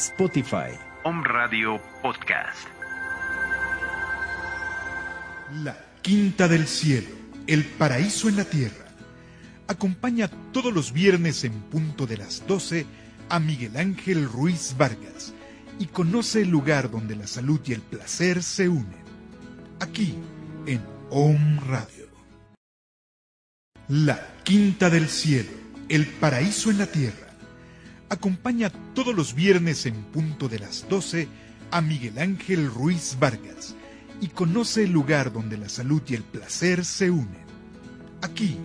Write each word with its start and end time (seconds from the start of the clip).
Spotify. 0.00 0.72
Home 1.04 1.22
Radio 1.24 1.78
Podcast. 2.00 2.66
La 5.62 5.76
Quinta 6.00 6.48
del 6.48 6.66
Cielo, 6.66 7.10
el 7.46 7.66
paraíso 7.66 8.30
en 8.30 8.36
la 8.38 8.46
tierra. 8.46 8.86
Acompaña 9.68 10.30
todos 10.52 10.72
los 10.72 10.94
viernes 10.94 11.44
en 11.44 11.52
punto 11.52 12.06
de 12.06 12.16
las 12.16 12.46
12 12.46 12.86
a 13.28 13.40
Miguel 13.40 13.76
Ángel 13.76 14.26
Ruiz 14.26 14.74
Vargas 14.78 15.34
y 15.78 15.84
conoce 15.84 16.40
el 16.42 16.48
lugar 16.48 16.90
donde 16.90 17.14
la 17.14 17.26
salud 17.26 17.60
y 17.66 17.74
el 17.74 17.82
placer 17.82 18.42
se 18.42 18.70
unen. 18.70 19.04
Aquí, 19.80 20.14
en 20.64 20.80
Home 21.10 21.60
Radio. 21.66 22.08
La 23.88 24.18
Quinta 24.44 24.88
del 24.88 25.10
Cielo, 25.10 25.50
el 25.90 26.06
paraíso 26.06 26.70
en 26.70 26.78
la 26.78 26.86
tierra. 26.86 27.29
Acompaña 28.10 28.72
todos 28.92 29.14
los 29.14 29.34
viernes 29.36 29.86
en 29.86 29.94
punto 29.94 30.48
de 30.48 30.58
las 30.58 30.88
12 30.88 31.28
a 31.70 31.80
Miguel 31.80 32.18
Ángel 32.18 32.68
Ruiz 32.68 33.16
Vargas 33.20 33.76
y 34.20 34.26
conoce 34.26 34.82
el 34.82 34.90
lugar 34.90 35.32
donde 35.32 35.56
la 35.56 35.68
salud 35.68 36.02
y 36.08 36.16
el 36.16 36.24
placer 36.24 36.84
se 36.84 37.08
unen. 37.08 37.46
Aquí, 38.20 38.56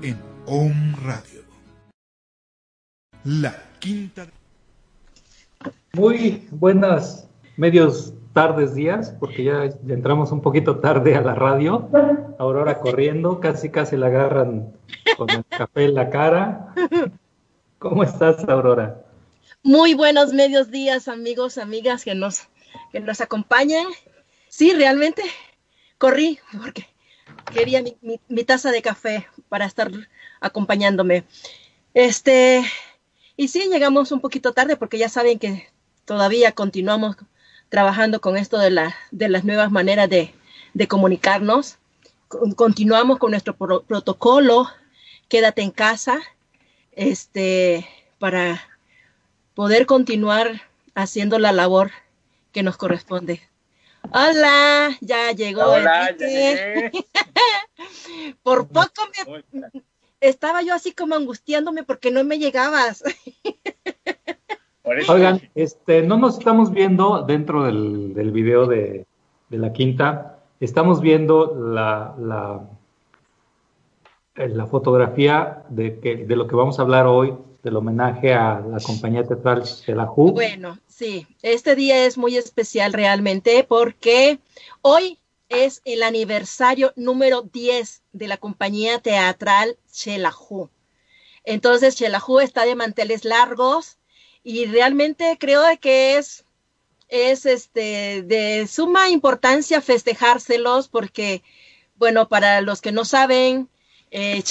en 0.00 0.16
Home 0.46 0.96
Radio. 1.04 1.42
La 3.24 3.54
quinta. 3.78 4.26
Muy 5.92 6.48
buenas 6.50 7.28
medios 7.58 8.14
tardes, 8.32 8.74
días, 8.74 9.14
porque 9.20 9.44
ya, 9.44 9.66
ya 9.66 9.94
entramos 9.94 10.32
un 10.32 10.40
poquito 10.40 10.78
tarde 10.78 11.14
a 11.14 11.20
la 11.20 11.34
radio. 11.34 11.90
Aurora 12.38 12.80
corriendo, 12.80 13.38
casi 13.38 13.68
casi 13.68 13.98
la 13.98 14.06
agarran 14.06 14.72
con 15.18 15.28
el 15.28 15.44
café 15.44 15.84
en 15.84 15.94
la 15.94 16.08
cara. 16.08 16.74
¿Cómo 17.84 18.02
estás, 18.02 18.48
Aurora? 18.48 19.04
Muy 19.62 19.92
buenos 19.92 20.32
medios 20.32 20.70
días, 20.70 21.06
amigos, 21.06 21.58
amigas 21.58 22.02
que 22.02 22.14
nos, 22.14 22.48
que 22.90 23.00
nos 23.00 23.20
acompañan. 23.20 23.86
Sí, 24.48 24.72
realmente 24.72 25.22
corrí 25.98 26.38
porque 26.56 26.88
quería 27.52 27.82
mi, 27.82 27.94
mi, 28.26 28.44
taza 28.44 28.70
de 28.70 28.80
café 28.80 29.28
para 29.50 29.66
estar 29.66 29.90
acompañándome. 30.40 31.24
Este, 31.92 32.64
y 33.36 33.48
sí, 33.48 33.68
llegamos 33.70 34.12
un 34.12 34.22
poquito 34.22 34.54
tarde 34.54 34.78
porque 34.78 34.96
ya 34.96 35.10
saben 35.10 35.38
que 35.38 35.68
todavía 36.06 36.52
continuamos 36.52 37.16
trabajando 37.68 38.22
con 38.22 38.38
esto 38.38 38.56
de, 38.56 38.70
la, 38.70 38.96
de 39.10 39.28
las 39.28 39.44
nuevas 39.44 39.70
maneras 39.70 40.08
de, 40.08 40.34
de 40.72 40.88
comunicarnos. 40.88 41.76
Continuamos 42.56 43.18
con 43.18 43.32
nuestro 43.32 43.54
pro 43.54 43.82
protocolo, 43.82 44.70
quédate 45.28 45.60
en 45.60 45.70
casa, 45.70 46.18
este, 46.96 47.86
para 48.18 48.60
poder 49.54 49.86
continuar 49.86 50.62
haciendo 50.94 51.38
la 51.38 51.52
labor 51.52 51.90
que 52.52 52.62
nos 52.62 52.76
corresponde. 52.76 53.40
Hola, 54.12 54.96
ya 55.00 55.32
llegó. 55.32 55.64
Hola, 55.64 56.14
ya 56.18 56.90
Por 58.42 58.68
poco 58.68 59.02
me 59.52 59.82
estaba 60.20 60.62
yo 60.62 60.74
así 60.74 60.92
como 60.92 61.14
angustiándome 61.14 61.82
porque 61.84 62.10
no 62.10 62.24
me 62.24 62.38
llegabas. 62.38 63.02
Oigan, 65.08 65.40
este, 65.54 66.02
no 66.02 66.18
nos 66.18 66.38
estamos 66.38 66.70
viendo 66.70 67.22
dentro 67.22 67.64
del, 67.64 68.12
del 68.12 68.32
video 68.32 68.66
de, 68.66 69.06
de, 69.48 69.58
la 69.58 69.72
quinta, 69.72 70.40
estamos 70.60 71.00
viendo 71.00 71.54
la, 71.54 72.14
la, 72.18 72.68
la 74.34 74.66
fotografía 74.66 75.64
de, 75.68 76.00
que, 76.00 76.16
de 76.16 76.36
lo 76.36 76.46
que 76.46 76.56
vamos 76.56 76.78
a 76.78 76.82
hablar 76.82 77.06
hoy, 77.06 77.34
del 77.62 77.76
homenaje 77.76 78.34
a 78.34 78.60
la 78.60 78.78
compañía 78.78 79.24
teatral 79.24 79.62
Shelahu. 79.62 80.32
Bueno, 80.32 80.78
sí, 80.86 81.26
este 81.40 81.74
día 81.74 82.04
es 82.04 82.18
muy 82.18 82.36
especial 82.36 82.92
realmente 82.92 83.64
porque 83.66 84.38
hoy 84.82 85.18
es 85.48 85.80
el 85.84 86.02
aniversario 86.02 86.92
número 86.94 87.42
10 87.42 88.02
de 88.12 88.28
la 88.28 88.36
compañía 88.36 88.98
teatral 88.98 89.78
Shelahu. 89.90 90.68
Entonces, 91.44 91.96
Shelahu 91.96 92.40
está 92.40 92.66
de 92.66 92.74
manteles 92.74 93.24
largos 93.24 93.98
y 94.42 94.66
realmente 94.66 95.38
creo 95.38 95.62
que 95.80 96.18
es, 96.18 96.44
es 97.08 97.46
este, 97.46 98.22
de 98.22 98.66
suma 98.66 99.08
importancia 99.08 99.80
festejárselos 99.80 100.88
porque, 100.88 101.42
bueno, 101.96 102.28
para 102.28 102.60
los 102.60 102.82
que 102.82 102.92
no 102.92 103.06
saben, 103.06 103.70
eh, 104.10 104.42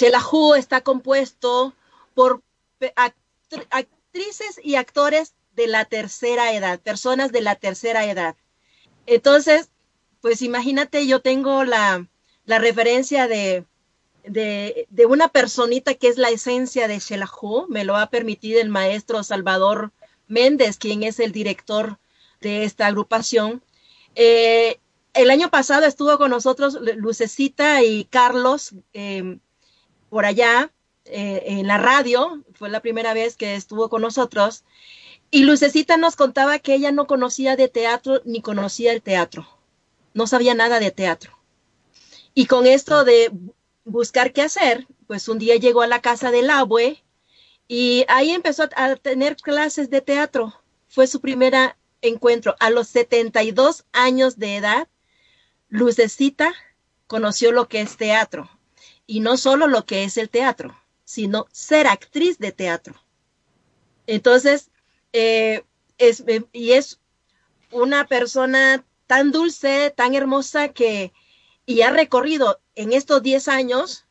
está 0.57 0.81
compuesto 0.81 1.73
por 2.13 2.41
actrices 2.95 4.59
y 4.63 4.75
actores 4.75 5.33
de 5.55 5.67
la 5.67 5.85
tercera 5.85 6.53
edad, 6.53 6.79
personas 6.79 7.31
de 7.31 7.41
la 7.41 7.55
tercera 7.55 8.05
edad. 8.05 8.35
Entonces, 9.05 9.69
pues 10.21 10.41
imagínate, 10.41 11.05
yo 11.07 11.21
tengo 11.21 11.63
la, 11.63 12.07
referencia 12.45 13.27
de, 13.27 13.65
de, 14.23 14.87
de, 14.89 15.05
una 15.05 15.27
personita 15.27 15.93
que 15.93 16.07
es 16.07 16.17
la 16.17 16.29
esencia 16.29 16.87
de 16.87 16.99
Shelahu, 16.99 17.67
me 17.69 17.83
lo 17.83 17.95
ha 17.97 18.09
permitido 18.09 18.61
el 18.61 18.69
maestro 18.69 19.23
Salvador 19.23 19.91
Méndez, 20.27 20.77
quien 20.77 21.03
es 21.03 21.19
el 21.19 21.31
director 21.31 21.99
de 22.41 22.63
esta 22.63 22.87
agrupación. 22.87 23.63
Eh, 24.15 24.79
el 25.13 25.29
año 25.29 25.49
pasado 25.49 25.85
estuvo 25.85 26.17
con 26.17 26.31
nosotros 26.31 26.77
Lucecita 26.95 27.83
y 27.83 28.05
Carlos 28.05 28.73
eh, 28.93 29.37
por 30.09 30.25
allá 30.25 30.71
eh, 31.05 31.43
en 31.47 31.67
la 31.67 31.77
radio, 31.77 32.43
fue 32.53 32.69
la 32.69 32.81
primera 32.81 33.13
vez 33.13 33.35
que 33.35 33.55
estuvo 33.55 33.89
con 33.89 34.01
nosotros, 34.01 34.63
y 35.31 35.43
Lucecita 35.43 35.97
nos 35.97 36.15
contaba 36.15 36.59
que 36.59 36.75
ella 36.75 36.91
no 36.91 37.07
conocía 37.07 37.55
de 37.55 37.67
teatro 37.67 38.21
ni 38.25 38.41
conocía 38.41 38.91
el 38.91 39.01
teatro, 39.01 39.47
no 40.13 40.27
sabía 40.27 40.53
nada 40.53 40.79
de 40.79 40.91
teatro. 40.91 41.37
Y 42.33 42.47
con 42.47 42.65
esto 42.65 43.03
de 43.03 43.31
buscar 43.85 44.33
qué 44.33 44.41
hacer, 44.41 44.87
pues 45.07 45.27
un 45.27 45.39
día 45.39 45.55
llegó 45.55 45.81
a 45.81 45.87
la 45.87 46.01
casa 46.01 46.31
del 46.31 46.49
abue 46.49 47.03
y 47.67 48.05
ahí 48.07 48.31
empezó 48.31 48.69
a 48.75 48.95
tener 48.95 49.35
clases 49.35 49.89
de 49.89 50.01
teatro. 50.01 50.53
Fue 50.87 51.07
su 51.07 51.21
primer 51.21 51.53
encuentro. 52.01 52.55
A 52.59 52.69
los 52.69 52.87
72 52.87 53.85
años 53.91 54.37
de 54.37 54.57
edad, 54.57 54.87
Lucecita 55.73 56.53
conoció 57.07 57.51
lo 57.51 57.67
que 57.67 57.81
es 57.81 57.97
teatro. 57.97 58.47
Y 59.07 59.21
no 59.21 59.37
solo 59.37 59.65
lo 59.67 59.85
que 59.87 60.03
es 60.03 60.17
el 60.17 60.29
teatro, 60.29 60.79
sino 61.03 61.47
ser 61.51 61.87
actriz 61.87 62.37
de 62.37 62.51
teatro. 62.51 62.93
Entonces, 64.05 64.69
eh, 65.13 65.63
es, 65.97 66.23
eh, 66.27 66.45
y 66.53 66.73
es 66.73 66.99
una 67.71 68.05
persona 68.05 68.85
tan 69.07 69.31
dulce, 69.31 69.91
tan 69.97 70.13
hermosa 70.13 70.69
que, 70.69 71.11
y 71.65 71.81
ha 71.81 71.89
recorrido 71.89 72.61
en 72.75 72.93
estos 72.93 73.23
10 73.23 73.47
años 73.47 74.05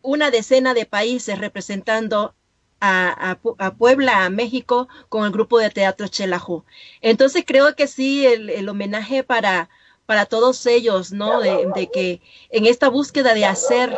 una 0.00 0.30
decena 0.30 0.72
de 0.72 0.86
países 0.86 1.38
representando 1.38 2.34
a, 2.80 3.38
Puebla, 3.76 4.24
a 4.24 4.30
México, 4.30 4.88
con 5.10 5.26
el 5.26 5.30
grupo 5.30 5.58
de 5.58 5.68
teatro 5.68 6.08
Chelajú. 6.08 6.64
Entonces 7.02 7.44
creo 7.46 7.76
que 7.76 7.86
sí, 7.86 8.24
el, 8.26 8.66
homenaje 8.66 9.24
para, 9.24 9.68
para 10.08 10.24
todos 10.24 10.64
ellos, 10.64 11.12
¿no? 11.12 11.40
De, 11.40 11.90
que 11.92 12.22
en 12.48 12.64
esta 12.64 12.88
búsqueda 12.88 13.34
de 13.34 13.44
hacer, 13.44 13.94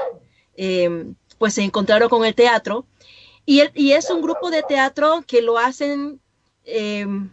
em, 0.56 1.14
pues 1.38 1.54
se 1.54 1.62
encontraron 1.62 2.08
con 2.08 2.24
el 2.24 2.34
teatro. 2.34 2.84
Y, 3.46 3.62
y, 3.74 3.92
es 3.92 4.10
un 4.10 4.20
grupo 4.20 4.50
de 4.50 4.64
teatro 4.64 5.22
que 5.24 5.40
lo 5.40 5.56
hacen 5.56 6.20
em, 6.64 7.30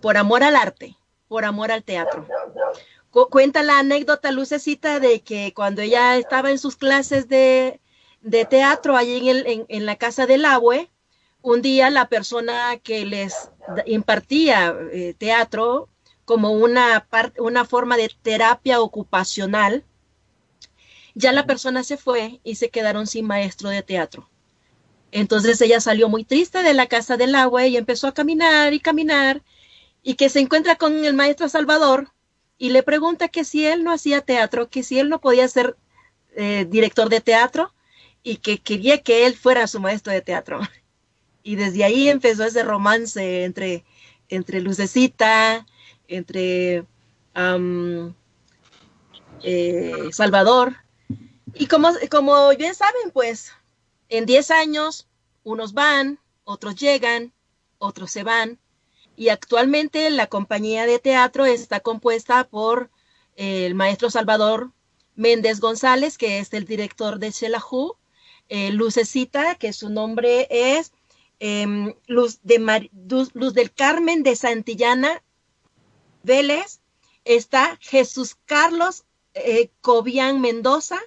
por 0.00 0.16
amor 0.16 0.44
al 0.44 0.54
arte, 0.54 0.96
por 1.26 1.44
amor 1.44 1.72
al 1.72 1.82
teatro. 1.82 2.24
cuenta 3.10 3.64
la 3.64 3.80
anécdota, 3.80 4.30
Lucecita, 4.30 5.00
de 5.00 5.22
que 5.22 5.52
cuando 5.52 5.82
ella 5.82 6.16
estaba 6.16 6.52
en 6.52 6.60
sus 6.60 6.76
clases 6.76 7.28
de, 7.28 7.80
de 8.20 8.44
teatro 8.44 8.96
allí 8.96 9.30
en, 9.30 9.66
en, 9.68 9.84
la 9.84 9.96
casa 9.96 10.26
del 10.26 10.44
abue, 10.44 10.92
un 11.42 11.60
día 11.60 11.90
la 11.90 12.08
persona 12.08 12.76
que 12.84 13.04
les 13.04 13.50
impartía 13.84 14.76
eh, 14.92 15.12
teatro 15.18 15.88
como 16.24 16.52
una, 16.52 17.06
una 17.38 17.64
forma 17.64 17.96
de 17.96 18.10
terapia 18.22 18.80
ocupacional, 18.80 19.84
ya 21.14 21.32
la 21.32 21.46
persona 21.46 21.84
se 21.84 21.96
fue 21.96 22.40
y 22.44 22.54
se 22.54 22.70
quedaron 22.70 23.06
sin 23.06 23.26
maestro 23.26 23.68
de 23.68 23.82
teatro. 23.82 24.28
Entonces 25.10 25.60
ella 25.60 25.80
salió 25.80 26.08
muy 26.08 26.24
triste 26.24 26.62
de 26.62 26.74
la 26.74 26.86
casa 26.86 27.16
del 27.16 27.34
agua 27.34 27.66
y 27.66 27.76
empezó 27.76 28.06
a 28.06 28.14
caminar 28.14 28.72
y 28.72 28.80
caminar 28.80 29.42
y 30.02 30.14
que 30.14 30.30
se 30.30 30.40
encuentra 30.40 30.76
con 30.76 31.04
el 31.04 31.14
maestro 31.14 31.48
Salvador 31.48 32.10
y 32.56 32.70
le 32.70 32.82
pregunta 32.82 33.28
que 33.28 33.44
si 33.44 33.66
él 33.66 33.84
no 33.84 33.92
hacía 33.92 34.22
teatro, 34.22 34.70
que 34.70 34.82
si 34.82 34.98
él 34.98 35.08
no 35.08 35.20
podía 35.20 35.46
ser 35.48 35.76
eh, 36.34 36.66
director 36.68 37.08
de 37.08 37.20
teatro 37.20 37.74
y 38.22 38.36
que 38.36 38.58
quería 38.58 39.02
que 39.02 39.26
él 39.26 39.34
fuera 39.36 39.66
su 39.66 39.80
maestro 39.80 40.12
de 40.12 40.22
teatro. 40.22 40.60
Y 41.44 41.56
desde 41.56 41.82
ahí 41.82 42.08
empezó 42.08 42.44
ese 42.44 42.62
romance 42.62 43.42
entre, 43.42 43.84
entre 44.28 44.60
Lucecita, 44.60 45.66
entre 46.16 46.84
eh, 49.42 50.08
Salvador. 50.12 50.76
Y 51.54 51.66
como, 51.66 51.90
como 52.10 52.48
bien 52.56 52.74
saben, 52.74 53.10
pues 53.12 53.52
en 54.08 54.26
10 54.26 54.50
años 54.50 55.08
unos 55.44 55.72
van, 55.72 56.18
otros 56.44 56.76
llegan, 56.76 57.32
otros 57.78 58.10
se 58.10 58.22
van. 58.22 58.58
Y 59.16 59.28
actualmente 59.28 60.08
la 60.10 60.26
compañía 60.26 60.86
de 60.86 60.98
teatro 60.98 61.44
está 61.44 61.80
compuesta 61.80 62.44
por 62.44 62.90
el 63.36 63.74
maestro 63.74 64.10
Salvador 64.10 64.70
Méndez 65.14 65.60
González, 65.60 66.16
que 66.16 66.38
es 66.38 66.52
el 66.54 66.64
director 66.64 67.18
de 67.18 67.30
Shelahu, 67.30 67.96
eh, 68.48 68.70
Lucecita, 68.70 69.54
que 69.56 69.72
su 69.72 69.90
nombre 69.90 70.46
es 70.50 70.92
em, 71.40 71.94
Luz, 72.06 72.40
de 72.42 72.90
Luz, 73.34 73.54
del 73.54 73.72
Carmen 73.72 74.22
de 74.22 74.36
Santillana 74.36 75.22
Vélez, 76.22 76.80
está 77.24 77.76
Jesús 77.80 78.36
Carlos 78.46 79.04
eh, 79.34 79.70
Cobian 79.80 80.40
Mendoza, 80.40 81.00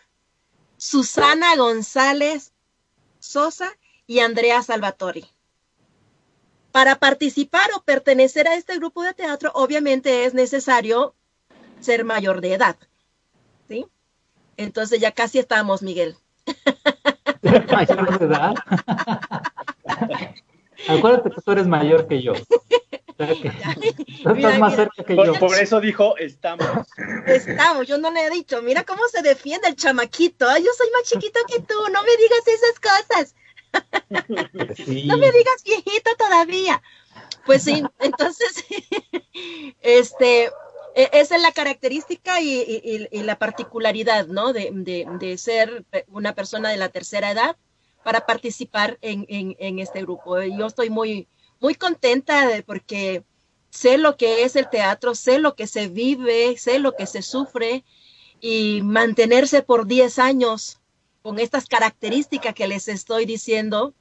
Susana 0.77 1.55
González 1.55 2.53
Sosa 3.19 3.69
y 4.07 4.19
Andrea 4.19 4.61
Salvatori. 4.61 5.25
Para 6.71 6.95
participar 6.95 7.69
o 7.75 7.81
pertenecer 7.83 8.47
a 8.47 8.55
este 8.55 8.75
grupo 8.75 9.03
de 9.03 9.13
teatro, 9.13 9.51
obviamente 9.53 10.25
es 10.25 10.33
necesario 10.33 11.15
ser 11.79 12.03
mayor 12.03 12.41
de 12.41 12.53
edad. 12.53 12.75
¿Sí? 13.67 13.85
Entonces 14.57 14.99
ya 14.99 15.11
casi 15.11 15.39
estamos, 15.39 15.81
Miguel. 15.81 16.17
mayor 17.71 18.19
de 18.19 18.25
edad. 18.25 18.53
Acuérdate 20.87 21.31
que 21.31 21.41
tú 21.41 21.51
eres 21.51 21.67
mayor 21.67 22.07
que 22.07 22.21
yo. 22.21 22.33
estás 24.35 24.59
más 24.59 24.75
cerca 24.75 25.03
que 25.03 25.15
yo. 25.15 25.33
Por 25.35 25.57
eso 25.57 25.79
dijo 25.79 26.17
estamos. 26.17 26.67
Estamos, 27.27 27.87
yo 27.87 27.97
no 27.97 28.11
le 28.11 28.25
he 28.25 28.29
dicho. 28.29 28.61
Mira 28.61 28.83
cómo 28.83 29.07
se 29.07 29.21
defiende 29.21 29.67
el 29.67 29.75
chamaquito. 29.75 30.45
yo 30.57 30.71
soy 30.77 30.87
más 30.91 31.03
chiquito 31.03 31.39
que 31.47 31.59
tú, 31.61 31.75
no 31.91 32.03
me 32.03 32.17
digas 32.17 32.47
esas 32.47 32.79
cosas. 32.79 33.35
No 35.05 35.17
me 35.17 35.31
digas 35.31 35.63
viejito 35.65 36.11
todavía. 36.17 36.81
Pues 37.45 37.63
sí, 37.63 37.83
entonces, 37.99 38.63
este, 39.81 40.45
e, 40.95 41.09
esa 41.11 41.35
es 41.35 41.41
la 41.41 41.51
característica 41.51 42.41
y, 42.41 43.07
la 43.11 43.37
particularidad, 43.37 44.27
¿no? 44.27 44.53
De, 44.53 45.35
ser 45.37 45.85
una 46.07 46.33
persona 46.33 46.69
de 46.69 46.77
la 46.77 46.89
tercera 46.89 47.31
edad 47.31 47.57
para 48.03 48.25
participar 48.25 48.97
en, 49.01 49.79
este 49.79 50.01
grupo. 50.01 50.41
Yo 50.41 50.65
estoy 50.67 50.89
muy, 50.89 51.27
muy 51.65 51.73
contenta 51.73 52.47
porque 52.67 53.23
sé 53.71 53.97
lo 53.97 54.17
que 54.17 54.43
es 54.43 54.55
el 54.55 54.69
teatro, 54.69 55.15
sé 55.15 55.39
lo 55.39 55.55
que 55.55 55.65
se 55.65 55.87
vive, 55.87 56.55
sé 56.59 56.77
lo 56.77 56.95
que 56.95 57.07
se 57.07 57.23
sufre 57.23 57.83
y 58.39 58.83
mantenerse 58.83 59.63
por 59.63 59.87
10 59.87 60.19
años 60.19 60.79
con 61.23 61.39
estas 61.39 61.65
características 61.65 62.53
que 62.53 62.67
les 62.67 62.87
estoy 62.87 63.25
diciendo, 63.25 63.95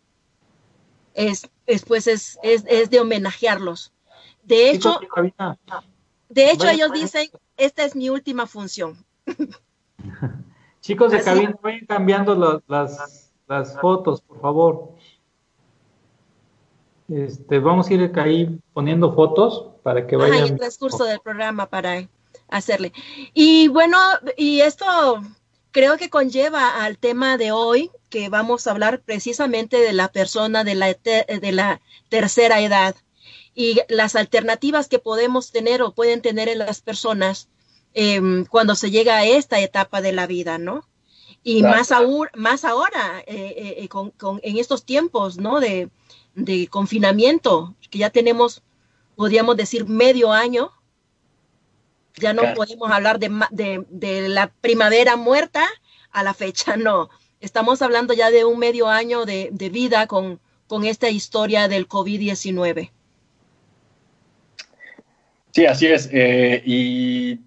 es, 1.15 1.48
pues 1.86 2.06
es, 2.06 2.39
es 2.43 2.91
de 2.91 3.00
homenajearlos. 3.00 3.94
De 4.43 4.69
hecho, 4.69 5.00
de 6.29 6.50
hecho, 6.50 6.69
ellos 6.69 6.93
dicen, 6.93 7.31
esta 7.56 7.82
es 7.84 7.96
mi 7.96 8.10
última 8.10 8.46
función. 8.46 9.03
Chicos 10.82 11.12
de 11.12 11.22
cabina, 11.22 11.58
vayan 11.62 11.86
cambiando 11.86 12.62
las, 12.67 13.31
fotos, 13.81 14.20
por 14.20 14.43
favor. 14.43 14.96
Este, 17.08 17.58
vamos 17.58 17.89
a 17.89 17.94
ir 17.94 18.13
ahí 18.17 18.58
poniendo 18.73 19.15
fotos 19.15 19.67
para 19.82 20.06
que 20.06 20.17
vayan. 20.17 20.37
Ajá, 20.37 20.46
el 20.46 20.56
transcurso 20.56 21.05
del 21.05 21.20
programa 21.20 21.67
para 21.67 22.08
hacerle. 22.49 22.93
Y 23.34 23.69
bueno, 23.69 23.99
y 24.37 24.61
esto 24.61 24.87
creo 25.70 25.96
que 25.96 26.08
conlleva 26.08 26.84
al 26.84 26.99
tema 26.99 27.37
de 27.37 27.53
hoy, 27.53 27.91
que 28.08 28.29
vamos 28.29 28.67
a 28.67 28.70
hablar 28.70 29.03
precisamente 29.03 29.77
de 29.79 29.93
la 29.93 30.08
persona 30.08 30.65
de 30.65 30.77
la, 30.77 30.94
de 30.94 31.53
la 31.53 31.81
tercera 32.08 32.61
edad 32.61 32.94
y 33.55 33.81
las 33.89 34.17
alternativas 34.17 34.89
que 34.89 34.99
podemos 34.99 35.53
tener 35.53 35.82
o 35.82 35.93
pueden 35.93 36.23
tener 36.23 36.49
en 36.49 36.58
las 36.58 36.81
personas 36.81 37.49
em, 37.93 38.46
cuando 38.46 38.75
se 38.75 38.91
llega 38.91 39.17
a 39.17 39.27
esta 39.27 39.61
etapa 39.61 40.01
de 40.01 40.13
la 40.13 40.27
vida, 40.27 40.58
¿no? 40.58 40.87
Y 41.43 41.63
más, 41.63 41.93
aún, 41.93 42.29
más 42.34 42.65
ahora, 42.65 43.23
eh, 43.27 43.55
eh, 43.56 43.75
eh, 43.79 43.89
con, 43.89 44.13
en 44.43 44.56
estos 44.56 44.84
tiempos, 44.84 45.37
¿no? 45.37 45.61
De, 45.61 45.91
de, 46.34 46.69
confinamiento, 46.69 47.74
que 47.91 47.98
ya 47.98 48.10
tenemos, 48.10 48.62
podríamos 49.17 49.56
decir, 49.56 49.86
medio 49.86 50.32
año. 50.32 50.70
Ya 52.17 52.32
no 52.32 52.55
podemos 52.55 52.91
hablar 52.91 53.19
de, 53.19 53.31
de, 53.50 53.84
de 53.91 54.29
la 54.29 54.48
primavera 54.60 55.17
muerta 55.17 55.64
a 56.10 56.22
la 56.22 56.34
fecha, 56.34 56.76
no. 56.79 57.10
Estamos 57.41 57.82
hablando 57.82 58.14
ya 58.14 58.31
de 58.31 58.44
un 58.44 58.58
medio 58.58 58.88
año 58.88 59.26
de, 59.26 59.50
de 59.53 59.69
vida 59.69 60.06
con, 60.06 60.41
con 60.67 60.84
esta 60.84 61.10
historia 61.10 61.69
del 61.69 61.88
COVID-19. 61.88 62.91
Sí, 65.50 65.67
así 65.67 65.86
es. 65.86 66.08
Eh, 66.12 66.62
y 66.64 67.41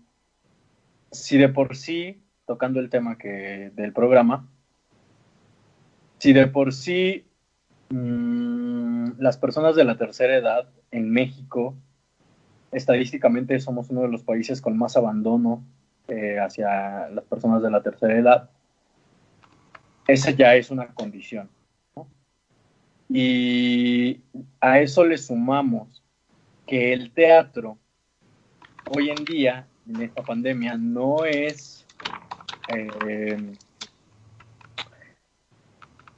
si 1.11 1.37
de 1.37 1.49
por 1.49 1.75
sí, 1.75 2.21
tocando 2.45 2.79
el 2.79 2.89
tema 2.89 3.17
que, 3.17 3.71
del 3.75 3.91
programa, 3.91 4.47
si 6.19 6.31
de 6.31 6.47
por 6.47 6.73
sí 6.73 7.25
mm, 7.89 8.56
las 9.17 9.37
personas 9.37 9.75
de 9.75 9.83
la 9.83 9.97
tercera 9.97 10.35
edad 10.35 10.69
en 10.91 11.11
México, 11.11 11.75
estadísticamente 12.71 13.59
somos 13.59 13.89
uno 13.89 14.01
de 14.01 14.09
los 14.09 14.23
países 14.23 14.61
con 14.61 14.77
más 14.77 14.97
abandono 14.97 15.63
eh, 16.07 16.39
hacia 16.39 17.09
las 17.09 17.25
personas 17.25 17.61
de 17.61 17.71
la 17.71 17.81
tercera 17.81 18.17
edad, 18.17 18.49
esa 20.07 20.31
ya 20.31 20.55
es 20.55 20.71
una 20.71 20.87
condición. 20.87 21.49
Y 23.09 24.21
a 24.59 24.79
eso 24.79 25.05
le 25.05 25.17
sumamos 25.17 26.03
que 26.65 26.93
el 26.93 27.11
teatro 27.11 27.77
hoy 28.95 29.09
en 29.09 29.23
día, 29.25 29.67
en 29.87 30.01
esta 30.01 30.21
pandemia, 30.21 30.77
no 30.77 31.25
es, 31.25 31.85
eh, 32.73 33.53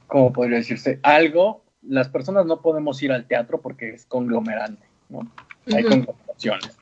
¿cómo 0.06 0.32
podría 0.32 0.58
decirse? 0.58 0.98
Algo, 1.02 1.64
las 1.82 2.08
personas 2.08 2.46
no 2.46 2.60
podemos 2.60 3.02
ir 3.02 3.12
al 3.12 3.26
teatro 3.26 3.60
porque 3.60 3.90
es 3.90 4.06
conglomerante, 4.06 4.86
¿no? 5.08 5.20
Hay 5.74 5.84
conglomeraciones. 5.84 6.76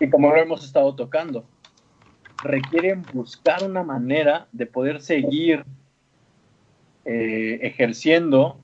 Y 0.00 0.10
como 0.10 0.30
lo 0.30 0.36
hemos 0.36 0.64
estado 0.64 0.94
tocando, 0.94 1.44
requieren 2.42 3.02
buscar 3.12 3.64
una 3.64 3.82
manera 3.82 4.48
de 4.52 4.66
poder 4.66 5.00
seguir 5.00 5.64
eh, 7.04 7.60
ejerciendo 7.62 8.60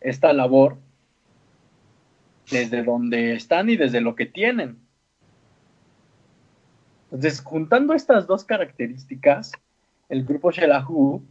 esta 0.00 0.32
labor 0.32 0.78
desde 2.50 2.82
donde 2.82 3.34
están 3.34 3.70
y 3.70 3.76
desde 3.76 4.00
lo 4.00 4.14
que 4.14 4.26
tienen. 4.26 4.78
Entonces, 7.04 7.40
juntando 7.40 7.94
estas 7.94 8.26
dos 8.26 8.44
características, 8.44 9.52
el 10.08 10.24
grupo 10.24 10.50
Shelahu 10.50 11.22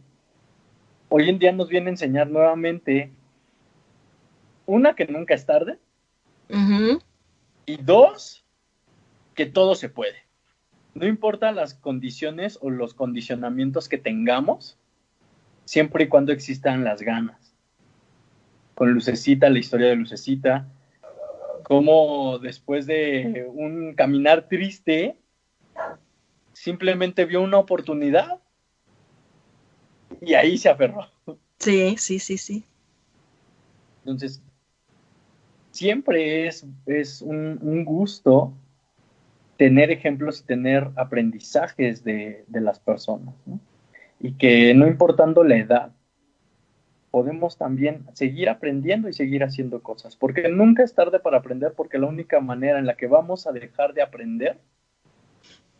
hoy 1.14 1.28
en 1.28 1.38
día 1.38 1.52
nos 1.52 1.68
viene 1.68 1.88
a 1.88 1.90
enseñar 1.90 2.30
nuevamente 2.30 3.12
una 4.64 4.94
que 4.94 5.06
nunca 5.06 5.34
es 5.34 5.44
tarde 5.44 5.78
y 7.66 7.76
dos 7.76 8.46
que 9.34 9.44
todo 9.44 9.74
se 9.74 9.90
puede. 9.90 10.16
No 10.94 11.06
importa 11.06 11.52
las 11.52 11.74
condiciones 11.74 12.58
o 12.62 12.70
los 12.70 12.94
condicionamientos 12.94 13.90
que 13.90 13.98
tengamos, 13.98 14.78
siempre 15.66 16.04
y 16.04 16.08
cuando 16.08 16.32
existan 16.32 16.82
las 16.82 17.02
ganas. 17.02 17.54
Con 18.74 18.92
Lucecita, 18.92 19.50
la 19.50 19.58
historia 19.58 19.88
de 19.88 19.96
Lucecita, 19.96 20.66
como 21.62 22.38
después 22.38 22.86
de 22.86 23.46
un 23.52 23.92
caminar 23.94 24.48
triste, 24.48 25.18
simplemente 26.54 27.26
vio 27.26 27.42
una 27.42 27.58
oportunidad 27.58 28.40
y 30.20 30.34
ahí 30.34 30.58
se 30.58 30.68
aferró. 30.68 31.06
Sí, 31.58 31.96
sí, 31.98 32.18
sí, 32.18 32.38
sí. 32.38 32.64
Entonces, 34.00 34.42
siempre 35.70 36.46
es, 36.46 36.66
es 36.86 37.22
un, 37.22 37.58
un 37.62 37.84
gusto 37.84 38.52
tener 39.56 39.90
ejemplos 39.90 40.40
y 40.40 40.44
tener 40.44 40.90
aprendizajes 40.96 42.02
de, 42.02 42.44
de 42.48 42.60
las 42.60 42.80
personas. 42.80 43.34
¿no? 43.46 43.60
y 44.22 44.34
que 44.34 44.72
no 44.72 44.86
importando 44.86 45.42
la 45.42 45.56
edad, 45.56 45.92
podemos 47.10 47.58
también 47.58 48.06
seguir 48.14 48.48
aprendiendo 48.48 49.08
y 49.08 49.12
seguir 49.12 49.42
haciendo 49.42 49.82
cosas, 49.82 50.16
porque 50.16 50.48
nunca 50.48 50.84
es 50.84 50.94
tarde 50.94 51.18
para 51.18 51.38
aprender, 51.38 51.74
porque 51.76 51.98
la 51.98 52.06
única 52.06 52.40
manera 52.40 52.78
en 52.78 52.86
la 52.86 52.96
que 52.96 53.08
vamos 53.08 53.46
a 53.46 53.52
dejar 53.52 53.92
de 53.92 54.02
aprender 54.02 54.58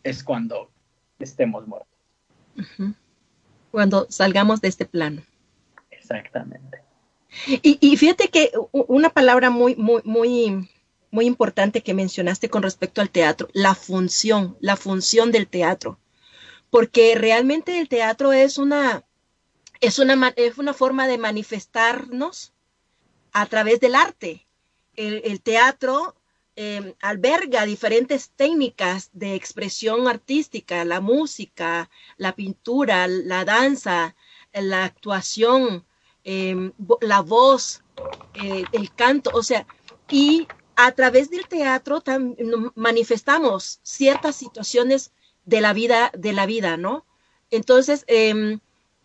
es 0.02 0.24
cuando 0.24 0.70
estemos 1.20 1.66
muertos. 1.68 1.88
Cuando 3.72 4.06
salgamos 4.08 4.60
de 4.60 4.68
este 4.68 4.84
plano. 4.84 5.22
Exactamente. 5.90 6.82
Y, 7.46 7.78
y, 7.80 7.96
fíjate 7.96 8.28
que 8.28 8.52
una 8.70 9.10
palabra 9.10 9.50
muy, 9.50 9.74
muy, 9.74 10.02
muy, 10.04 10.70
muy 11.10 11.26
importante 11.26 11.82
que 11.82 11.94
mencionaste 11.94 12.48
con 12.48 12.62
respecto 12.62 13.00
al 13.00 13.10
teatro, 13.10 13.48
la 13.54 13.74
función, 13.74 14.56
la 14.60 14.76
función 14.76 15.32
del 15.32 15.48
teatro 15.48 15.98
porque 16.72 17.14
realmente 17.16 17.78
el 17.78 17.86
teatro 17.90 18.32
es 18.32 18.56
una, 18.56 19.04
es 19.82 19.98
una, 19.98 20.32
es 20.36 20.56
una 20.56 20.72
forma 20.72 21.06
de 21.06 21.18
manifestarnos 21.18 22.54
a 23.30 23.44
través 23.44 23.78
del 23.78 23.94
arte. 23.94 24.46
El, 24.96 25.42
teatro 25.42 26.16
eh, 26.56 26.94
alberga 27.00 27.64
diferentes 27.64 28.30
técnicas 28.30 29.10
de 29.12 29.34
expresión 29.34 30.08
artística, 30.08 30.84
la 30.84 31.00
música, 31.00 31.88
la 32.16 32.34
pintura, 32.34 33.06
la 33.06 33.44
danza, 33.44 34.14
la 34.52 34.84
actuación, 34.84 35.84
eh, 36.24 36.72
la 37.00 37.20
voz, 37.20 37.82
eh, 38.34 38.64
el 38.72 38.94
canto, 38.94 39.30
o 39.34 39.42
sea, 39.42 39.66
y 40.10 40.46
a 40.76 40.92
través 40.92 41.30
del 41.30 41.46
teatro 41.46 42.02
manifestamos 42.74 43.80
ciertas 43.82 44.36
situaciones 44.36 45.12
de 45.44 45.60
la 45.60 45.72
vida, 45.72 46.10
de 46.16 46.32
la 46.32 46.46
vida, 46.46 46.76
¿no? 46.76 47.06
Entonces, 47.50 48.04
eh, 48.08 48.58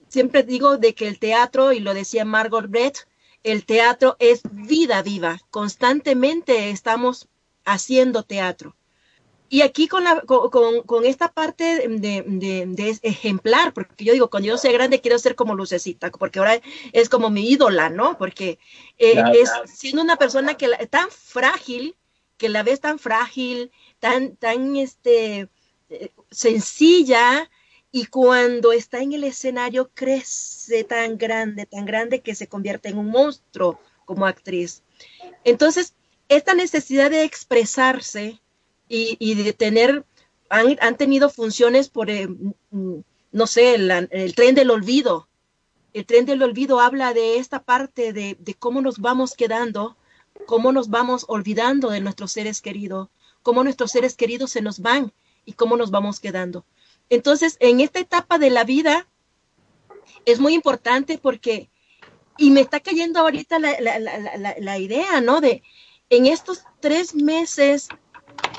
siempre 0.07 0.43
digo 0.43 0.77
de 0.77 0.93
que 0.93 1.07
el 1.07 1.19
teatro, 1.19 1.73
y 1.73 1.79
lo 1.79 1.93
decía 1.93 2.25
Margot 2.25 2.67
Brett, 2.67 3.07
el 3.43 3.65
teatro 3.65 4.15
es 4.19 4.41
vida 4.51 5.01
viva, 5.01 5.39
constantemente 5.51 6.69
estamos 6.69 7.27
haciendo 7.67 8.23
teatro. 8.23 8.75
Y 9.49 9.61
aquí 9.61 9.87
con, 9.87 10.03
la, 10.03 10.21
con, 10.21 10.81
con 10.81 11.05
esta 11.05 11.31
parte 11.31 11.87
de, 11.87 12.23
de, 12.27 12.65
de, 12.67 12.99
ejemplar, 13.01 13.73
porque 13.73 14.03
yo 14.03 14.11
digo, 14.11 14.29
cuando 14.29 14.47
yo 14.47 14.57
sea 14.57 14.73
grande 14.73 14.99
quiero 14.99 15.17
ser 15.19 15.35
como 15.35 15.55
Lucecita, 15.55 16.11
porque 16.11 16.39
ahora 16.39 16.59
es 16.91 17.07
como 17.07 17.29
mi 17.29 17.49
ídola, 17.49 17.89
¿no? 17.89 18.17
Porque 18.17 18.59
eh, 18.97 19.13
claro, 19.13 19.33
es 19.33 19.49
claro. 19.49 19.67
siendo 19.67 20.01
una 20.01 20.17
persona 20.17 20.55
que 20.55 20.67
la, 20.67 20.77
tan 20.87 21.09
frágil, 21.09 21.95
que 22.35 22.49
la 22.49 22.63
ves 22.63 22.81
tan 22.81 22.99
frágil, 22.99 23.71
tan, 23.99 24.35
tan, 24.35 24.75
este, 24.75 25.47
sencilla 26.29 27.49
y 27.91 28.07
cuando 28.07 28.73
está 28.73 29.01
en 29.01 29.13
el 29.13 29.23
escenario 29.23 29.89
crece 29.93 30.83
tan 30.83 31.17
grande, 31.17 31.65
tan 31.65 31.85
grande 31.85 32.19
que 32.19 32.35
se 32.35 32.47
convierte 32.47 32.89
en 32.89 32.97
un 32.97 33.09
monstruo 33.09 33.79
como 34.05 34.25
actriz. 34.25 34.83
Entonces, 35.43 35.95
esta 36.29 36.53
necesidad 36.53 37.09
de 37.11 37.23
expresarse 37.23 38.41
y, 38.89 39.35
de 39.35 39.53
tener, 39.53 40.05
han, 40.49 40.77
han, 40.81 40.95
tenido 40.95 41.29
funciones 41.29 41.89
por, 41.89 42.09
eh, 42.09 42.29
no 43.31 43.47
sé, 43.47 43.75
el, 43.75 44.35
tren 44.35 44.55
del 44.55 44.71
olvido. 44.71 45.27
El 45.93 46.05
tren 46.05 46.25
del 46.25 46.43
olvido 46.43 46.79
habla 46.79 47.13
de 47.13 47.37
esta 47.37 47.63
parte 47.63 48.13
de, 48.13 48.37
de 48.39 48.53
cómo 48.53 48.81
nos 48.81 48.99
vamos 48.99 49.35
quedando, 49.35 49.97
cómo 50.45 50.71
nos 50.71 50.89
vamos 50.89 51.25
olvidando 51.27 51.89
de 51.89 52.01
nuestros 52.01 52.31
seres 52.31 52.61
queridos, 52.61 53.09
cómo 53.41 53.63
nuestros 53.63 53.91
seres 53.91 54.15
queridos 54.15 54.51
se 54.51 54.61
nos 54.61 54.79
van 54.79 55.11
y 55.45 55.53
cómo 55.53 55.75
nos 55.75 55.91
vamos 55.91 56.19
quedando. 56.19 56.65
Entonces, 57.09 57.57
en 57.59 57.79
esta 57.79 57.99
etapa 57.99 58.37
de 58.37 58.49
la 58.49 58.63
vida 58.63 59.07
es 60.25 60.39
muy 60.39 60.53
importante 60.53 61.17
porque, 61.17 61.69
y 62.37 62.51
me 62.51 62.61
está 62.61 62.79
cayendo 62.79 63.19
ahorita 63.19 63.59
la, 63.59 63.79
la, 63.79 63.99
la, 63.99 64.55
la 64.59 64.77
idea, 64.77 65.21
¿no? 65.21 65.41
De 65.41 65.63
en 66.09 66.25
estos 66.25 66.63
tres 66.79 67.15
meses 67.15 67.89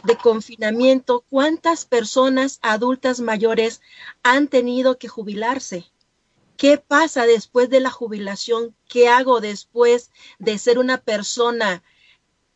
de 0.04 0.16
confinamiento, 0.16 1.24
¿cuántas 1.28 1.84
personas 1.84 2.58
adultas 2.62 3.20
mayores 3.20 3.80
han 4.22 4.48
tenido 4.48 4.98
que 4.98 5.08
jubilarse? 5.08 5.86
¿Qué 6.56 6.78
pasa 6.78 7.26
después 7.26 7.70
de 7.70 7.80
la 7.80 7.90
jubilación? 7.90 8.74
¿Qué 8.88 9.08
hago 9.08 9.40
después 9.40 10.10
de 10.38 10.58
ser 10.58 10.78
una 10.78 10.98
persona 10.98 11.82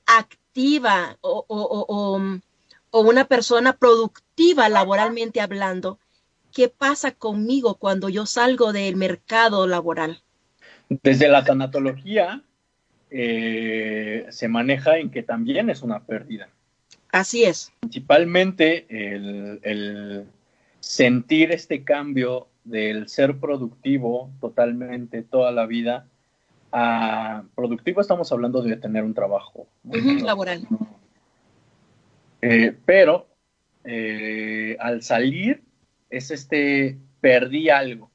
activa 0.07 1.19
o, 1.21 2.21
una 2.93 3.25
persona 3.27 3.75
productiva 3.75 4.69
laboralmente 4.69 5.41
hablando, 5.41 5.99
¿qué 6.53 6.69
pasa 6.69 7.13
conmigo 7.13 7.77
cuando 7.77 8.09
yo 8.09 8.27
salgo 8.27 8.73
del 8.73 8.97
mercado 8.97 9.67
laboral? 9.67 10.23
Desde 10.89 11.29
la 11.29 11.45
tanatología 11.45 12.43
eh, 13.13 14.27
se 14.31 14.49
maneja 14.49 14.99
en 14.99 15.11
que 15.11 15.23
también 15.23 15.71
es 15.71 15.83
una 15.83 16.01
pérdida. 16.05 16.49
Así 17.11 17.45
es. 17.45 17.73
Principalmente 17.81 18.87
el, 18.89 19.61
el 19.63 20.27
sentir 20.81 21.53
este 21.53 21.85
cambio 21.85 22.49
del 22.65 23.09
ser 23.09 23.39
productivo 23.39 24.31
totalmente 24.41 25.23
toda 25.23 25.53
la 25.53 25.67
vida 25.67 26.07
a 26.71 27.45
productivo 27.55 28.01
estamos 28.01 28.33
hablando 28.33 28.63
de 28.63 28.77
tener 28.77 29.05
un 29.05 29.13
trabajo 29.13 29.67
uh 29.85 29.93
-huh, 29.93 30.23
laboral 30.23 30.67
eh, 32.41 32.75
pero 32.85 33.29
eh, 33.85 34.77
al 34.81 35.03
salir 35.03 35.63
es 36.11 36.31
este, 36.31 36.99
perdí 37.21 37.71
algo. 37.71 38.11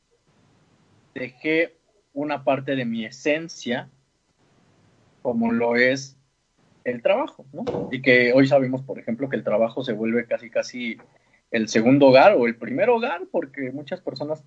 Dejé 1.16 1.78
una 2.14 2.44
parte 2.44 2.76
de 2.76 2.86
mi 2.86 3.06
esencia 3.06 3.90
como 5.28 5.52
lo 5.52 5.76
es 5.76 6.16
el 6.86 7.02
trabajo, 7.02 7.46
¿no? 7.52 7.90
Y 7.92 8.02
que 8.02 8.32
hoy 8.32 8.48
sabemos, 8.48 8.82
por 8.82 8.98
ejemplo, 8.98 9.28
que 9.28 9.36
el 9.36 9.44
trabajo 9.44 9.84
se 9.84 9.92
vuelve 9.92 10.26
casi, 10.26 10.50
casi 10.50 10.98
el 11.52 11.68
segundo 11.68 12.08
hogar 12.08 12.38
o 12.38 12.48
el 12.48 12.56
primer 12.56 12.90
hogar, 12.90 13.24
porque 13.30 13.74
muchas 13.74 14.00
personas 14.00 14.42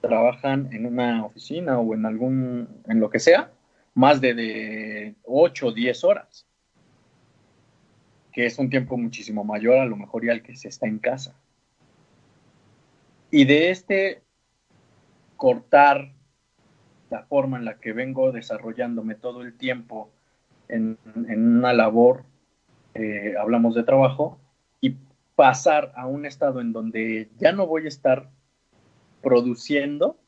trabajan 0.00 0.70
en 0.72 0.86
una 0.86 1.26
oficina 1.26 1.78
o 1.78 1.92
en 1.92 2.06
algún, 2.06 2.80
en 2.88 3.00
lo 3.00 3.10
que 3.10 3.18
sea, 3.18 3.52
más 3.92 4.22
de, 4.22 4.32
de 4.32 5.14
8 5.24 5.66
o 5.66 5.72
10 5.72 6.04
horas 6.04 6.46
que 8.32 8.46
es 8.46 8.58
un 8.58 8.70
tiempo 8.70 8.96
muchísimo 8.96 9.44
mayor 9.44 9.76
a 9.78 9.84
lo 9.84 9.96
mejor 9.96 10.24
y 10.24 10.30
al 10.30 10.42
que 10.42 10.56
se 10.56 10.68
está 10.68 10.86
en 10.86 11.00
casa. 11.00 11.38
Y 13.30 13.44
de 13.44 13.70
este 13.70 14.22
cortar 15.36 16.14
la 17.10 17.22
forma 17.24 17.58
en 17.58 17.64
la 17.64 17.78
que 17.78 17.92
vengo 17.92 18.32
desarrollándome 18.32 19.14
todo 19.14 19.42
el 19.42 19.56
tiempo 19.56 20.10
en, 20.68 20.98
una 21.14 21.72
labor, 21.72 22.24
eh, 22.94 23.34
hablamos 23.38 23.74
de 23.74 23.84
trabajo, 23.84 24.38
y 24.80 24.96
pasar 25.34 25.92
a 25.96 26.06
un 26.06 26.26
estado 26.26 26.60
en 26.60 26.72
donde 26.72 27.30
ya 27.38 27.52
no 27.52 27.66
voy 27.66 27.86
a 27.86 27.88
estar 27.88 28.30
produciendo, 29.22 30.18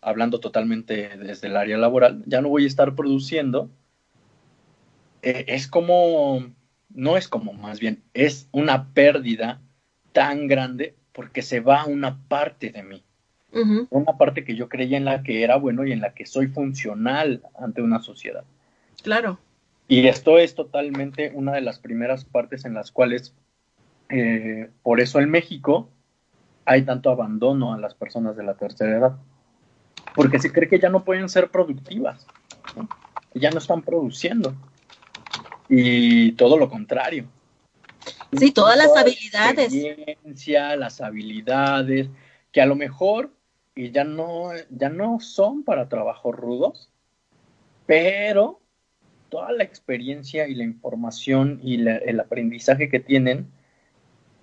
hablando 0.00 0.38
totalmente 0.38 1.16
desde 1.18 1.48
el 1.48 1.56
área 1.56 1.76
laboral, 1.76 2.22
ya 2.26 2.40
no 2.40 2.48
voy 2.48 2.64
a 2.64 2.68
estar 2.68 2.94
produciendo, 2.94 3.70
eh, 5.22 5.44
es 5.48 5.66
como, 5.66 6.52
no 6.90 7.16
es 7.16 7.28
como 7.28 7.52
más 7.52 7.80
bien, 7.80 8.04
es 8.14 8.48
una 8.52 8.92
pérdida 8.92 9.60
tan 10.12 10.46
grande 10.46 10.94
porque 11.12 11.42
se 11.42 11.60
va 11.60 11.86
una 11.86 12.18
parte 12.28 12.70
de 12.70 12.82
mí. 12.84 13.04
Una 13.50 14.18
parte 14.18 14.44
que 14.44 14.54
yo 14.54 14.68
creía 14.68 14.98
en 14.98 15.04
la 15.04 15.22
que 15.22 15.42
era 15.42 15.56
bueno 15.56 15.86
y 15.86 15.92
en 15.92 16.00
la 16.00 16.12
que 16.12 16.26
soy 16.26 16.48
funcional 16.48 17.42
ante 17.58 17.82
una 17.82 18.00
sociedad. 18.00 18.44
Claro. 19.02 19.38
Y 19.88 20.06
esto 20.06 20.38
es 20.38 20.54
totalmente 20.54 21.32
una 21.34 21.52
de 21.52 21.62
las 21.62 21.78
primeras 21.78 22.24
partes 22.24 22.66
en 22.66 22.74
las 22.74 22.92
cuales, 22.92 23.34
eh, 24.10 24.70
por 24.82 25.00
eso 25.00 25.18
en 25.18 25.30
México 25.30 25.88
hay 26.66 26.82
tanto 26.82 27.10
abandono 27.10 27.72
a 27.72 27.78
las 27.78 27.94
personas 27.94 28.36
de 28.36 28.42
la 28.42 28.54
tercera 28.54 28.98
edad, 28.98 29.16
porque 30.14 30.38
se 30.38 30.52
cree 30.52 30.68
que 30.68 30.78
ya 30.78 30.90
no 30.90 31.04
pueden 31.04 31.30
ser 31.30 31.50
productivas, 31.50 32.26
ya 33.32 33.50
no 33.50 33.58
están 33.58 33.80
produciendo. 33.80 34.54
Y 35.70 36.32
todo 36.32 36.58
lo 36.58 36.68
contrario. 36.68 37.26
Sí, 38.38 38.52
todas 38.52 38.76
las 38.76 38.94
habilidades. 38.94 39.72
Las 40.78 41.00
habilidades, 41.00 42.08
que 42.52 42.60
a 42.60 42.66
lo 42.66 42.74
mejor 42.74 43.30
y 43.78 43.92
ya 43.92 44.02
no, 44.02 44.50
ya 44.70 44.88
no 44.88 45.20
son 45.20 45.62
para 45.62 45.88
trabajos 45.88 46.34
rudos, 46.34 46.90
pero 47.86 48.60
toda 49.28 49.52
la 49.52 49.62
experiencia 49.62 50.48
y 50.48 50.56
la 50.56 50.64
información 50.64 51.60
y 51.62 51.86
el 51.86 52.18
aprendizaje 52.18 52.88
que 52.88 52.98
tienen 52.98 53.52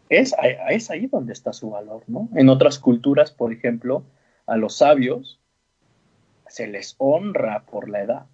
es, 0.08 0.34
es 0.70 0.90
ahí 0.90 1.08
donde 1.08 1.34
está 1.34 1.52
su 1.52 1.72
valor, 1.72 2.04
¿no? 2.08 2.30
En 2.34 2.48
otras 2.48 2.80
culturas, 2.80 3.34
por 3.34 3.52
ejemplo, 3.52 4.06
a 4.46 4.56
los 4.56 4.78
sabios 4.78 5.42
se 6.48 6.68
les 6.68 6.96
honra 6.98 7.66
por 7.66 7.90
la 7.90 8.04
edad. 8.04 8.26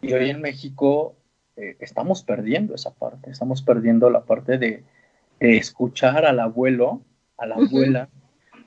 Y 0.00 0.12
hoy 0.12 0.30
en 0.30 0.40
México 0.40 1.16
eh, 1.56 1.76
estamos 1.80 2.22
perdiendo 2.22 2.72
esa 2.72 2.94
parte, 2.94 3.32
estamos 3.32 3.62
perdiendo 3.62 4.10
la 4.10 4.24
parte 4.24 4.58
de, 4.58 4.84
escuchar 5.40 6.24
al 6.24 6.38
abuelo, 6.38 7.00
a 7.36 7.46
la 7.46 7.56
abuela, 7.56 8.08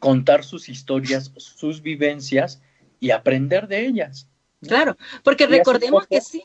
contar 0.01 0.43
sus 0.43 0.67
historias, 0.67 1.31
sus 1.37 1.83
vivencias 1.83 2.59
y 2.99 3.11
aprender 3.11 3.67
de 3.67 3.85
ellas. 3.85 4.27
Claro, 4.61 4.97
porque 5.23 5.45
recordemos 5.45 6.07
que 6.07 6.19
sí, 6.21 6.43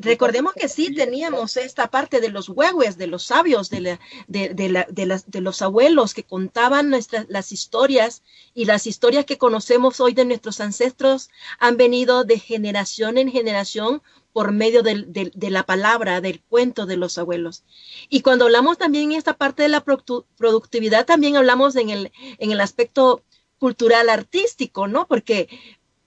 recordemos 0.00 0.52
que 0.54 0.68
sí 0.68 0.94
teníamos 0.94 1.56
esta 1.56 1.88
parte 1.88 2.20
de 2.20 2.28
los 2.28 2.48
huehues, 2.48 2.98
de 2.98 3.06
los 3.06 3.24
sabios, 3.24 3.70
de, 3.70 3.80
la, 3.80 4.00
de, 4.26 4.50
de, 4.54 5.22
de 5.26 5.40
los 5.40 5.62
abuelos 5.62 6.14
que 6.14 6.24
contaban 6.24 6.90
nuestras, 6.90 7.26
las 7.28 7.52
historias 7.52 8.22
y 8.54 8.66
las 8.66 8.86
historias 8.86 9.24
que 9.24 9.38
conocemos 9.38 10.00
hoy 10.00 10.12
de 10.12 10.24
nuestros 10.24 10.60
ancestros 10.60 11.30
han 11.58 11.76
venido 11.76 12.24
de 12.24 12.38
generación 12.38 13.18
en 13.18 13.30
generación 13.30 14.02
por 14.32 14.52
medio 14.52 14.84
de, 14.84 15.50
la 15.50 15.64
palabra, 15.64 16.20
del 16.20 16.40
cuento 16.42 16.86
de 16.86 16.96
los 16.96 17.18
abuelos. 17.18 17.64
Y 18.08 18.20
cuando 18.20 18.44
hablamos 18.44 18.78
también 18.78 19.10
en 19.10 19.18
esta 19.18 19.36
parte 19.36 19.64
de 19.64 19.68
la 19.68 19.84
productividad, 19.84 21.06
también 21.06 21.36
hablamos 21.36 21.74
en 21.74 21.90
el, 21.90 22.12
en 22.38 22.52
el 22.52 22.60
aspecto 22.60 23.24
cultural 23.58 24.08
artístico, 24.08 24.86
¿no? 24.86 25.08
Porque 25.08 25.48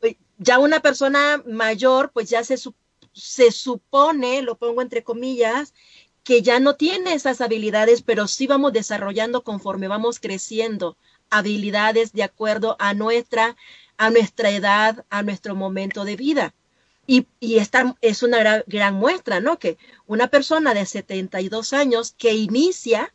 eh, 0.01 0.15
ya 0.37 0.59
una 0.59 0.79
persona 0.79 1.43
mayor, 1.45 2.11
pues 2.13 2.29
ya 2.29 2.43
se, 2.45 2.55
se 3.13 3.51
supone, 3.51 4.41
lo 4.41 4.57
pongo 4.57 4.81
entre 4.81 5.03
comillas, 5.03 5.73
que 6.23 6.41
ya 6.41 6.59
no 6.59 6.75
tiene 6.75 7.13
esas 7.13 7.41
habilidades, 7.41 8.01
pero 8.01 8.27
sí 8.27 8.47
vamos 8.47 8.73
desarrollando 8.73 9.43
conforme 9.43 9.87
vamos 9.87 10.19
creciendo 10.19 10.97
habilidades 11.29 12.13
de 12.13 12.23
acuerdo 12.23 12.75
a 12.79 12.93
nuestra, 12.93 13.55
a 13.97 14.09
nuestra 14.09 14.51
edad, 14.51 15.05
a 15.09 15.23
nuestro 15.23 15.55
momento 15.55 16.05
de 16.05 16.15
vida. 16.15 16.53
Y, 17.07 17.25
esta 17.41 17.95
es 18.01 18.21
una 18.23 18.63
gran, 18.67 18.93
muestra, 18.95 19.39
¿no? 19.39 19.57
Que 19.57 19.77
una 20.05 20.27
persona 20.27 20.73
de 20.73 20.85
72 20.85 21.73
años 21.73 22.13
que 22.17 22.33
inicia, 22.33 23.13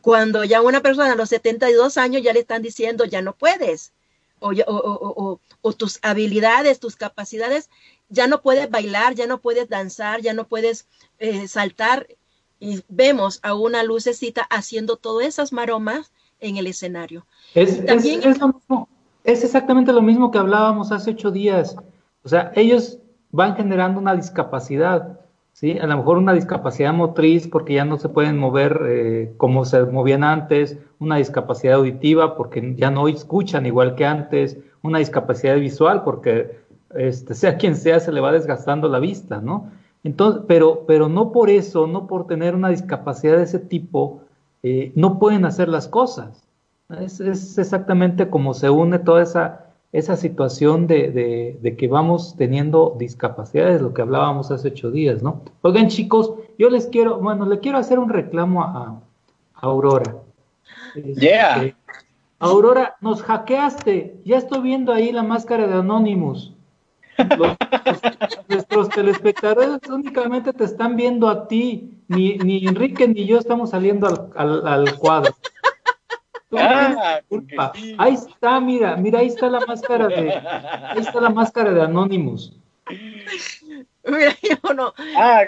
cuando 0.00 0.44
ya 0.44 0.60
una 0.60 0.82
persona 0.82 1.12
a 1.12 1.16
los 1.16 1.28
72 1.28 1.96
años 1.96 2.22
ya 2.22 2.32
le 2.32 2.40
están 2.40 2.62
diciendo, 2.62 3.04
ya 3.04 3.22
no 3.22 3.36
puedes, 3.36 3.92
o, 4.40 4.52
o, 4.52 5.40
o, 5.60 5.72
tus 5.72 5.98
habilidades, 6.02 6.80
tus 6.80 6.96
capacidades, 6.96 7.70
ya 8.08 8.26
no 8.26 8.40
puedes 8.42 8.70
bailar, 8.70 9.14
ya 9.14 9.26
no 9.26 9.38
puedes 9.38 9.68
danzar, 9.68 10.20
ya 10.20 10.34
no 10.34 10.44
puedes 10.44 10.86
eh, 11.18 11.48
saltar. 11.48 12.06
Y 12.60 12.82
vemos 12.88 13.38
a 13.42 13.54
una 13.54 13.82
lucecita 13.82 14.42
haciendo 14.42 14.96
todas 14.96 15.26
esas 15.26 15.52
maromas 15.52 16.10
en 16.40 16.56
el 16.56 16.66
escenario. 16.66 17.26
Es, 17.54 17.84
También, 17.84 18.20
es 19.24 19.44
exactamente 19.44 19.92
lo 19.92 20.02
mismo 20.02 20.30
que 20.30 20.38
hablábamos 20.38 20.90
hace 20.90 21.10
ocho 21.10 21.30
días. 21.30 21.76
O 22.24 22.28
sea, 22.28 22.52
ellos 22.54 22.98
van 23.30 23.56
generando 23.56 24.00
una 24.00 24.16
discapacidad, 24.16 25.20
¿sí? 25.52 25.78
A 25.78 25.86
lo 25.86 25.98
mejor 25.98 26.18
una 26.18 26.32
discapacidad 26.32 26.92
motriz 26.92 27.46
porque 27.46 27.74
ya 27.74 27.84
no 27.84 27.98
se 27.98 28.08
pueden 28.08 28.38
mover 28.38 28.80
eh, 28.88 29.34
como 29.36 29.64
se 29.64 29.84
movían 29.84 30.24
antes, 30.24 30.78
una 30.98 31.16
discapacidad 31.16 31.74
auditiva 31.74 32.36
porque 32.36 32.74
ya 32.76 32.90
no 32.90 33.06
escuchan 33.06 33.66
igual 33.66 33.94
que 33.94 34.06
antes, 34.06 34.56
una 34.82 34.98
discapacidad 34.98 35.56
visual 35.56 36.02
porque 36.04 36.58
este, 36.94 37.34
sea 37.34 37.56
quien 37.56 37.76
sea 37.76 38.00
se 38.00 38.12
le 38.12 38.20
va 38.20 38.32
desgastando 38.32 38.88
la 38.88 38.98
vista, 38.98 39.40
¿no? 39.40 39.70
Entonces, 40.04 40.42
pero, 40.46 40.84
pero 40.86 41.08
no 41.08 41.32
por 41.32 41.50
eso, 41.50 41.86
no 41.86 42.06
por 42.06 42.26
tener 42.26 42.54
una 42.54 42.68
discapacidad 42.68 43.36
de 43.36 43.44
ese 43.44 43.58
tipo, 43.58 44.22
eh, 44.62 44.92
no 44.94 45.18
pueden 45.18 45.44
hacer 45.44 45.68
las 45.68 45.88
cosas. 45.88 46.44
Es, 47.00 47.20
es 47.20 47.58
exactamente 47.58 48.30
como 48.30 48.54
se 48.54 48.70
une 48.70 48.98
toda 48.98 49.22
esa 49.22 49.68
esa 49.92 50.16
situación 50.16 50.86
de, 50.86 51.58
de, 51.60 51.76
que 51.76 51.88
vamos 51.88 52.34
teniendo 52.36 52.94
discapacidades, 52.98 53.80
lo 53.80 53.94
que 53.94 54.02
hablábamos 54.02 54.50
hace 54.50 54.68
ocho 54.68 54.90
días, 54.90 55.22
¿no? 55.22 55.42
Oigan, 55.62 55.88
chicos, 55.88 56.34
yo 56.58 56.68
les 56.68 56.86
quiero, 56.86 57.18
bueno, 57.18 57.46
le 57.46 57.58
quiero 57.60 57.78
hacer 57.78 57.98
un 57.98 58.10
reclamo 58.10 58.62
a, 58.62 59.00
Aurora. 59.54 60.16
Yeah. 60.94 61.64
Este, 61.64 61.76
Aurora, 62.38 62.96
nos 63.00 63.22
hackeaste. 63.22 64.20
Ya 64.24 64.36
estoy 64.36 64.60
viendo 64.60 64.92
ahí 64.92 65.10
la 65.10 65.22
máscara 65.22 65.66
de 65.66 65.74
Anonymous. 65.74 66.54
Nuestros 68.48 68.88
telespectadores 68.90 69.80
únicamente 69.88 70.52
te 70.52 70.64
están 70.64 70.96
viendo 70.96 71.28
a 71.28 71.48
ti. 71.48 71.94
Ni, 72.08 72.38
ni 72.38 72.66
Enrique 72.66 73.06
ni 73.06 73.26
yo 73.26 73.38
estamos 73.38 73.70
saliendo 73.70 74.06
al, 74.06 74.30
al, 74.34 74.66
al 74.66 74.96
cuadro. 74.96 75.34
Ah, 76.52 77.20
ahí 77.98 78.14
está, 78.14 78.58
mira, 78.60 78.96
mira, 78.96 79.18
ahí 79.18 79.26
está 79.26 79.48
la 79.48 79.60
máscara 79.66 80.08
de, 80.08 80.32
ahí 80.32 81.00
está 81.00 81.20
la 81.20 81.28
máscara 81.28 81.72
de 81.72 81.82
Anonymous. 81.82 82.54
Mira, 84.04 84.34
yo 84.42 84.72
no. 84.72 84.94
Ah, 85.14 85.44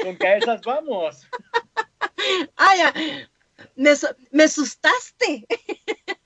con 0.00 0.14
cabezas 0.16 0.60
vamos. 0.64 1.26
Ah, 2.56 2.76
ya. 2.76 2.94
Me, 3.74 3.90
me 4.30 4.44
asustaste. 4.44 5.46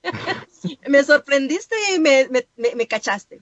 me 0.89 1.03
sorprendiste 1.03 1.75
y 1.95 1.99
me, 1.99 2.29
me, 2.29 2.75
me, 2.75 2.87
cachaste. 2.87 3.41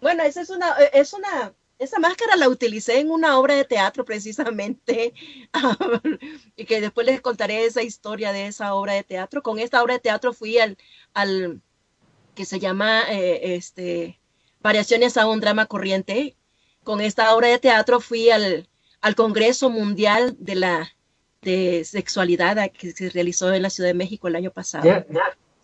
Bueno, 0.00 0.22
esa 0.22 0.40
es 0.40 0.50
una, 0.50 0.72
es 0.92 1.12
una, 1.12 1.52
esa 1.78 1.98
máscara 1.98 2.36
la 2.36 2.48
utilicé 2.48 3.00
en 3.00 3.10
una 3.10 3.38
obra 3.38 3.54
de 3.54 3.64
teatro 3.64 4.04
precisamente 4.04 5.14
y 6.56 6.64
que 6.64 6.80
después 6.80 7.06
les 7.06 7.20
contaré 7.20 7.64
esa 7.64 7.82
historia 7.82 8.32
de 8.32 8.46
esa 8.46 8.74
obra 8.74 8.94
de 8.94 9.02
teatro. 9.02 9.42
Con 9.42 9.58
esta 9.58 9.82
obra 9.82 9.94
de 9.94 10.00
teatro 10.00 10.32
fui 10.32 10.58
al, 10.58 10.76
al 11.14 11.60
que 12.34 12.44
se 12.44 12.58
llama 12.58 13.02
eh, 13.10 13.54
este, 13.56 14.20
Variaciones 14.62 15.16
a 15.16 15.26
un 15.26 15.40
drama 15.40 15.66
corriente. 15.66 16.36
Con 16.84 17.00
esta 17.00 17.34
obra 17.34 17.48
de 17.48 17.58
teatro 17.58 18.00
fui 18.00 18.30
al, 18.30 18.68
al 19.00 19.14
Congreso 19.14 19.70
Mundial 19.70 20.36
de 20.38 20.54
la 20.54 20.90
de 21.42 21.84
Sexualidad 21.84 22.70
que 22.70 22.92
se 22.92 23.08
realizó 23.08 23.52
en 23.52 23.62
la 23.62 23.70
Ciudad 23.70 23.88
de 23.88 23.94
México 23.94 24.28
el 24.28 24.36
año 24.36 24.50
pasado. 24.50 24.84
Ya, 24.84 25.06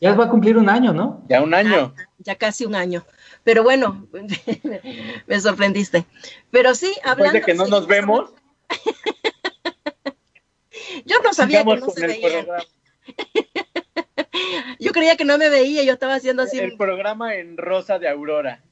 ya 0.01 0.14
va 0.14 0.25
a 0.25 0.31
cumplir 0.31 0.57
un 0.57 0.70
año, 0.70 0.94
¿no? 0.94 1.22
Ya 1.29 1.42
un 1.42 1.53
año. 1.53 1.94
ya 2.18 2.35
casi 2.37 2.64
un 2.64 2.75
año. 2.75 3.05
Pero 3.46 3.62
bueno, 3.62 4.09
me 5.28 5.40
sorprendiste. 5.40 6.04
Pero 6.50 6.74
sí, 6.74 6.92
hablando. 7.04 7.38
de 7.38 7.44
que 7.44 7.54
no 7.54 7.68
nos 7.68 7.87
vemos. 7.87 8.32
yo 11.04 11.16
no 11.22 11.32
sabía 11.32 11.64
que 11.64 11.76
no 11.76 11.90
se 11.90 12.06
veía. 12.09 12.44
yo 14.80 14.90
creía 14.90 15.16
que 15.16 15.24
no 15.24 15.38
me 15.38 15.48
veía, 15.48 15.85
yo 15.85 15.92
estaba 15.92 16.16
haciendo 16.16 16.42
así. 16.42 16.59
El 16.59 16.76
programa 16.76 17.37
en 17.37 17.56
rosa 17.56 18.00
de 18.00 18.09
Aurora. 18.09 18.64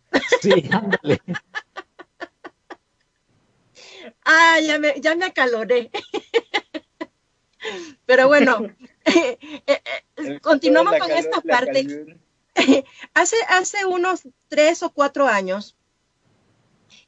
Sí, 0.43 0.69
ándale. 0.73 1.23
ah, 4.25 4.59
ya 4.61 4.81
me, 4.81 5.01
ya 5.01 5.15
me 5.15 5.27
acaloré. 5.27 5.93
Pero 8.07 8.27
bueno, 8.27 8.75
eh, 9.05 9.39
eh, 9.69 10.41
continuamos 10.41 10.99
con 10.99 11.13
esta 11.13 11.41
parte. 11.43 12.19
hace, 13.15 13.37
hace 13.49 13.85
unos 13.85 14.23
tres 14.49 14.83
o 14.83 14.91
cuatro 14.91 15.27
años 15.27 15.77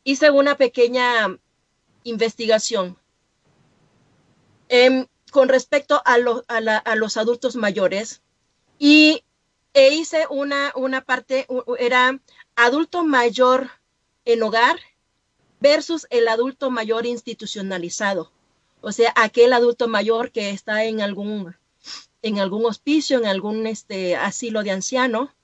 hice 0.05 0.31
una 0.31 0.57
pequeña 0.57 1.39
investigación 2.05 2.97
em, 4.69 5.07
con 5.31 5.49
respecto 5.49 6.01
a, 6.05 6.15
a, 6.15 6.97
los 6.97 7.17
adultos 7.17 7.57
mayores 7.57 8.23
y 8.79 9.25
e 9.75 9.95
hice 9.95 10.27
una, 10.31 10.73
una 10.75 11.03
parte, 11.05 11.47
era 11.79 12.19
adulto 12.55 13.05
mayor 13.05 13.71
en 14.25 14.43
hogar 14.43 14.79
versus 15.61 16.07
el 16.11 16.29
adulto 16.29 16.71
mayor 16.71 17.05
institucionalizado. 17.05 18.33
O 18.81 18.93
sea, 18.93 19.13
aquel 19.17 19.53
adulto 19.53 19.89
mayor 19.89 20.31
que 20.31 20.51
está 20.51 20.85
en 20.85 21.01
algún, 21.01 21.57
en 22.23 22.39
algún 22.39 22.65
hospicio, 22.65 23.19
en 23.19 23.27
algún 23.27 23.67
este, 23.67 24.17
asilo 24.17 24.63
de 24.63 24.71
anciano, 24.71 25.35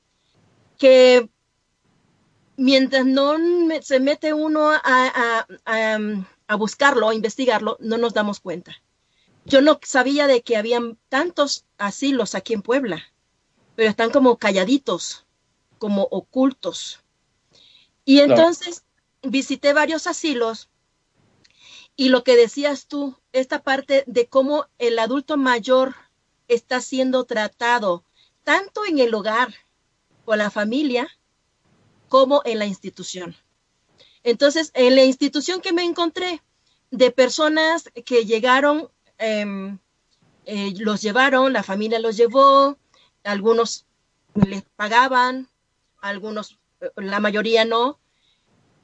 que 0.82 1.30
mientras 2.56 3.06
no 3.06 3.36
se 3.82 4.00
mete 4.00 4.34
uno 4.34 4.72
a, 4.72 5.46
a, 5.64 6.56
buscarlo, 6.56 7.08
a 7.08 7.14
investigarlo, 7.14 7.76
no 7.78 7.98
nos 7.98 8.14
damos 8.14 8.40
cuenta. 8.40 8.74
Yo 9.44 9.60
no 9.60 9.78
sabía 9.84 10.26
de 10.26 10.42
que 10.42 10.56
habían 10.56 10.98
tantos 11.08 11.66
asilos 11.78 12.34
aquí 12.34 12.52
en 12.52 12.62
Puebla, 12.62 13.00
pero 13.76 13.90
están 13.90 14.10
como 14.10 14.38
calladitos, 14.38 15.24
como 15.78 16.08
ocultos. 16.10 16.98
Y 18.04 18.18
entonces 18.18 18.82
visité 19.22 19.74
varios 19.74 20.08
asilos 20.08 20.68
y 21.94 22.08
lo 22.08 22.24
que 22.24 22.34
decías 22.34 22.88
tú, 22.88 23.16
esta 23.32 23.62
parte 23.62 24.02
de 24.08 24.26
cómo 24.26 24.66
el 24.78 24.98
adulto 24.98 25.36
mayor 25.36 25.94
está 26.48 26.80
siendo 26.80 27.22
tratado 27.22 28.04
tanto 28.42 28.84
en 28.84 28.98
el 28.98 29.14
hogar, 29.14 29.54
con 30.24 30.38
la 30.38 30.50
familia, 30.50 31.08
como 32.08 32.42
en 32.44 32.58
la 32.58 32.66
institución. 32.66 33.34
Entonces, 34.22 34.70
en 34.74 34.94
la 34.96 35.04
institución 35.04 35.60
que 35.60 35.72
me 35.72 35.82
encontré 35.82 36.42
de 36.90 37.10
personas 37.10 37.90
que 38.04 38.24
llegaron, 38.24 38.90
em, 39.18 39.78
eh, 40.44 40.74
los 40.78 41.00
llevaron, 41.02 41.52
la 41.52 41.62
familia 41.62 41.98
los 41.98 42.16
llevó, 42.16 42.76
algunos 43.24 43.86
les 44.34 44.62
pagaban, 44.76 45.48
algunos, 46.00 46.58
eh, 46.80 46.90
la 46.96 47.20
mayoría 47.20 47.64
no, 47.64 47.98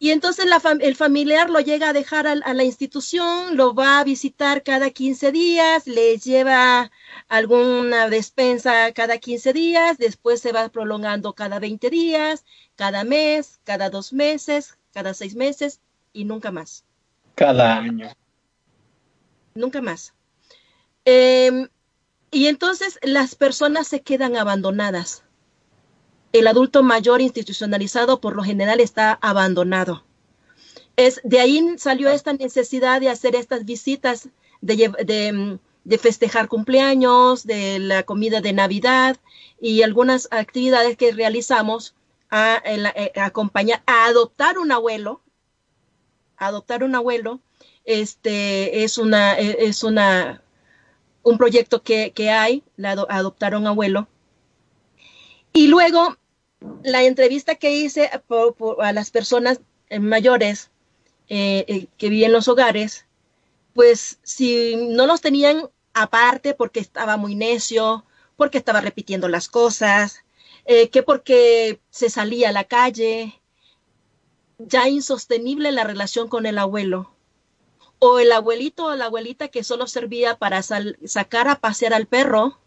y 0.01 0.11
entonces 0.11 0.47
el 0.81 0.97
familiar 0.97 1.51
lo 1.51 1.59
llega 1.59 1.89
a 1.89 1.93
dejar 1.93 2.29
a, 2.29 2.35
la 2.37 2.65
institución, 2.65 3.57
lo 3.57 3.75
va 3.75 3.99
a 3.99 4.05
visitar 4.05 4.63
cada 4.63 4.91
15 4.91 5.33
días, 5.33 5.89
le 5.89 6.17
lleva 6.19 6.93
alguna 7.29 8.09
despensa 8.09 8.93
cada 8.93 9.19
15 9.19 9.53
días, 9.53 9.99
después 9.99 10.41
se 10.41 10.53
va 10.53 10.69
prolongando 10.69 11.33
cada 11.33 11.59
20 11.59 11.91
días, 11.91 12.45
cada 12.77 13.03
mes, 13.03 13.59
cada 13.65 13.91
dos 13.91 14.13
meses, 14.13 14.79
cada 14.93 15.15
seis 15.15 15.35
meses 15.35 15.81
y 16.13 16.25
nunca 16.25 16.53
más. 16.53 16.85
Cada 17.35 17.79
año. 17.79 18.09
Nunca 19.55 19.83
más. 19.83 20.15
Em, 21.05 21.69
y 22.31 22.47
entonces 22.47 23.01
las 23.03 23.35
personas 23.35 23.89
se 23.89 24.03
quedan 24.03 24.37
abandonadas 24.37 25.25
el 26.33 26.47
adulto 26.47 26.83
mayor 26.83 27.21
institucionalizado 27.21 28.21
por 28.21 28.37
lo 28.37 28.43
general 28.43 28.81
está 28.81 29.19
abandonado. 29.21 30.05
Es, 30.97 31.21
de 31.25 31.41
ahí 31.41 31.65
salió 31.79 32.11
esta 32.11 32.33
necesidad 32.33 33.01
de 33.01 33.09
hacer 33.09 33.35
estas 33.35 33.65
visitas, 33.65 34.29
de, 34.61 35.59
festejar 36.01 36.49
cumpleaños, 36.49 37.47
de 37.47 37.79
la 37.79 38.03
comida 38.03 38.41
de 38.41 38.53
Navidad 38.53 39.17
y 39.61 39.83
algunas 39.83 40.29
actividades 40.31 40.97
que 40.97 41.13
realizamos 41.13 41.95
a, 42.31 42.61
eh, 42.65 43.13
acompañar, 43.17 43.83
a 43.87 44.07
adoptar 44.07 44.59
un 44.59 44.73
abuelo, 44.73 45.23
adoptar 46.37 46.85
un 46.85 46.95
abuelo, 46.95 47.41
este 47.85 48.85
es 48.85 48.99
una, 48.99 49.39
es 49.39 49.83
una, 49.83 50.43
un 51.23 51.39
proyecto 51.39 51.83
que, 51.83 52.13
hay, 52.31 52.63
la, 52.77 52.91
adoptar 53.09 53.55
un 53.55 53.67
abuelo, 53.67 54.09
y 55.59 55.67
luego, 55.67 56.17
la 56.85 57.03
entrevista 57.03 57.57
que 57.57 57.73
hice 57.73 58.09
a 58.13 58.93
las 58.93 59.11
personas 59.11 59.61
eh, 59.89 59.99
mayores 59.99 60.71
eh, 61.29 61.65
eh, 61.67 61.87
que 61.99 62.11
viven 62.11 62.27
en 62.27 62.33
los 62.33 62.47
hogares, 62.47 63.07
pues 63.75 64.21
si 64.23 64.77
no 64.77 65.09
los 65.09 65.21
tenían 65.21 65.69
aparte 65.95 66.55
porque 66.55 66.79
estaba 66.79 67.17
muy 67.17 67.35
necio, 67.35 68.05
porque 68.37 68.59
estaba 68.59 68.81
repitiendo 68.81 69.29
las 69.29 69.49
cosas, 69.49 70.23
que 70.65 71.03
porque 71.03 71.81
se 71.91 72.09
salía 72.09 72.51
a 72.51 72.53
la 72.53 72.63
calle, 72.63 73.41
ya 74.59 74.89
insostenible 74.89 75.73
la 75.73 75.83
relación 75.83 76.29
con 76.29 76.47
el 76.47 76.59
abuelo, 76.59 77.11
o 77.99 78.21
el 78.21 78.31
abuelito 78.31 78.85
o 78.85 78.95
la 78.95 79.07
abuelita 79.07 79.49
que 79.49 79.65
solo 79.65 79.89
servía 79.89 80.37
para 80.39 80.63
sacar 80.63 81.49
a 81.49 81.57
pasear 81.57 81.95
al 81.95 82.07
perro, 82.07 82.61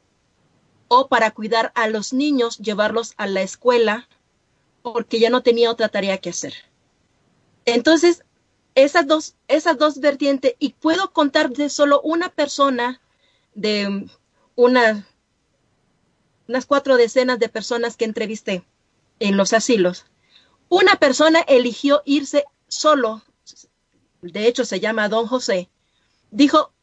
o 0.93 1.07
para 1.07 1.31
cuidar 1.31 1.71
a 1.73 1.87
los 1.87 2.11
niños, 2.11 2.57
llevarlos 2.57 3.13
a 3.15 3.25
la 3.25 3.41
escuela, 3.41 4.09
porque 4.81 5.21
ya 5.21 5.29
no 5.29 5.41
tenía 5.41 5.71
otra 5.71 5.87
tarea 5.87 6.17
que 6.17 6.31
hacer. 6.31 6.53
Entonces, 7.63 8.25
esas 8.75 9.07
dos, 9.07 9.35
esas 9.47 9.77
dos 9.77 10.01
vertientes, 10.01 10.55
y 10.59 10.73
puedo 10.73 11.13
contar 11.13 11.49
de 11.49 11.69
solo 11.69 12.01
una 12.01 12.27
persona, 12.27 12.99
de 13.55 14.05
una, 14.55 15.07
unas 16.49 16.65
cuatro 16.65 16.97
decenas 16.97 17.39
de 17.39 17.47
personas 17.47 17.95
que 17.95 18.03
entrevisté 18.03 18.65
en 19.21 19.37
los 19.37 19.53
asilos. 19.53 20.07
Una 20.67 20.97
persona 20.97 21.39
eligió 21.47 22.01
irse 22.03 22.43
solo, 22.67 23.23
de 24.21 24.45
hecho 24.45 24.65
se 24.65 24.81
llama 24.81 25.07
Don 25.07 25.25
José, 25.25 25.69
dijo, 26.31 26.73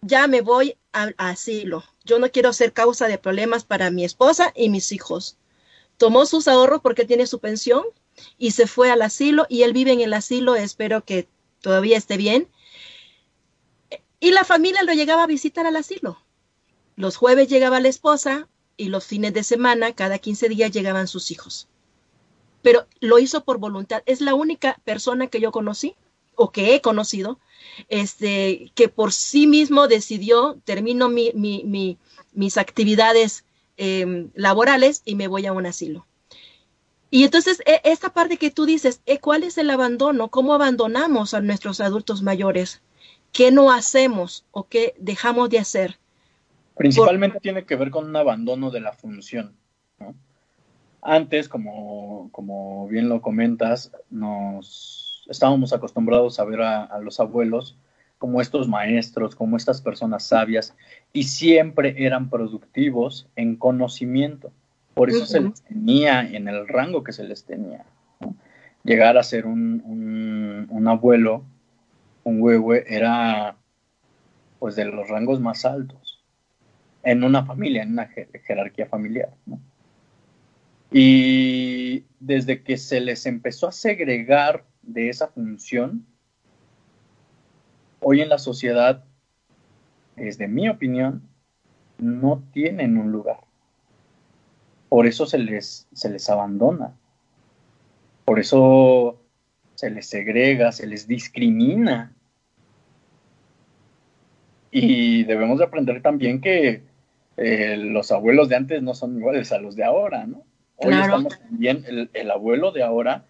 ya 0.00 0.26
me 0.26 0.40
voy 0.40 0.78
al 0.92 1.14
asilo. 1.18 1.84
Yo 2.04 2.18
no 2.18 2.30
quiero 2.30 2.52
ser 2.52 2.72
causa 2.72 3.08
de 3.08 3.18
problemas 3.18 3.64
para 3.64 3.90
mi 3.90 4.04
esposa 4.04 4.52
y 4.54 4.68
mis 4.68 4.92
hijos. 4.92 5.36
Tomó 5.96 6.26
sus 6.26 6.48
ahorros 6.48 6.80
porque 6.80 7.04
tiene 7.04 7.26
su 7.26 7.38
pensión 7.38 7.84
y 8.38 8.52
se 8.52 8.66
fue 8.66 8.90
al 8.90 9.02
asilo 9.02 9.46
y 9.48 9.62
él 9.62 9.72
vive 9.72 9.92
en 9.92 10.00
el 10.00 10.14
asilo, 10.14 10.56
espero 10.56 11.04
que 11.04 11.28
todavía 11.60 11.96
esté 11.96 12.16
bien. 12.16 12.48
Y 14.20 14.30
la 14.30 14.44
familia 14.44 14.82
lo 14.82 14.92
llegaba 14.92 15.24
a 15.24 15.26
visitar 15.26 15.66
al 15.66 15.76
asilo. 15.76 16.18
Los 16.96 17.16
jueves 17.16 17.48
llegaba 17.48 17.80
la 17.80 17.88
esposa 17.88 18.48
y 18.76 18.88
los 18.88 19.06
fines 19.06 19.32
de 19.32 19.44
semana, 19.44 19.94
cada 19.94 20.18
15 20.18 20.48
días, 20.48 20.70
llegaban 20.70 21.08
sus 21.08 21.30
hijos. 21.30 21.68
Pero 22.62 22.86
lo 23.00 23.18
hizo 23.18 23.44
por 23.44 23.58
voluntad. 23.58 24.02
Es 24.06 24.20
la 24.20 24.34
única 24.34 24.80
persona 24.84 25.26
que 25.26 25.40
yo 25.40 25.50
conocí 25.52 25.96
o 26.34 26.52
que 26.52 26.74
he 26.74 26.80
conocido 26.80 27.38
este, 27.88 28.70
que 28.74 28.88
por 28.88 29.12
sí 29.12 29.46
mismo 29.46 29.88
decidió, 29.88 30.58
termino 30.64 31.08
mis 31.08 32.58
actividades 32.58 33.44
em, 33.76 34.30
laborales 34.34 35.02
y 35.04 35.14
me 35.14 35.28
voy 35.28 35.46
a 35.46 35.52
un 35.52 35.66
asilo. 35.66 36.06
Y 37.10 37.24
entonces, 37.24 37.62
e, 37.66 37.80
esta 37.84 38.14
parte 38.14 38.38
que 38.38 38.50
tú 38.50 38.64
dices, 38.64 39.02
e, 39.04 39.18
¿cuál 39.18 39.42
es 39.44 39.58
el 39.58 39.68
abandono? 39.68 40.28
¿Cómo 40.28 40.54
abandonamos 40.54 41.34
a 41.34 41.42
nuestros 41.42 41.80
adultos 41.80 42.22
mayores? 42.22 42.80
¿Qué 43.32 43.50
no 43.50 43.70
hacemos 43.70 44.46
o 44.50 44.66
qué 44.66 44.94
dejamos 44.98 45.50
de 45.50 45.58
hacer? 45.58 45.98
Principalmente 46.74 47.38
tiene 47.40 47.66
que 47.66 47.76
ver 47.76 47.90
con 47.90 48.06
un 48.06 48.16
abandono 48.16 48.70
de 48.70 48.80
la 48.80 48.94
función. 48.94 49.54
Antes, 51.02 51.50
como, 51.50 52.30
como 52.32 52.88
bien 52.88 53.10
lo 53.10 53.20
comentas, 53.20 53.92
nos 54.08 55.11
estábamos 55.28 55.72
acostumbrados 55.72 56.38
a 56.40 56.44
ver 56.44 56.62
a, 56.62 56.98
los 56.98 57.20
abuelos 57.20 57.76
como 58.18 58.40
estos 58.40 58.68
maestros, 58.68 59.34
como 59.34 59.56
estas 59.56 59.80
personas 59.80 60.24
sabias, 60.24 60.74
y 61.12 61.24
siempre 61.24 61.94
eran 62.04 62.30
productivos 62.30 63.28
en 63.34 63.56
conocimiento. 63.56 64.52
Por 64.94 65.10
eso 65.10 65.26
se 65.26 65.40
les 65.40 65.62
tenía 65.62 66.22
en 66.22 66.46
el 66.48 66.68
rango 66.68 67.02
que 67.02 67.12
se 67.12 67.24
les 67.24 67.44
tenía. 67.44 67.84
Llegar 68.84 69.16
a 69.16 69.22
ser 69.22 69.46
un, 69.46 70.68
un, 70.70 70.88
abuelo, 70.88 71.44
un 72.24 72.40
huehue, 72.40 72.84
era 72.86 73.56
pues 74.58 74.76
de 74.76 74.84
los 74.84 75.08
rangos 75.08 75.40
más 75.40 75.64
altos 75.64 76.22
en 77.02 77.24
una 77.24 77.44
familia, 77.44 77.82
en 77.82 77.92
una 77.92 78.08
jerarquía 78.44 78.86
familiar. 78.86 79.30
Y 80.92 82.04
desde 82.20 82.62
que 82.62 82.76
se 82.76 83.00
les 83.00 83.26
empezó 83.26 83.66
a 83.66 83.72
segregar 83.72 84.64
de 84.82 85.08
esa 85.08 85.28
función, 85.28 86.06
hoy 88.00 88.20
en 88.20 88.28
la 88.28 88.38
sociedad, 88.38 89.04
desde 90.16 90.48
mi 90.48 90.68
opinión, 90.68 91.22
no 91.98 92.42
tienen 92.52 92.96
un 92.98 93.12
lugar. 93.12 93.38
Por 94.88 95.06
eso 95.06 95.24
se 95.26 95.38
les, 95.38 95.88
se 95.92 96.10
les 96.10 96.28
abandona. 96.28 96.94
Por 98.24 98.38
eso 98.38 99.20
se 99.74 99.90
les 99.90 100.06
segrega, 100.06 100.72
se 100.72 100.86
les 100.86 101.06
discrimina. 101.06 102.12
Y 104.70 105.24
debemos 105.24 105.58
de 105.58 105.64
aprender 105.64 106.02
también 106.02 106.40
que 106.40 106.82
eh, 107.36 107.76
los 107.76 108.10
abuelos 108.10 108.48
de 108.48 108.56
antes 108.56 108.82
no 108.82 108.94
son 108.94 109.16
iguales 109.18 109.52
a 109.52 109.58
los 109.58 109.76
de 109.76 109.84
ahora, 109.84 110.26
¿no? 110.26 110.44
Hoy 110.76 110.88
Claro. 110.88 111.04
estamos 111.04 111.38
también, 111.38 111.84
el, 111.86 112.10
el 112.12 112.30
abuelo 112.30 112.72
de 112.72 112.82
ahora 112.82 113.26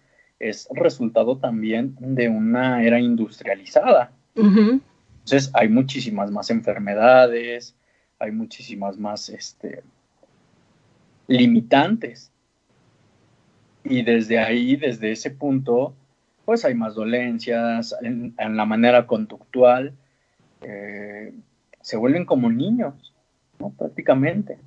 es 0.49 0.67
resultado 0.71 1.37
también 1.37 1.95
de 1.99 2.29
una 2.29 2.83
era 2.83 2.99
industrializada. 2.99 4.11
Entonces 4.35 5.51
hay 5.53 5.69
muchísimas 5.69 6.31
más 6.31 6.49
enfermedades, 6.49 7.75
hay 8.19 8.31
muchísimas 8.31 8.97
más 8.97 9.29
este, 9.29 9.83
limitantes. 11.27 12.31
Y 13.83 14.01
desde 14.03 14.39
ahí, 14.39 14.75
desde 14.75 15.11
ese 15.11 15.31
punto, 15.31 15.93
pues 16.45 16.65
hay 16.65 16.73
más 16.73 16.95
dolencias 16.95 17.95
en, 18.01 18.33
en 18.37 18.57
la 18.57 18.65
manera 18.65 19.07
conductual. 19.07 19.93
eh, 20.61 21.33
se 21.81 21.97
vuelven 21.97 22.25
como 22.25 22.49
niños, 22.49 23.13
¿no? 23.59 23.71
prácticamente. 23.71 24.57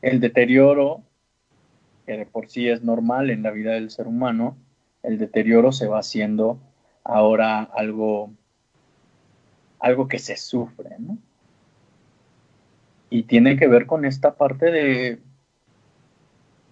El 0.00 0.20
deterioro, 0.20 1.02
que 2.06 2.16
de 2.16 2.26
por 2.26 2.48
sí 2.48 2.68
es 2.68 2.82
normal 2.82 3.30
en 3.30 3.42
la 3.42 3.50
vida 3.50 3.72
del 3.72 3.90
ser 3.90 4.06
humano, 4.06 4.56
el 5.02 5.18
deterioro 5.18 5.72
se 5.72 5.86
va 5.86 5.98
haciendo 5.98 6.58
ahora 7.04 7.62
algo 7.62 8.30
algo 9.78 10.06
que 10.06 10.20
se 10.20 10.36
sufre, 10.36 10.96
¿no? 11.00 11.18
Y 13.10 13.24
tiene 13.24 13.56
que 13.56 13.66
ver 13.66 13.86
con 13.86 14.04
esta 14.04 14.36
parte 14.36 14.70
de, 14.70 15.18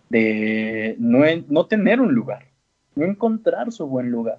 de 0.09 0.95
no, 0.99 1.25
no 1.49 1.67
tener 1.67 2.01
un 2.01 2.15
lugar, 2.15 2.47
no 2.95 3.05
encontrar 3.05 3.73
su 3.73 3.89
buen 3.89 4.11
lugar. 4.11 4.39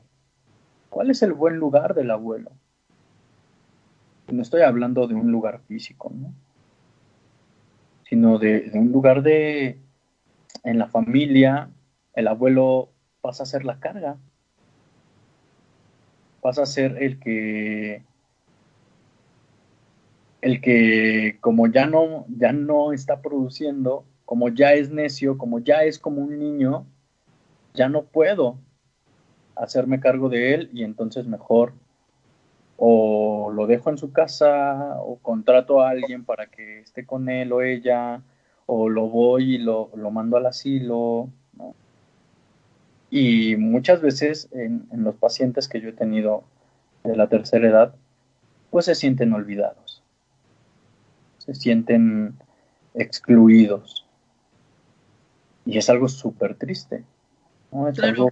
¿Cuál 0.90 1.12
es 1.12 1.22
el 1.22 1.34
buen 1.34 1.58
lugar 1.58 1.94
del 1.94 2.12
abuelo? 2.12 2.52
No 4.32 4.42
estoy 4.42 4.62
hablando 4.62 5.06
de 5.06 5.16
un 5.16 5.32
lugar 5.32 5.60
físico, 5.68 6.12
¿no? 6.16 6.34
Sino 8.06 8.40
de 8.40 8.72
un 8.74 8.92
lugar 8.92 9.22
de, 9.22 9.80
en 10.64 10.80
la 10.80 10.88
familia, 10.88 11.70
el 12.14 12.28
abuelo 12.28 12.90
pasa 13.22 13.44
a 13.44 13.46
ser 13.46 13.66
la 13.66 13.80
carga, 13.80 14.18
pasa 16.42 16.64
a 16.64 16.66
ser 16.66 17.02
el 17.02 17.20
que 17.20 18.04
el 20.42 20.60
que 20.60 21.38
como 21.40 21.68
ya 21.68 21.86
no, 21.86 22.26
ya 22.28 22.52
no 22.52 22.94
está 22.94 23.22
produciendo, 23.22 24.06
como 24.26 24.50
ya 24.50 24.74
es 24.74 24.90
necio, 24.90 25.38
como 25.38 25.60
ya 25.60 25.84
es 25.84 26.00
como 26.00 26.22
un 26.22 26.40
niño, 26.40 26.88
ya 27.76 27.90
no 27.90 28.04
puedo 28.04 28.58
hacerme 29.56 30.00
cargo 30.00 30.30
de 30.30 30.56
él 30.56 30.70
y 30.74 30.84
entonces 30.84 31.28
mejor 31.28 31.74
o 32.78 33.52
lo 33.54 33.68
dejo 33.68 33.92
en 33.92 34.00
su 34.00 34.12
casa 34.12 34.98
o 35.02 35.20
contrato 35.20 35.82
a 35.82 35.90
alguien 35.90 36.26
para 36.26 36.48
que 36.48 36.80
esté 36.80 37.06
con 37.06 37.30
él 37.30 37.54
o 37.54 37.62
ella 37.62 38.24
o 38.66 38.90
lo 38.90 39.08
voy 39.08 39.56
y 39.56 39.58
lo, 39.60 39.92
lo 39.96 40.10
mando 40.10 40.38
al 40.38 40.48
asilo. 40.48 41.30
Y 43.12 43.58
muchas 43.58 44.02
veces 44.02 44.50
en, 44.52 44.88
en 44.92 45.04
los 45.04 45.16
pacientes 45.16 45.68
que 45.68 45.82
yo 45.82 45.90
he 45.90 45.94
tenido 45.94 46.44
de 47.04 47.16
la 47.16 47.28
tercera 47.30 47.68
edad, 47.68 47.96
pues 48.72 48.86
se 48.86 48.96
sienten 48.96 49.34
olvidados 49.34 49.92
se 51.46 51.56
sienten 51.56 52.38
excluidos. 52.94 54.08
Y 55.66 55.78
es 55.78 55.90
algo 55.90 56.08
súper 56.08 56.56
triste. 56.56 57.04
¿no? 57.72 57.88
Es 57.88 57.96
Claro. 57.96 58.12
algo 58.12 58.32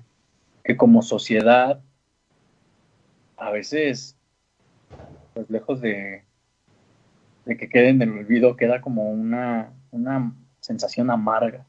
que 0.64 0.78
como 0.78 1.02
sociedad 1.02 1.82
a 3.38 3.50
veces, 3.52 4.16
pues 5.34 5.50
lejos 5.50 5.82
de, 5.82 6.24
de 7.46 7.58
que 7.58 7.70
quede 7.70 7.90
en 7.90 8.02
el 8.02 8.12
olvido, 8.12 8.56
queda 8.56 8.82
como 8.82 9.10
una, 9.10 9.74
una 9.92 10.36
sensación 10.60 11.10
amarga. 11.10 11.66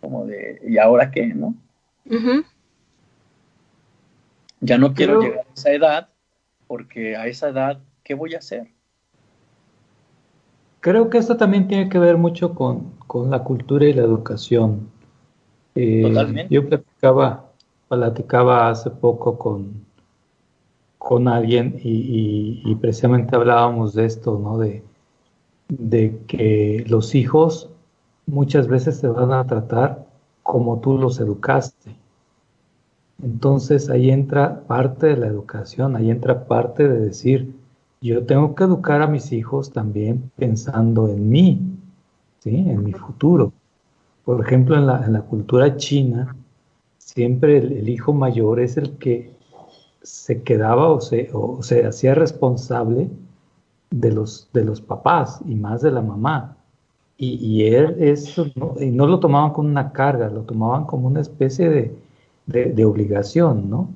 Como 0.00 0.26
de, 0.26 0.60
¿y 0.66 0.78
ahora 0.78 1.10
qué? 1.10 1.26
¿No? 1.26 1.54
Ya 4.60 4.78
no 4.78 4.92
quiero 4.94 5.20
Pero- 5.20 5.22
llegar 5.30 5.46
a 5.48 5.52
esa 5.54 5.72
edad 5.72 6.08
porque 6.66 7.16
a 7.16 7.26
esa 7.26 7.48
edad, 7.48 7.80
¿qué 8.04 8.14
voy 8.14 8.34
a 8.34 8.38
hacer? 8.38 8.68
Creo 10.80 11.08
que 11.10 11.18
esto 11.18 11.36
también 11.36 11.66
tiene 11.66 11.88
que 11.88 11.98
ver 11.98 12.16
mucho 12.18 12.54
con, 12.54 12.90
con 13.06 13.30
la 13.30 13.42
cultura 13.42 13.86
y 13.86 13.92
la 13.92 14.02
educación. 14.02 14.88
Eh, 15.74 16.02
Totalmente. 16.02 16.54
Yo 16.54 16.68
platicaba, 16.68 17.50
platicaba 17.88 18.68
hace 18.68 18.90
poco 18.90 19.38
con, 19.38 19.84
con 20.98 21.26
alguien 21.28 21.78
y, 21.82 21.90
y- 21.90 22.62
y 22.70 22.74
precisamente 22.76 23.34
hablábamos 23.34 23.94
de 23.94 24.04
esto, 24.04 24.38
¿no? 24.38 24.58
De, 24.58 24.82
de 25.68 26.18
que 26.26 26.84
los 26.88 27.14
hijos 27.14 27.70
muchas 28.28 28.68
veces 28.68 29.00
te 29.00 29.08
van 29.08 29.32
a 29.32 29.46
tratar 29.46 30.06
como 30.42 30.78
tú 30.80 30.98
los 30.98 31.18
educaste. 31.18 31.96
Entonces 33.22 33.90
ahí 33.90 34.10
entra 34.10 34.60
parte 34.66 35.08
de 35.08 35.16
la 35.16 35.26
educación, 35.26 35.96
ahí 35.96 36.10
entra 36.10 36.44
parte 36.44 36.86
de 36.86 37.00
decir, 37.00 37.54
yo 38.00 38.24
tengo 38.24 38.54
que 38.54 38.64
educar 38.64 39.02
a 39.02 39.08
mis 39.08 39.32
hijos 39.32 39.72
también 39.72 40.30
pensando 40.36 41.08
en 41.08 41.28
mí, 41.28 41.60
¿sí? 42.38 42.56
en 42.56 42.84
mi 42.84 42.92
futuro. 42.92 43.52
Por 44.24 44.44
ejemplo, 44.44 44.76
en 44.76 44.86
la, 44.86 45.04
en 45.04 45.14
la 45.14 45.22
cultura 45.22 45.76
china, 45.76 46.36
siempre 46.98 47.58
el, 47.58 47.72
el 47.72 47.88
hijo 47.88 48.12
mayor 48.12 48.60
es 48.60 48.76
el 48.76 48.98
que 48.98 49.32
se 50.02 50.42
quedaba 50.42 50.90
o 50.90 51.00
se, 51.00 51.30
o 51.32 51.62
se 51.62 51.86
hacía 51.86 52.14
responsable 52.14 53.10
de 53.90 54.12
los, 54.12 54.48
de 54.52 54.64
los 54.64 54.80
papás 54.80 55.40
y 55.46 55.54
más 55.54 55.82
de 55.82 55.90
la 55.90 56.02
mamá. 56.02 56.57
Y, 57.18 57.34
y 57.34 57.66
él 57.66 57.96
eso 58.00 58.46
no, 58.54 58.76
y 58.80 58.90
no 58.90 59.06
lo 59.06 59.18
tomaban 59.20 59.52
como 59.52 59.68
una 59.68 59.92
carga, 59.92 60.30
lo 60.30 60.42
tomaban 60.42 60.84
como 60.86 61.08
una 61.08 61.20
especie 61.20 61.68
de, 61.68 61.92
de, 62.46 62.66
de 62.72 62.84
obligación, 62.84 63.68
¿no? 63.68 63.88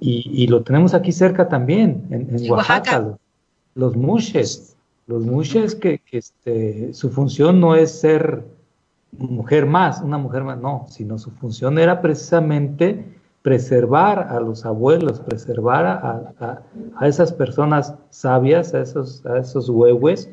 Y, 0.00 0.28
y 0.32 0.46
lo 0.48 0.62
tenemos 0.62 0.92
aquí 0.94 1.12
cerca 1.12 1.48
también, 1.48 2.04
en, 2.10 2.28
en 2.36 2.50
Oaxaca, 2.50 2.98
Oaxaca. 2.98 3.00
los, 3.00 3.16
los 3.74 3.96
mushes. 3.96 4.76
Los 5.06 5.24
mushes 5.24 5.74
que, 5.74 6.00
que, 6.00 6.18
este, 6.18 6.92
su 6.94 7.10
función 7.10 7.60
no 7.60 7.74
es 7.76 7.92
ser 8.00 8.44
mujer 9.18 9.64
más, 9.66 10.02
una 10.02 10.18
mujer 10.18 10.44
más, 10.44 10.58
no, 10.60 10.86
sino 10.90 11.18
su 11.18 11.30
función 11.30 11.78
era 11.78 12.02
precisamente 12.02 13.04
preservar 13.42 14.18
a 14.30 14.40
los 14.40 14.66
abuelos, 14.66 15.20
preservar 15.20 15.86
a, 15.86 16.34
a- 16.40 16.62
a 16.96 17.08
esas 17.08 17.32
personas 17.32 17.94
sabias, 18.10 18.74
a 18.74 18.82
esos, 18.82 19.24
a 19.24 19.38
esos 19.38 19.68
huehues 19.68 20.28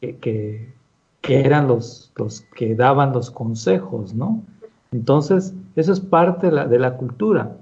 que, 0.00 0.16
que- 0.16 0.77
que 1.20 1.40
eran 1.40 1.66
los, 1.68 2.12
los 2.16 2.42
que 2.56 2.74
daban 2.74 3.12
los 3.12 3.30
consejos, 3.30 4.14
¿no? 4.14 4.42
Entonces, 4.92 5.54
eso 5.76 5.92
es 5.92 6.00
parte 6.00 6.46
de 6.46 6.52
la, 6.52 6.66
de 6.66 6.78
la 6.78 6.96
cultura. 6.96 7.56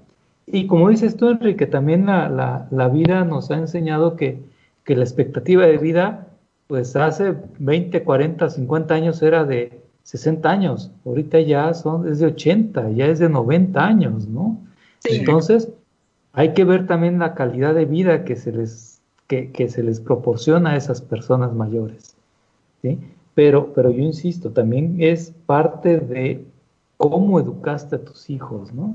Y 0.47 0.67
como 0.67 0.91
dices 0.91 1.17
tú, 1.17 1.29
Enrique, 1.29 1.67
también 1.67 2.07
la, 2.07 2.29
la- 2.29 2.69
la 2.71 2.89
vida 2.89 3.25
nos 3.25 3.51
ha 3.51 3.57
enseñado 3.57 4.17
que, 4.17 4.41
que 4.85 4.95
la 4.95 5.03
expectativa 5.03 5.67
de 5.67 5.79
vida, 5.79 6.29
pues 6.69 6.95
hace 6.97 7.35
20, 7.59 8.05
40, 8.05 8.49
50 8.51 8.95
años 8.95 9.23
era 9.23 9.45
de 9.45 9.81
60 10.05 10.49
años, 10.51 10.93
ahorita 11.05 11.41
ya 11.41 11.75
son, 11.75 12.07
es 12.09 12.21
de 12.21 12.27
80, 12.27 12.91
ya 12.91 13.07
es 13.07 13.19
de 13.19 13.29
90 13.29 13.85
años, 13.85 14.29
¿no? 14.29 14.59
Sí. 15.01 15.17
Entonces, 15.17 15.69
hay 16.33 16.53
que 16.55 16.65
ver 16.65 16.87
también 16.87 17.19
la 17.19 17.35
calidad 17.35 17.75
de 17.75 17.87
vida 17.87 18.25
que 18.25 18.37
se 18.37 18.53
les, 18.53 19.01
que, 19.27 19.51
que 19.51 19.69
se 19.69 19.83
les 19.83 20.01
proporciona 20.01 20.71
a 20.71 20.77
esas 20.77 21.01
personas 21.01 21.53
mayores. 21.55 22.15
¿sí? 22.83 23.01
Pero, 23.37 23.75
pero 23.75 23.91
yo 23.91 24.03
insisto, 24.03 24.51
también 24.51 24.97
es 24.99 25.35
parte 25.45 26.01
de 26.01 26.43
cómo 26.97 27.39
educaste 27.39 27.97
a 27.97 28.03
tus 28.03 28.31
hijos, 28.31 28.73
¿no? 28.73 28.95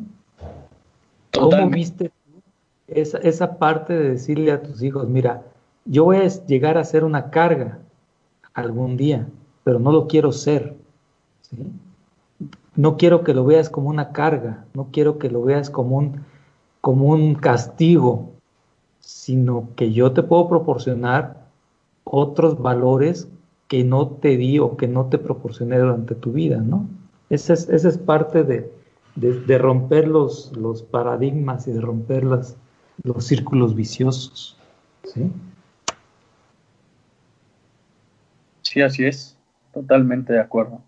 ¿Cómo 1.31 1.69
viste 1.69 2.09
tú 2.09 2.41
esa, 2.87 3.19
esa 3.19 3.59
parte 3.59 3.93
de 3.93 4.09
decirle 4.09 4.51
a 4.51 4.63
tus 4.63 4.81
hijos, 4.81 5.07
mira, 5.07 5.43
yo 5.85 6.05
voy 6.05 6.17
a 6.17 6.27
llegar 6.27 6.79
a 6.79 6.83
ser 6.83 7.03
una 7.03 7.29
carga 7.29 7.77
algún 8.55 8.97
día, 8.97 9.27
pero 9.63 9.77
no 9.77 9.91
lo 9.91 10.07
quiero 10.07 10.31
ser. 10.31 10.75
¿sí? 11.43 11.57
No 12.75 12.97
quiero 12.97 13.23
que 13.23 13.35
lo 13.35 13.45
veas 13.45 13.69
como 13.69 13.89
una 13.89 14.11
carga, 14.11 14.65
no 14.73 14.87
quiero 14.91 15.19
que 15.19 15.29
lo 15.29 15.43
veas 15.43 15.69
como 15.69 15.97
un, 15.97 16.25
como 16.81 17.09
un 17.09 17.35
castigo, 17.35 18.31
sino 19.01 19.69
que 19.75 19.91
yo 19.91 20.13
te 20.13 20.23
puedo 20.23 20.49
proporcionar 20.49 21.45
otros 22.03 22.59
valores 22.59 23.27
que 23.71 23.85
no 23.85 24.05
te 24.05 24.35
di 24.35 24.59
o 24.59 24.75
que 24.75 24.89
no 24.89 25.05
te 25.05 25.17
proporcioné 25.17 25.77
durante 25.77 26.13
tu 26.13 26.33
vida, 26.33 26.57
¿no? 26.57 26.89
Esa 27.29 27.53
es, 27.53 27.69
esa 27.69 27.87
es 27.87 27.97
parte 27.97 28.43
de, 28.43 28.69
de, 29.15 29.39
de 29.39 29.57
romper 29.57 30.09
los, 30.09 30.51
los 30.57 30.83
paradigmas 30.83 31.69
y 31.69 31.71
de 31.71 31.79
romper 31.79 32.25
las, 32.25 32.57
los 33.03 33.25
círculos 33.25 33.73
viciosos, 33.73 34.57
¿sí? 35.05 35.31
Sí, 38.61 38.81
así 38.81 39.05
es. 39.05 39.37
Totalmente 39.73 40.33
de 40.33 40.41
acuerdo. 40.41 40.81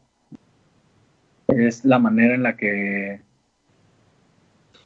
Es 1.48 1.86
la 1.86 2.00
manera 2.00 2.36
en 2.36 2.44
la 2.44 2.58
que, 2.58 3.22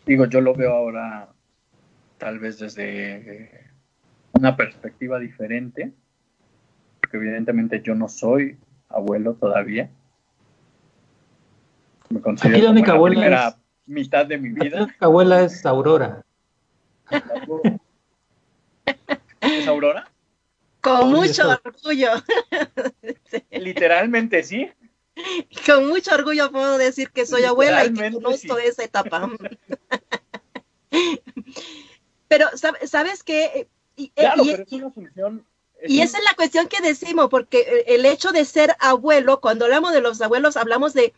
digo, 0.05 0.27
yo 0.27 0.39
lo 0.41 0.53
veo 0.53 0.71
ahora 0.71 1.29
tal 2.19 2.37
vez 2.37 2.59
desde 2.59 3.71
una 4.33 4.55
perspectiva 4.55 5.17
diferente, 5.17 5.93
porque 7.07 7.25
evidentemente 7.25 7.81
yo 7.81 7.95
no 7.95 8.09
soy 8.09 8.57
abuelo 8.89 9.33
todavía, 9.35 9.89
Me 12.09 12.19
considero 12.21 12.69
Aquí 12.69 12.79
la 12.81 12.85
como 12.85 13.05
primera 13.05 13.47
es- 13.49 13.55
mitad 13.85 14.25
de 14.25 14.37
mi 14.37 14.49
Aquí 14.49 14.57
La 14.59 14.63
vida. 14.65 14.83
única 14.83 15.05
abuela 15.05 15.41
es 15.41 15.65
Aurora. 15.65 16.23
¿Es 19.41 19.67
Aurora? 19.67 20.09
Con 20.81 21.09
mucho 21.11 21.43
orgullo, 21.63 22.09
Literalmente 23.51 24.43
sí. 24.43 24.69
con 25.65 25.87
mucho 25.87 26.13
orgullo 26.13 26.49
puedo 26.51 26.77
decir 26.77 27.09
que 27.11 27.25
soy 27.25 27.43
abuela 27.43 27.85
y 27.85 27.93
que 27.93 28.11
conozco 28.11 28.55
sí. 28.57 28.63
esa 28.65 28.83
etapa. 28.83 29.29
Pero, 32.29 32.47
¿sab- 32.55 32.85
¿sabes 32.85 33.23
qué? 33.23 33.67
Y, 33.95 34.09
Claro, 34.09 34.43
y- 34.43 34.51
pero 34.51 34.63
es 34.63 34.71
una 34.73 34.91
función. 34.91 35.45
Y 35.85 36.01
esa 36.01 36.17
es 36.17 36.23
la 36.23 36.33
cuestión 36.33 36.67
que 36.67 36.81
decimos, 36.81 37.27
porque 37.29 37.59
eh, 37.59 37.83
el 37.95 38.05
hecho 38.05 38.31
de 38.31 38.45
ser 38.45 38.75
abuelo, 38.79 39.39
cuando 39.41 39.65
hablamos 39.65 39.93
de 39.93 40.01
los 40.01 40.21
abuelos, 40.21 40.57
hablamos 40.57 40.93
de 40.93 41.13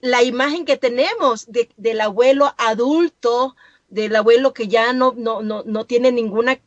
la 0.00 0.22
imagen 0.22 0.64
que 0.66 0.76
tenemos 0.76 1.46
de- 1.50 1.70
del 1.76 2.00
abuelo 2.00 2.54
adulto, 2.58 3.56
del 3.88 4.14
abuelo 4.16 4.52
que 4.52 4.68
ya 4.68 4.92
no, 4.92 5.14
no, 5.16 5.42
no, 5.42 5.62
no 5.64 5.86
tiene 5.86 6.12
ninguna 6.12 6.60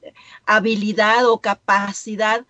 habilidad 0.45 1.27
o 1.27 1.39
capacidad. 1.41 2.45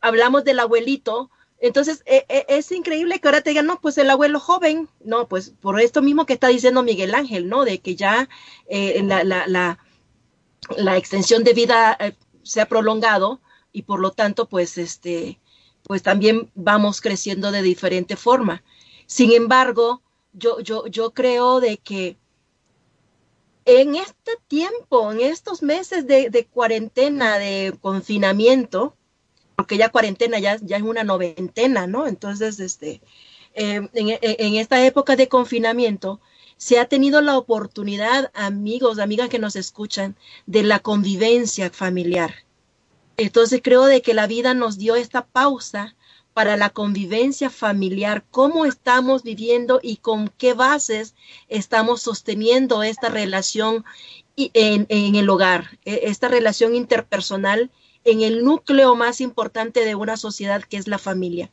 Hablamos 0.00 0.42
del 0.44 0.58
abuelito. 0.60 1.30
Entonces, 1.60 2.02
eh, 2.06 2.24
eh, 2.28 2.44
es 2.48 2.72
increíble 2.72 3.20
que 3.20 3.28
ahora 3.28 3.42
te 3.42 3.50
digan, 3.50 3.66
no, 3.66 3.80
pues 3.80 3.96
el 3.98 4.10
abuelo 4.10 4.40
joven, 4.40 4.88
no, 5.04 5.28
pues 5.28 5.50
por 5.60 5.80
esto 5.80 6.02
mismo 6.02 6.26
que 6.26 6.32
está 6.32 6.48
diciendo 6.48 6.82
Miguel 6.82 7.14
Ángel, 7.14 7.48
¿no? 7.48 7.64
De 7.64 7.78
que 7.80 7.94
ya 7.94 8.28
eh, 8.66 9.00
la, 9.04 9.22
la, 9.22 9.46
la, 9.46 9.78
la 10.76 10.96
extensión 10.96 11.44
de 11.44 11.52
vida 11.52 11.96
eh, 12.00 12.14
se 12.42 12.60
ha 12.60 12.66
prolongado 12.66 13.40
y 13.72 13.82
por 13.82 14.00
lo 14.00 14.12
tanto, 14.12 14.48
pues, 14.48 14.78
este, 14.78 15.38
pues 15.84 16.02
también 16.02 16.50
vamos 16.54 17.00
creciendo 17.00 17.50
de 17.52 17.62
diferente 17.62 18.16
forma. 18.16 18.62
Sin 19.06 19.32
embargo, 19.32 20.02
yo, 20.32 20.60
yo, 20.60 20.86
yo 20.86 21.12
creo 21.12 21.60
de 21.60 21.78
que 21.78 22.16
en 23.64 23.94
este 23.96 24.32
tiempo, 24.48 25.12
en 25.12 25.20
estos 25.20 25.62
meses 25.62 26.06
de, 26.06 26.30
de 26.30 26.46
cuarentena, 26.46 27.38
de 27.38 27.76
confinamiento, 27.80 28.96
porque 29.56 29.76
ya 29.78 29.90
cuarentena 29.90 30.38
ya, 30.40 30.58
ya 30.62 30.78
es 30.78 30.82
una 30.84 31.04
noventena, 31.04 31.86
¿no? 31.86 32.06
Entonces, 32.08 32.60
este, 32.60 33.02
eh, 33.54 33.88
en- 33.94 34.18
en 34.22 34.54
esta 34.56 34.84
época 34.86 35.16
de 35.16 35.28
confinamiento, 35.28 36.20
se 36.58 36.78
ha 36.80 36.86
tenido 36.86 37.20
la 37.22 37.38
oportunidad, 37.38 38.30
amigos, 38.34 38.98
amigas 38.98 39.28
que 39.30 39.38
nos 39.40 39.56
escuchan, 39.56 40.16
de 40.46 40.62
la 40.64 40.80
convivencia 40.80 41.70
familiar. 41.70 42.34
Entonces 43.16 43.60
creo 43.62 43.84
de 43.84 44.02
que 44.02 44.14
la 44.14 44.26
vida 44.26 44.54
nos 44.54 44.78
dio 44.78 44.96
esta 44.96 45.26
pausa 45.26 45.94
para 46.32 46.56
la 46.56 46.70
convivencia 46.70 47.50
familiar, 47.50 48.24
cómo 48.30 48.64
estamos 48.64 49.22
viviendo 49.22 49.80
y 49.82 49.98
con 49.98 50.28
qué 50.28 50.54
bases 50.54 51.14
estamos 51.48 52.00
sosteniendo 52.00 52.82
esta 52.82 53.10
relación 53.10 53.84
en, 54.36 54.86
en 54.88 55.14
el 55.14 55.28
hogar, 55.28 55.78
e- 55.84 56.00
esta 56.04 56.28
relación 56.28 56.74
interpersonal 56.74 57.70
en 58.04 58.22
el 58.22 58.44
núcleo 58.44 58.96
más 58.96 59.20
importante 59.20 59.84
de 59.84 59.94
una 59.94 60.16
sociedad 60.16 60.62
que 60.62 60.78
es 60.78 60.88
la 60.88 60.98
familia. 60.98 61.50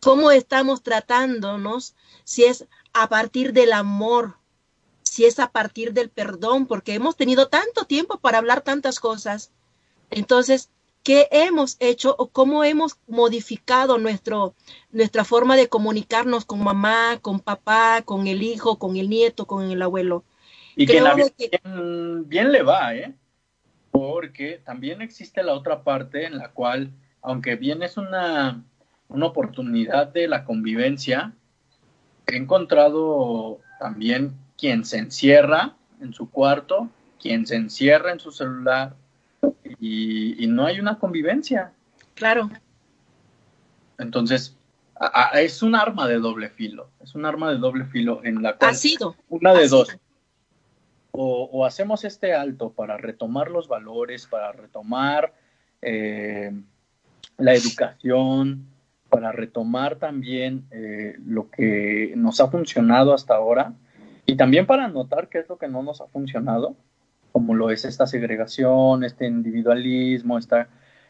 ¿Cómo 0.00 0.30
estamos 0.30 0.82
tratándonos? 0.82 1.94
Si 2.24 2.44
es 2.44 2.66
a 2.92 3.08
partir 3.08 3.52
del 3.52 3.72
amor, 3.72 4.36
si 5.02 5.26
es 5.26 5.38
a 5.38 5.52
partir 5.52 5.92
del 5.92 6.08
perdón, 6.08 6.66
porque 6.66 6.94
hemos 6.94 7.16
tenido 7.16 7.48
tanto 7.48 7.84
tiempo 7.84 8.18
para 8.18 8.38
hablar 8.38 8.62
tantas 8.62 8.98
cosas. 8.98 9.52
Entonces, 10.10 10.70
¿qué 11.06 11.28
hemos 11.30 11.76
hecho 11.78 12.16
o 12.18 12.26
cómo 12.26 12.64
hemos 12.64 12.98
modificado 13.06 13.96
nuestro, 13.96 14.54
nuestra 14.90 15.22
forma 15.22 15.54
de 15.54 15.68
comunicarnos 15.68 16.44
con 16.44 16.64
mamá, 16.64 17.20
con 17.22 17.38
papá, 17.38 18.02
con 18.04 18.26
el 18.26 18.42
hijo, 18.42 18.80
con 18.80 18.96
el 18.96 19.08
nieto, 19.08 19.46
con 19.46 19.70
el 19.70 19.80
abuelo? 19.82 20.24
Y 20.74 20.84
que 20.84 21.00
la 21.00 21.14
vida 21.14 21.30
que- 21.30 21.60
bien, 21.62 22.28
bien 22.28 22.50
le 22.50 22.64
va, 22.64 22.92
¿eh? 22.96 23.14
Porque 23.92 24.60
también 24.64 25.00
existe 25.00 25.44
la 25.44 25.54
otra 25.54 25.84
parte 25.84 26.26
en 26.26 26.38
la 26.38 26.48
cual, 26.48 26.90
aunque 27.22 27.54
bien 27.54 27.84
es 27.84 27.96
una, 27.96 28.64
una 29.06 29.26
oportunidad 29.26 30.08
de 30.08 30.26
la 30.26 30.44
convivencia, 30.44 31.32
he 32.26 32.34
encontrado 32.34 33.60
también 33.78 34.34
quien 34.58 34.84
se 34.84 34.98
encierra 34.98 35.76
en 36.00 36.12
su 36.12 36.28
cuarto, 36.32 36.88
quien 37.22 37.46
se 37.46 37.54
encierra 37.54 38.10
en 38.10 38.18
su 38.18 38.32
celular 38.32 38.96
y, 39.80 40.42
y 40.42 40.46
no 40.46 40.64
hay 40.66 40.80
una 40.80 40.98
convivencia. 40.98 41.72
Claro, 42.14 42.50
Entonces, 43.98 44.56
a- 44.94 45.30
a- 45.34 45.40
es 45.40 45.62
un 45.62 45.74
arma 45.74 46.06
de 46.08 46.18
doble 46.18 46.48
filo, 46.50 46.88
es 47.02 47.14
un 47.14 47.24
arma 47.24 47.50
de 47.50 47.58
doble 47.58 47.84
filo 47.86 48.20
en 48.24 48.42
la 48.42 48.56
cual 48.56 48.70
ha 48.70 48.74
sido. 48.74 49.16
una 49.28 49.52
de 49.54 49.64
ha 49.64 49.68
dos. 49.68 49.88
sido. 49.88 50.00
O, 51.12 51.44
o 51.50 51.64
hacemos 51.64 52.04
este 52.04 52.34
alto 52.34 52.70
para 52.70 52.98
retomar 52.98 53.50
los 53.50 53.68
valores, 53.68 54.26
para 54.26 54.52
retomar 54.52 55.32
eh, 55.80 56.52
la 57.38 57.54
educación, 57.54 58.66
para 59.08 59.32
retomar 59.32 59.96
también 59.96 60.66
eh, 60.70 61.16
lo 61.24 61.50
que 61.50 62.12
nos 62.16 62.40
ha 62.40 62.48
funcionado 62.48 63.14
hasta 63.14 63.34
ahora 63.34 63.72
y 64.26 64.36
también 64.36 64.66
para 64.66 64.88
notar 64.88 65.28
qué 65.30 65.38
es 65.38 65.48
lo 65.48 65.56
que 65.56 65.68
no 65.68 65.82
nos 65.82 66.02
ha 66.02 66.06
funcionado, 66.08 66.76
como 67.36 67.54
lo 67.54 67.68
es 67.68 67.84
esta 67.84 68.06
segregación, 68.06 69.04
este 69.04 69.26
individualismo, 69.26 70.38
esta 70.38 70.68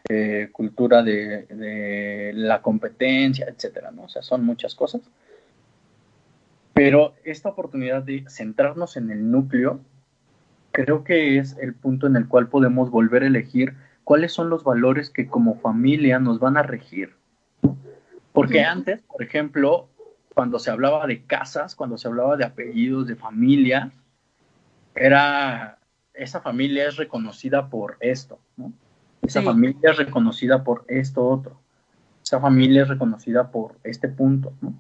eh, 0.08 0.48
cultura 0.50 1.04
de, 1.04 1.44
de 1.44 2.32
la 2.34 2.62
competencia, 2.62 3.46
etcétera, 3.48 3.92
¿no? 3.92 4.02
O 4.02 4.08
sea, 4.08 4.22
son 4.22 4.44
muchas 4.44 4.74
cosas. 4.74 5.02
Pero 6.74 7.14
esta 7.22 7.50
oportunidad 7.50 8.02
de 8.02 8.24
centrarnos 8.28 8.96
en 8.96 9.12
el 9.12 9.30
núcleo, 9.30 9.78
creo 10.72 11.04
que 11.04 11.38
es 11.38 11.56
el 11.58 11.74
punto 11.74 12.08
en 12.08 12.16
el 12.16 12.26
cual 12.26 12.48
podemos 12.48 12.90
volver 12.90 13.22
a 13.22 13.28
elegir 13.28 13.74
cuáles 14.02 14.32
son 14.32 14.50
los 14.50 14.64
valores 14.64 15.10
que 15.10 15.28
como 15.28 15.60
familia 15.60 16.18
nos 16.18 16.40
van 16.40 16.56
a 16.56 16.64
regir. 16.64 17.14
Porque 18.32 18.64
antes, 18.64 19.00
por 19.02 19.22
ejemplo, 19.22 19.86
cuando 20.34 20.58
se 20.58 20.72
hablaba 20.72 21.06
de 21.06 21.22
casas, 21.22 21.76
cuando 21.76 21.96
se 21.96 22.08
hablaba 22.08 22.36
de 22.36 22.46
apellidos, 22.46 23.06
de 23.06 23.14
familias, 23.14 23.92
era 24.96 25.78
esa 26.16 26.40
familia 26.40 26.88
es 26.88 26.96
reconocida 26.96 27.68
por 27.68 27.96
esto, 28.00 28.38
¿no? 28.56 28.72
Esa 29.22 29.40
Sí. 29.40 29.46
familia 29.46 29.90
es 29.90 29.96
reconocida 29.98 30.62
por 30.64 30.84
esto 30.88 31.26
otro. 31.26 31.58
Esa 32.24 32.40
familia 32.40 32.82
es 32.82 32.88
reconocida 32.88 33.50
por 33.50 33.76
este 33.84 34.08
punto, 34.08 34.52
¿no? 34.60 34.74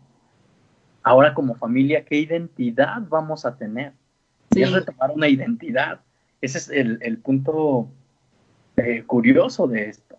Ahora 1.02 1.34
como 1.34 1.54
familia, 1.54 2.04
¿qué 2.04 2.16
identidad 2.18 3.00
vamos 3.08 3.44
a 3.46 3.56
tener? 3.56 3.92
Sí. 4.52 4.62
es 4.62 4.72
retomar 4.72 5.10
una 5.10 5.28
identidad. 5.28 6.00
Ese 6.40 6.58
es 6.58 6.68
el, 6.70 6.98
el 7.02 7.18
punto 7.18 7.88
eh, 8.76 9.02
curioso 9.06 9.66
de 9.66 9.88
esto. 9.88 10.16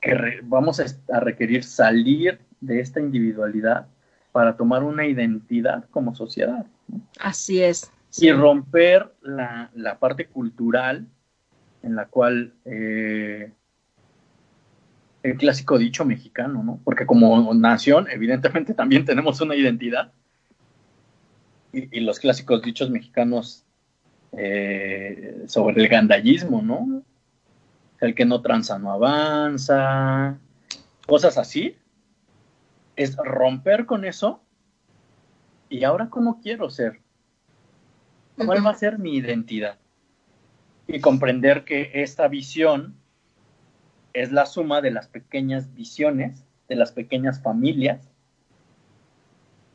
Que 0.00 0.14
re- 0.14 0.40
vamos 0.42 0.80
a 1.10 1.20
requerir 1.20 1.64
salir 1.64 2.40
de 2.60 2.80
esta 2.80 3.00
individualidad 3.00 3.86
para 4.32 4.56
tomar 4.56 4.82
una 4.82 5.06
identidad 5.06 5.84
como 5.90 6.14
sociedad 6.14 6.66
Así 7.20 7.62
es. 7.62 7.90
Y 8.18 8.32
romper 8.32 9.12
la, 9.22 9.70
la 9.74 9.98
parte 9.98 10.26
cultural 10.26 11.06
en 11.82 11.94
la 11.94 12.06
cual 12.06 12.52
eh, 12.64 13.52
el 15.22 15.36
clásico 15.36 15.78
dicho 15.78 16.04
mexicano, 16.04 16.62
¿no? 16.62 16.80
Porque 16.84 17.06
como 17.06 17.52
nación, 17.54 18.06
evidentemente 18.10 18.74
también 18.74 19.04
tenemos 19.04 19.40
una 19.40 19.54
identidad. 19.54 20.12
Y, 21.72 22.00
los 22.00 22.18
clásicos 22.18 22.62
dichos 22.62 22.90
mexicanos 22.90 23.64
eh, 24.32 25.44
sobre 25.46 25.82
el 25.82 25.88
gandallismo, 25.88 26.62
¿no? 26.62 27.02
El 28.00 28.14
que 28.14 28.24
no 28.24 28.40
tranza 28.40 28.78
no 28.78 28.92
avanza, 28.92 30.38
cosas 31.06 31.38
así. 31.38 31.76
Es 32.94 33.16
romper 33.16 33.84
con 33.84 34.04
eso. 34.04 34.40
Y 35.68 35.84
ahora, 35.84 36.08
¿cómo 36.08 36.40
quiero 36.40 36.70
ser? 36.70 37.00
¿Cuál 38.36 38.64
va 38.64 38.70
a 38.70 38.74
ser 38.74 38.98
mi 38.98 39.16
identidad? 39.16 39.78
Y 40.86 41.00
comprender 41.00 41.64
que 41.64 41.90
esta 41.94 42.28
visión 42.28 42.94
es 44.12 44.30
la 44.30 44.46
suma 44.46 44.80
de 44.80 44.90
las 44.90 45.08
pequeñas 45.08 45.74
visiones, 45.74 46.44
de 46.68 46.76
las 46.76 46.92
pequeñas 46.92 47.42
familias, 47.42 48.08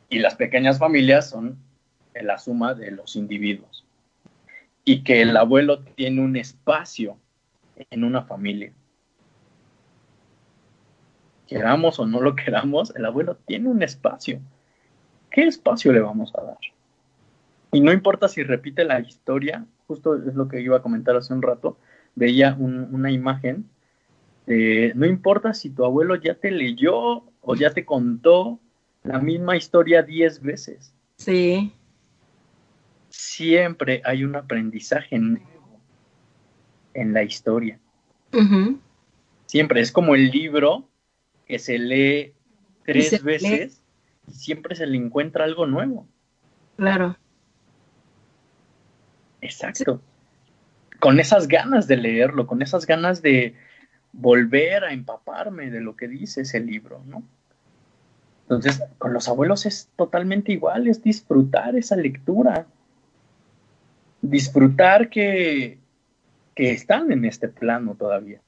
y 0.08 0.18
las 0.18 0.34
pequeñas 0.34 0.78
familias 0.78 1.30
son 1.30 1.58
la 2.14 2.38
suma 2.38 2.74
de 2.74 2.90
los 2.90 3.16
individuos. 3.16 3.84
Y 4.84 5.02
que 5.04 5.22
el 5.22 5.36
abuelo 5.36 5.80
tiene 5.80 6.20
un 6.20 6.36
espacio 6.36 7.16
en 7.90 8.04
una 8.04 8.22
familia. 8.22 8.72
Queramos 11.46 11.98
o 11.98 12.06
no 12.06 12.20
lo 12.20 12.36
queramos, 12.36 12.94
el 12.94 13.04
abuelo 13.06 13.36
tiene 13.46 13.68
un 13.68 13.82
espacio. 13.82 14.40
¿Qué 15.30 15.44
espacio 15.44 15.92
le 15.92 16.00
vamos 16.00 16.32
a 16.34 16.42
dar? 16.42 16.58
Y 17.72 17.80
no 17.80 17.90
importa 17.92 18.28
si 18.28 18.42
repite 18.42 18.84
la 18.84 19.00
historia, 19.00 19.64
justo 19.86 20.14
es 20.16 20.34
lo 20.34 20.46
que 20.46 20.60
iba 20.60 20.76
a 20.76 20.82
comentar 20.82 21.16
hace 21.16 21.32
un 21.32 21.40
rato, 21.42 21.78
veía 22.14 22.54
un- 22.58 22.94
una 22.94 23.10
imagen, 23.10 23.64
de, 24.46 24.92
no 24.94 25.06
importa 25.06 25.54
si 25.54 25.70
tu 25.70 25.84
abuelo 25.84 26.16
ya 26.16 26.34
te 26.34 26.50
leyó 26.50 27.24
o 27.40 27.54
ya 27.54 27.70
te 27.70 27.84
contó 27.84 28.60
la 29.04 29.18
misma 29.18 29.56
historia 29.56 30.02
diez 30.02 30.42
veces. 30.42 30.92
Sí. 31.16 31.72
Siempre 33.08 34.02
hay 34.04 34.24
un 34.24 34.36
aprendizaje 34.36 35.18
nuevo 35.18 35.80
en 36.94 37.12
la 37.14 37.22
historia. 37.22 37.78
Siempre 39.46 39.80
es 39.80 39.92
como 39.92 40.14
el 40.14 40.30
libro 40.30 40.88
que 41.46 41.58
se 41.58 41.78
lee 41.78 42.32
tres 42.84 43.08
se 43.10 43.16
lee. 43.18 43.22
veces 43.24 43.82
y 44.26 44.32
siempre 44.32 44.74
se 44.74 44.86
le 44.86 44.96
encuentra 44.96 45.44
algo 45.44 45.66
nuevo. 45.66 46.06
Claro. 46.76 47.16
Exacto. 49.42 50.00
Con 50.98 51.20
esas 51.20 51.48
ganas 51.48 51.86
de 51.86 51.96
leerlo, 51.96 52.46
con 52.46 52.62
esas 52.62 52.86
ganas 52.86 53.20
de 53.20 53.54
volver 54.12 54.84
a 54.84 54.92
empaparme 54.92 55.70
de 55.70 55.80
lo 55.80 55.96
que 55.96 56.08
dice 56.08 56.42
ese 56.42 56.60
libro, 56.60 57.02
¿no? 57.06 57.22
Entonces, 58.42 58.82
con 58.98 59.12
los 59.12 59.28
abuelos 59.28 59.66
es 59.66 59.90
totalmente 59.96 60.52
igual, 60.52 60.86
es 60.86 61.02
disfrutar 61.02 61.76
esa 61.76 61.96
lectura. 61.96 62.66
Disfrutar 64.20 65.10
que, 65.10 65.78
que 66.54 66.70
están 66.70 67.12
en 67.12 67.24
este 67.24 67.48
plano 67.48 67.94
todavía. 67.94 68.40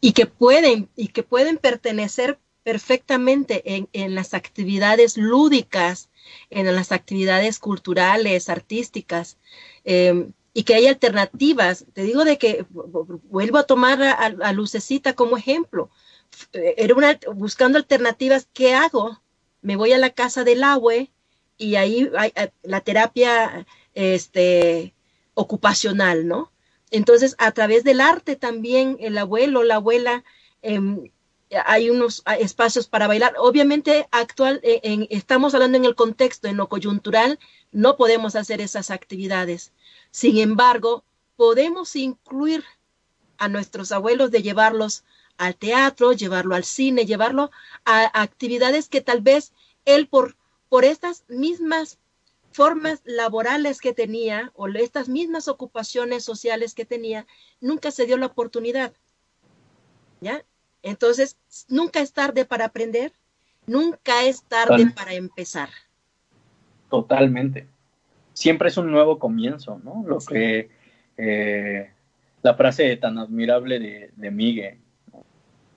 y 0.00 0.12
que 0.12 0.26
pueden 0.26 0.88
y 0.94 1.08
que 1.08 1.22
pueden 1.22 1.58
pertenecer 1.58 2.38
perfectamente 2.66 3.76
en, 3.76 3.88
en 3.92 4.16
las 4.16 4.34
actividades 4.34 5.16
lúdicas, 5.16 6.10
en 6.50 6.66
las 6.74 6.90
actividades 6.90 7.60
culturales, 7.60 8.48
artísticas, 8.48 9.38
eh, 9.84 10.30
y 10.52 10.64
que 10.64 10.74
hay 10.74 10.88
alternativas. 10.88 11.84
Te 11.92 12.02
digo 12.02 12.24
de 12.24 12.38
que 12.38 12.66
vuelvo 12.68 13.58
a 13.58 13.68
tomar 13.68 14.02
a, 14.02 14.52
Lucecita 14.52 15.12
como 15.12 15.36
ejemplo. 15.36 15.90
Eh, 16.54 16.74
Era 16.78 16.96
una 16.96 17.16
buscando 17.36 17.78
alternativas. 17.78 18.48
¿Qué 18.52 18.74
hago? 18.74 19.22
Me 19.62 19.76
voy 19.76 19.92
a 19.92 19.98
la 19.98 20.10
casa 20.10 20.42
del 20.42 20.64
abue 20.64 21.12
y 21.56 21.76
ahí 21.76 22.10
hay 22.18 22.32
eh, 22.34 22.50
la 22.64 22.80
terapia 22.80 23.64
este, 23.94 24.92
ocupacional, 25.34 26.26
¿no? 26.26 26.50
Entonces, 26.90 27.36
a 27.38 27.52
través 27.52 27.84
del 27.84 28.00
arte 28.00 28.34
también 28.34 28.96
el 28.98 29.16
abuelo, 29.18 29.62
la 29.62 29.76
abuela, 29.76 30.24
em, 30.62 31.12
hay 31.64 31.90
unos 31.90 32.22
ah, 32.24 32.36
espacios 32.36 32.88
para 32.88 33.06
bailar. 33.06 33.34
Obviamente, 33.38 34.08
actual, 34.10 34.60
eh, 34.62 34.80
en- 34.82 35.06
estamos 35.10 35.54
hablando 35.54 35.78
en 35.78 35.84
el 35.84 35.94
contexto, 35.94 36.48
en 36.48 36.56
lo 36.56 36.68
coyuntural, 36.68 37.38
no 37.72 37.96
podemos 37.96 38.36
hacer 38.36 38.60
esas 38.60 38.90
actividades. 38.90 39.72
Sin 40.10 40.38
embargo, 40.38 41.04
podemos 41.36 41.94
incluir 41.96 42.64
a 43.38 43.48
nuestros 43.48 43.92
abuelos 43.92 44.30
de 44.30 44.42
llevarlos 44.42 45.04
al 45.36 45.54
teatro, 45.54 46.12
llevarlo 46.12 46.54
al 46.54 46.64
cine, 46.64 47.04
llevarlo 47.04 47.50
a 47.84 48.22
actividades 48.22 48.88
que 48.88 49.00
tal 49.02 49.20
vez 49.20 49.52
él 49.84 50.08
por, 50.08 50.36
por 50.68 50.84
estas 50.84 51.24
mismas 51.28 51.98
formas 52.50 53.02
laborales 53.04 53.80
que 53.80 53.92
tenía 53.92 54.50
o 54.54 54.66
estas 54.68 55.08
mismas 55.10 55.46
ocupaciones 55.46 56.24
sociales 56.24 56.74
que 56.74 56.86
tenía, 56.86 57.26
nunca 57.60 57.90
se 57.90 58.06
dio 58.06 58.16
la 58.16 58.26
oportunidad. 58.26 58.94
¿Ya? 60.22 60.42
Entonces, 60.86 61.36
nunca 61.68 62.00
es 62.00 62.12
tarde 62.12 62.44
para 62.44 62.66
aprender, 62.66 63.12
nunca 63.66 64.24
es 64.24 64.42
tarde 64.44 64.76
Total. 64.78 64.94
para 64.94 65.14
empezar. 65.14 65.68
Totalmente. 66.88 67.66
Siempre 68.32 68.68
es 68.68 68.76
un 68.76 68.90
nuevo 68.92 69.18
comienzo, 69.18 69.80
¿no? 69.82 70.04
Lo 70.06 70.20
Sí. 70.20 70.28
que 70.32 70.70
eh, 71.16 71.90
la 72.42 72.54
frase 72.54 72.96
tan 72.98 73.18
admirable 73.18 73.80
de, 73.80 74.10
de 74.14 74.30
Miguel 74.30 74.78
¿no? 75.12 75.24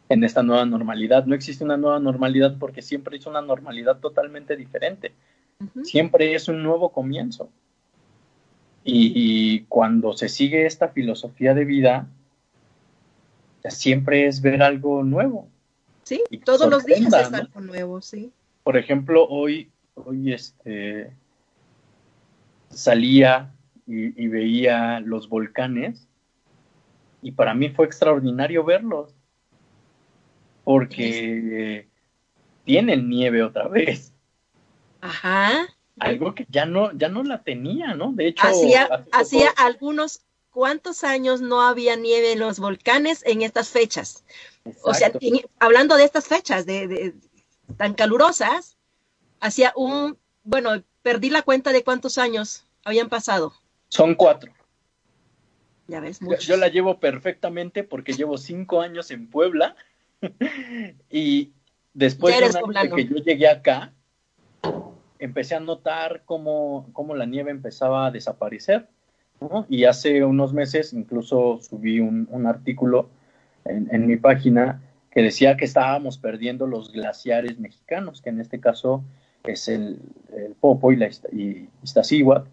en 0.09 0.23
esta 0.23 0.43
nueva 0.43 0.65
normalidad. 0.65 1.25
No 1.25 1.33
existe 1.33 1.63
una 1.63 1.77
nueva 1.77 1.99
normalidad 1.99 2.57
porque 2.59 2.83
siempre 2.83 3.17
es 3.17 3.25
una 3.25 3.41
normalidad 3.41 3.97
totalmente 3.99 4.55
diferente. 4.55 5.13
Siempre 5.83 6.35
es 6.35 6.47
un 6.47 6.61
nuevo 6.61 6.89
comienzo. 6.91 7.49
Y, 8.83 9.11
y 9.15 9.61
cuando 9.67 10.13
se 10.13 10.29
sigue 10.29 10.65
esta 10.67 10.89
filosofía 10.89 11.53
de 11.53 11.65
vida, 11.65 12.07
siempre 13.67 14.27
es 14.27 14.41
ver 14.41 14.61
algo 14.63 15.03
nuevo. 15.03 15.47
Sí, 16.03 16.23
Y 16.29 16.39
todos 16.39 16.69
los 16.69 16.85
días 16.85 17.01
es 17.01 17.31
¿no? 17.31 17.37
algo 17.37 17.61
nuevo, 17.61 18.01
sí. 18.01 18.31
por 18.63 18.77
ejemplo, 18.77 19.27
hoy, 19.27 19.69
hoy 19.95 20.33
este, 20.33 21.11
salía 22.69 23.53
y, 23.85 24.23
y 24.23 24.27
veía 24.27 24.99
los 25.01 25.29
volcanes 25.29 26.07
y 27.21 27.31
para 27.31 27.53
mí 27.53 27.69
fue 27.69 27.85
extraordinario 27.85 28.63
verlos 28.63 29.13
porque 30.63 31.87
tienen 32.63 33.09
nieve 33.09 33.43
otra 33.43 33.67
vez, 33.67 34.13
Ajá. 35.01 35.67
algo 35.99 36.35
que 36.35 36.45
ya 36.49 36.65
no, 36.65 36.91
ya 36.93 37.09
no 37.09 37.23
la 37.23 37.41
tenía, 37.43 37.95
¿no? 37.95 38.11
De 38.13 38.27
hecho, 38.27 38.45
Hacía, 38.45 39.05
hacía 39.11 39.49
algunos 39.57 40.21
cuantos 40.59 41.05
años 41.05 41.39
no 41.39 41.61
había 41.61 41.95
nieve 41.95 42.33
en 42.33 42.39
los 42.39 42.59
volcanes 42.59 43.23
en 43.25 43.43
estas 43.43 43.69
fechas. 43.69 44.25
O 44.83 44.93
sea, 44.93 45.09
en- 45.21 45.39
hablando 45.57 45.95
de 45.95 46.03
estas 46.03 46.27
fechas 46.27 46.65
de, 46.65 46.85
de- 46.85 47.13
tan 47.77 47.93
calurosas, 47.93 48.75
hacía 49.39 49.71
un, 49.77 50.17
bueno, 50.43 50.83
perdí 51.01 51.29
la 51.29 51.43
cuenta 51.43 51.71
de 51.71 51.85
cuántos 51.85 52.17
años 52.17 52.65
habían 52.83 53.07
pasado. 53.07 53.53
son 53.87 54.15
cuatro. 54.15 54.51
Ya 55.87 56.01
ves, 56.01 56.19
Yo, 56.19 56.25
muchos. 56.25 56.45
yo 56.45 56.57
la 56.57 56.67
llevo 56.67 56.99
perfectamente 56.99 57.85
porque 57.85 58.11
llevo 58.11 58.37
cinco 58.37 58.81
años 58.81 59.11
en 59.11 59.29
Puebla 59.29 59.77
y 61.09 61.53
después 61.93 62.37
de 62.37 62.47
de 62.49 62.89
que 62.97 63.05
yo 63.05 63.15
llegué 63.15 63.47
acá, 63.47 63.93
empecé 65.19 65.55
a 65.55 65.61
notar 65.61 66.23
cómo, 66.25 66.89
cómo 66.91 67.15
la 67.15 67.25
nieve 67.25 67.49
empezaba 67.49 68.07
a 68.07 68.11
desaparecer. 68.11 68.89
¿No? 69.41 69.65
Y 69.69 69.85
hace 69.85 70.23
unos 70.23 70.53
meses 70.53 70.93
incluso 70.93 71.59
subí 71.61 71.99
un, 71.99 72.27
un 72.31 72.45
artículo 72.45 73.09
en, 73.65 73.87
en 73.91 74.07
mi 74.07 74.17
página 74.17 74.81
que 75.11 75.21
decía 75.21 75.57
que 75.57 75.65
estábamos 75.65 76.17
perdiendo 76.17 76.67
los 76.67 76.91
glaciares 76.91 77.59
mexicanos, 77.59 78.21
que 78.21 78.29
en 78.29 78.41
este 78.41 78.59
caso 78.59 79.03
es 79.43 79.67
el, 79.67 79.99
el 80.35 80.53
Popo 80.53 80.91
y 80.91 80.97
la 80.97 81.09
y 81.31 81.67
Iztaccíhuatl. 81.83 82.47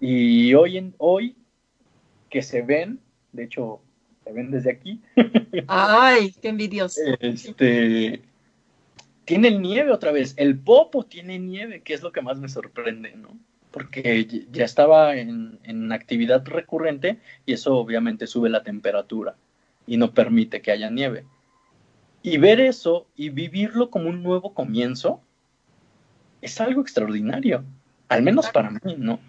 Y 0.00 0.54
hoy, 0.54 0.78
en, 0.78 0.94
hoy 0.98 1.36
que 2.30 2.42
se 2.42 2.62
ven, 2.62 3.00
de 3.32 3.44
hecho, 3.44 3.80
se 4.24 4.32
ven 4.32 4.50
desde 4.50 4.70
aquí, 4.70 5.00
Ay, 5.66 6.34
qué 6.40 6.48
envidioso. 6.48 7.00
este, 7.20 8.22
tiene 9.24 9.50
nieve 9.58 9.90
otra 9.90 10.12
vez. 10.12 10.34
El 10.36 10.58
Popo 10.58 11.04
tiene 11.04 11.38
nieve, 11.38 11.82
que 11.82 11.94
es 11.94 12.02
lo 12.02 12.12
que 12.12 12.22
más 12.22 12.38
me 12.38 12.48
sorprende, 12.48 13.14
¿no? 13.16 13.38
Porque 13.78 14.26
ya 14.50 14.64
estaba 14.64 15.14
en, 15.14 15.60
en 15.62 15.92
actividad 15.92 16.44
recurrente 16.44 17.20
y 17.46 17.52
eso 17.52 17.76
obviamente 17.76 18.26
sube 18.26 18.50
la 18.50 18.64
temperatura 18.64 19.36
y 19.86 19.96
no 19.98 20.12
permite 20.14 20.60
que 20.60 20.72
haya 20.72 20.90
nieve. 20.90 21.24
Y 22.24 22.38
ver 22.38 22.58
eso 22.60 23.06
y 23.14 23.30
vivirlo 23.30 23.88
como 23.88 24.08
un 24.08 24.24
nuevo 24.24 24.52
comienzo 24.52 25.22
es 26.40 26.60
algo 26.60 26.80
extraordinario, 26.80 27.64
al 28.08 28.22
menos 28.22 28.50
para 28.50 28.70
mí, 28.70 28.96
¿no? 28.98 29.20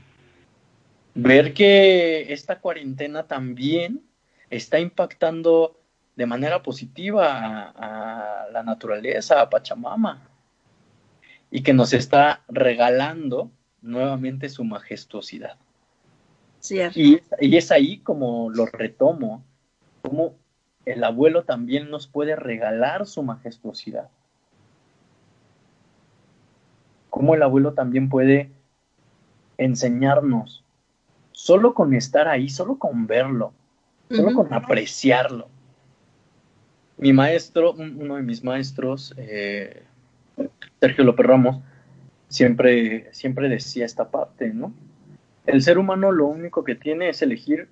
Ver 1.14 1.54
que 1.54 2.34
esta 2.34 2.60
cuarentena 2.60 3.28
también 3.28 4.02
está 4.50 4.80
impactando 4.80 5.80
de 6.16 6.26
manera 6.26 6.64
positiva 6.64 7.34
a, 7.38 8.45
a 8.45 8.50
la 8.50 8.64
naturaleza, 8.64 9.41
a 9.41 9.50
Pachamama, 9.52 10.28
y 11.52 11.62
que 11.62 11.74
nos 11.74 11.93
está 11.93 12.41
regalando 12.47 13.52
nuevamente 13.82 14.50
su 14.50 14.64
majestuosidad. 14.64 15.58
Cierto. 16.60 17.00
Y, 17.00 17.22
y 17.40 17.58
es 17.58 17.72
ahí 17.72 18.00
como 18.00 18.50
lo 18.50 18.66
retomo, 18.66 19.44
como 20.02 20.36
el 20.86 21.04
abuelo 21.04 21.44
también 21.44 21.90
nos 21.90 22.08
puede 22.08 22.36
regalar 22.36 23.06
su 23.06 23.24
majestuosidad. 23.24 24.10
Como 27.10 27.36
el 27.36 27.44
abuelo 27.44 27.74
también 27.74 28.10
puede 28.10 28.52
enseñarnos, 29.58 30.64
solo 31.32 31.74
con 31.74 31.94
estar 31.94 32.28
ahí, 32.28 32.50
solo 32.50 32.78
con 32.78 33.08
verlo, 33.08 33.54
solo 34.10 34.34
con 34.34 34.54
apreciarlo. 34.54 35.48
Mi 36.98 37.14
maestro, 37.14 37.74
un- 37.74 38.02
uno 38.02 38.16
de 38.16 38.22
mis 38.22 38.44
maestros, 38.44 39.14
eh, 39.18 39.84
Sergio 40.80 41.04
López 41.04 41.26
Ramos, 41.26 41.62
siempre, 42.30 43.14
siempre 43.14 43.50
decía 43.50 43.86
esta 43.86 44.10
parte, 44.10 44.54
¿no? 44.54 44.74
El 45.46 45.62
ser 45.62 45.78
humano 45.78 46.12
lo 46.12 46.28
único 46.28 46.64
que 46.64 46.76
tiene 46.76 47.10
es 47.10 47.22
elegir 47.22 47.68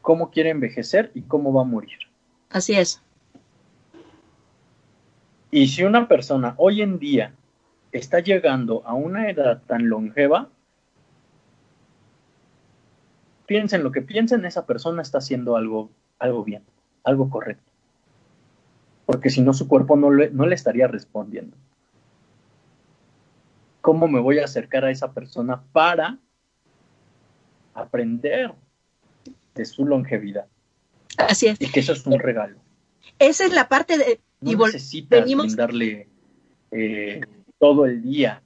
cómo 0.00 0.30
quiere 0.30 0.50
envejecer 0.50 1.10
y 1.12 1.22
cómo 1.22 1.52
va 1.52 1.62
a 1.62 1.64
morir. 1.66 1.98
Así 2.48 2.74
es. 2.74 3.02
Y 5.50 5.66
si 5.68 5.82
una 5.82 6.08
persona 6.08 6.54
hoy 6.56 6.82
en 6.82 6.98
día 6.98 7.34
está 7.92 8.20
llegando 8.20 8.82
a 8.86 8.94
una 8.94 9.30
edad 9.30 9.62
tan 9.66 9.88
longeva, 9.88 10.48
piensen 13.46 13.82
lo 13.82 13.90
que 13.90 14.02
piensen, 14.02 14.44
esa 14.44 14.66
persona 14.66 15.02
está 15.02 15.18
haciendo 15.18 15.56
algo, 15.56 15.90
algo 16.18 16.44
bien, 16.44 16.62
algo 17.02 17.28
correcto. 17.28 17.72
porque 19.04 19.30
si 19.30 19.40
no 19.40 19.54
su 19.54 19.68
cuerpo 19.68 19.96
no 19.96 20.10
le, 20.10 20.30
no 20.30 20.44
le 20.44 20.54
estaría 20.54 20.86
respondiendo. 20.86 21.56
¿Cómo 23.88 24.06
me 24.06 24.20
voy 24.20 24.38
a 24.38 24.44
acercar 24.44 24.84
a 24.84 24.90
esa 24.90 25.14
persona 25.14 25.62
para 25.72 26.18
aprender 27.72 28.52
de 29.54 29.64
su 29.64 29.86
longevidad? 29.86 30.46
Así 31.16 31.46
es. 31.46 31.58
Y 31.58 31.70
que 31.70 31.80
eso 31.80 31.94
es 31.94 32.06
un 32.06 32.18
regalo. 32.18 32.58
Esa 33.18 33.46
es 33.46 33.52
la 33.54 33.66
parte 33.66 33.96
de... 33.96 34.20
No 34.42 34.50
y 34.50 34.56
necesitas 34.56 35.20
venimos- 35.20 35.46
brindarle 35.46 36.06
eh, 36.70 37.22
todo 37.58 37.86
el 37.86 38.02
día. 38.02 38.42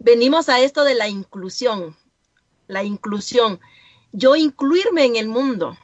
venimos 0.00 0.48
a 0.48 0.58
esto 0.58 0.82
de 0.82 0.96
la 0.96 1.06
inclusión, 1.06 1.94
la 2.66 2.82
inclusión. 2.82 3.60
Yo 4.10 4.34
incluirme 4.34 5.04
en 5.04 5.14
el 5.14 5.28
mundo, 5.28 5.78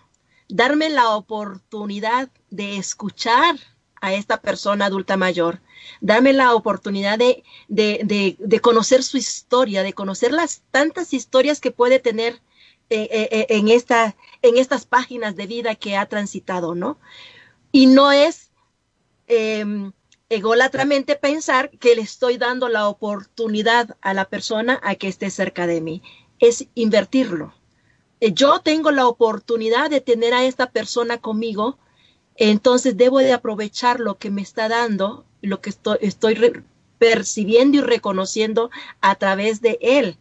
darme 0.48 0.88
la 0.90 1.10
oportunidad 1.10 2.30
de 2.50 2.78
escuchar 2.78 3.54
a 4.00 4.12
esta 4.12 4.40
persona 4.40 4.86
adulta 4.86 5.16
mayor, 5.16 5.60
darme 6.00 6.32
la 6.32 6.54
oportunidad 6.54 7.18
de, 7.18 7.42
de, 7.68 8.36
de, 8.38 8.60
conocer 8.60 9.02
su 9.02 9.16
historia, 9.16 9.82
de 9.82 9.92
conocer 9.92 10.32
las 10.32 10.62
tantas 10.70 11.12
historias 11.12 11.60
que 11.60 11.70
puede 11.70 11.98
tener 11.98 12.40
eh, 12.90 13.08
eh, 13.10 13.28
eh, 13.30 13.46
en, 13.50 13.68
esta, 13.68 14.16
en 14.42 14.58
estas 14.58 14.86
páginas 14.86 15.36
de 15.36 15.46
vida 15.46 15.74
que 15.74 15.96
ha 15.96 16.06
transitado, 16.06 16.74
¿no? 16.74 16.98
Y 17.72 17.86
no 17.86 18.12
es 18.12 18.50
eh, 19.28 19.64
ególatramente 20.28 21.16
pensar 21.16 21.70
que 21.70 21.94
le 21.94 22.02
estoy 22.02 22.36
dando 22.38 22.68
la 22.68 22.88
oportunidad 22.88 23.96
a 24.00 24.14
la 24.14 24.26
persona 24.26 24.80
a 24.82 24.94
que 24.94 25.08
esté 25.08 25.30
cerca 25.30 25.66
de 25.66 25.80
mí. 25.80 26.02
Es 26.38 26.66
invertirlo. 26.74 27.54
Yo 28.20 28.60
tengo 28.60 28.90
la 28.90 29.06
oportunidad 29.06 29.90
de 29.90 30.00
tener 30.00 30.34
a 30.34 30.44
esta 30.44 30.70
persona 30.70 31.18
conmigo, 31.18 31.78
entonces 32.36 32.96
debo 32.96 33.18
de 33.18 33.32
aprovechar 33.32 34.00
lo 34.00 34.18
que 34.18 34.30
me 34.30 34.42
está 34.42 34.68
dando, 34.68 35.26
lo 35.46 35.60
que 35.60 35.70
estoy, 35.70 36.62
percibiendo 36.98 37.78
y 37.78 37.80
reconociendo 37.82 38.70
a 39.00 39.14
través 39.16 39.60
de 39.60 39.78
él. 39.80 40.16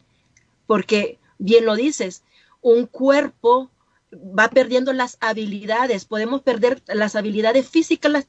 Porque, 0.67 1.19
bien 1.37 1.65
lo 1.65 1.75
dices, 1.75 2.23
un 2.61 2.85
cuerpo 2.85 3.69
va 4.13 4.49
perdiendo 4.49 4.93
las 4.93 5.17
habilidades, 5.19 6.05
podemos 6.05 6.41
perder 6.41 6.81
las 6.87 7.15
habilidades 7.15 7.69
físicas, 7.69 8.11
las 8.11 8.27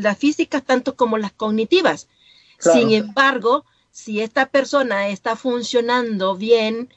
las 0.00 0.18
físicas 0.18 0.64
tanto 0.64 0.96
como 0.96 1.18
las 1.18 1.32
cognitivas. 1.32 2.08
Claro. 2.58 2.78
Sin 2.78 2.90
embargo, 2.92 3.64
si 3.90 4.20
esta 4.20 4.46
persona 4.46 5.08
está 5.08 5.36
funcionando 5.36 6.36
bien, 6.36 6.92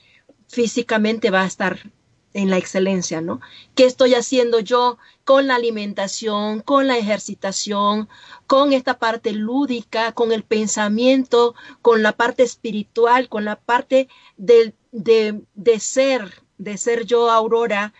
físicamente 0.47 1.31
va 1.31 1.41
a 1.41 1.47
estar 1.47 1.91
en 2.33 2.49
la 2.49 2.57
excelencia, 2.57 3.21
¿no? 3.21 3.41
¿Qué 3.75 3.85
estoy 3.85 4.13
haciendo 4.15 4.59
yo 4.59 4.97
con 5.23 5.47
la 5.47 5.55
alimentación, 5.55 6.61
con 6.61 6.87
la 6.87 6.97
ejercitación, 6.97 8.07
con 8.47 8.73
esta 8.73 8.99
parte 8.99 9.31
lúdica, 9.33 10.11
con 10.13 10.31
el 10.31 10.43
pensamiento, 10.43 11.55
con 11.81 12.03
la 12.03 12.13
parte 12.13 12.43
espiritual, 12.43 13.29
con 13.29 13.45
la 13.45 13.55
parte 13.59 14.09
de, 14.37 14.73
de, 14.91 15.41
de 15.55 15.79
ser, 15.79 16.43
de 16.57 16.77
ser 16.77 17.05
yo, 17.05 17.31
Aurora, 17.31 17.93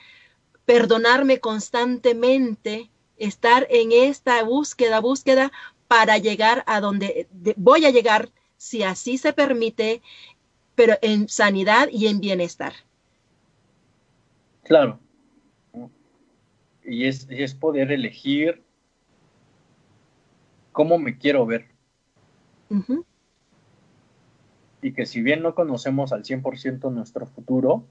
perdonarme 0.66 1.40
constantemente, 1.40 2.90
estar 3.18 3.68
en 3.70 3.92
esta 3.92 4.44
búsqueda, 4.44 5.00
búsqueda 5.00 5.52
para 5.88 6.18
llegar 6.18 6.64
a 6.68 6.80
donde 6.82 7.28
de- 7.32 7.56
voy 7.58 7.86
a 7.86 7.90
llegar, 7.90 8.32
si 8.58 8.84
así 8.84 9.18
se 9.18 9.34
permite, 9.34 10.02
pero 10.76 10.98
en 11.02 11.30
sanidad 11.30 11.90
y 11.92 12.08
en 12.08 12.22
bienestar. 12.22 12.74
Claro. 14.70 15.00
Y 16.84 17.08
es, 17.08 17.28
y 17.28 17.42
es 17.42 17.56
poder 17.56 17.92
elegir 17.92 18.62
cómo 20.72 21.00
me 21.00 21.18
quiero 21.18 21.48
ver. 21.48 21.66
Y 24.84 24.94
que 24.94 25.08
si 25.08 25.24
bien 25.24 25.42
no 25.42 25.56
conocemos 25.56 26.14
al 26.14 26.24
100% 26.24 26.92
nuestro 26.92 27.26
futuro, 27.26 27.84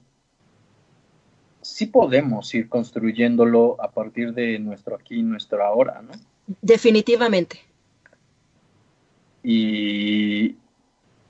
sí 1.61 1.85
podemos 1.85 2.55
ir 2.55 2.69
construyéndolo 2.69 3.75
a 3.81 3.91
partir 3.91 4.33
de 4.33 4.57
nuestro 4.59 4.95
aquí 4.95 5.19
y 5.19 5.23
nuestro 5.23 5.61
ahora, 5.65 6.01
¿no? 6.01 6.13
Definitivamente. 6.61 7.59
Y 9.43 10.55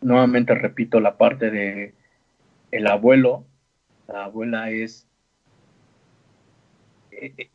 nuevamente 0.02 0.54
repito 0.54 1.00
la 1.00 1.18
parte 1.18 1.50
de 1.50 1.96
el 2.70 2.86
abuelo, 2.86 3.46
la 4.08 4.26
abuela 4.26 4.70
es 4.70 5.09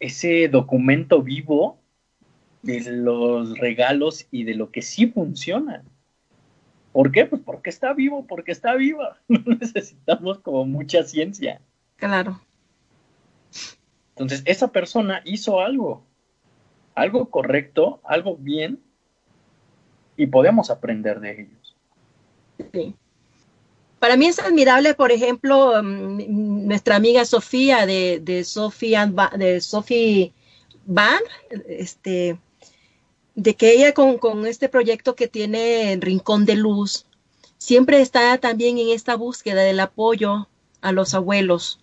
ese 0.01 0.49
documento 0.49 1.23
vivo 1.23 1.79
de 2.63 2.81
los 2.93 3.59
regalos 3.59 4.27
y 4.31 4.45
de 4.45 4.55
lo 4.55 4.71
que 4.71 4.83
sí 4.83 5.07
funciona. 5.07 5.85
¿Por 6.93 7.11
qué? 7.11 7.27
Pues 7.27 7.43
porque 7.45 7.71
está 7.71 7.93
vivo, 7.93 8.27
porque 8.27 8.53
está 8.53 8.75
viva. 8.75 9.19
No 9.29 9.43
necesitamos 9.61 10.39
como 10.39 10.65
mucha 10.65 11.03
ciencia. 11.03 11.61
Claro. 11.97 12.41
Entonces, 14.11 14.43
esa 14.45 14.69
persona 14.69 15.21
hizo 15.25 15.61
algo, 15.61 16.05
algo 16.95 17.31
correcto, 17.31 18.01
algo 18.05 18.37
bien, 18.37 18.81
y 20.17 20.27
podemos 20.27 20.71
aprender 20.71 21.19
de 21.19 21.41
ellos. 21.43 21.77
Sí. 22.73 22.95
Para 24.05 24.19
mí 24.19 24.27
es 24.27 24.39
admirable, 24.39 24.93
por 24.93 25.13
ejemplo, 25.13 25.83
mm, 25.83 26.67
nuestra 26.67 26.97
amiga 26.97 27.25
Sofía 27.25 27.87
de, 27.87 28.21
de 28.23 28.45
Sofía 28.45 29.07
Ba- 29.07 29.33
de 29.35 29.63
Sophie 29.63 30.35
Van, 30.85 31.23
este, 31.67 32.39
de 33.35 33.55
que 33.57 33.73
ella 33.73 33.95
con, 33.95 34.19
con 34.19 34.47
este 34.47 34.69
proyecto 34.69 35.17
que 35.17 35.27
tiene 35.27 35.93
en 35.93 36.03
Rincón 36.03 36.45
de 36.45 36.55
Luz, 36.55 37.07
siempre 37.57 38.03
está 38.03 38.37
también 38.37 38.77
en 38.77 38.91
esta 38.91 39.17
búsqueda 39.17 39.63
del 39.63 39.81
apoyo 39.81 40.49
a 40.83 40.93
los 40.93 41.15
abuelos. 41.15 41.81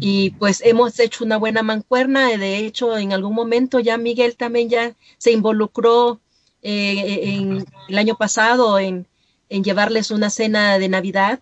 Y 0.00 0.30
pues 0.30 0.62
hemos 0.64 0.98
hecho 0.98 1.24
una 1.24 1.36
buena 1.36 1.62
mancuerna. 1.62 2.28
De 2.38 2.56
hecho, 2.56 2.96
en 2.96 3.12
algún 3.12 3.34
momento 3.34 3.80
ya 3.80 3.98
Miguel 3.98 4.34
también 4.34 4.70
ya 4.70 4.96
se 5.18 5.30
involucró 5.32 6.22
eh, 6.62 7.20
en 7.34 7.66
el 7.86 7.98
año 7.98 8.16
pasado 8.16 8.78
en, 8.78 9.06
en 9.50 9.62
llevarles 9.62 10.10
una 10.10 10.30
cena 10.30 10.78
de 10.78 10.88
Navidad. 10.88 11.40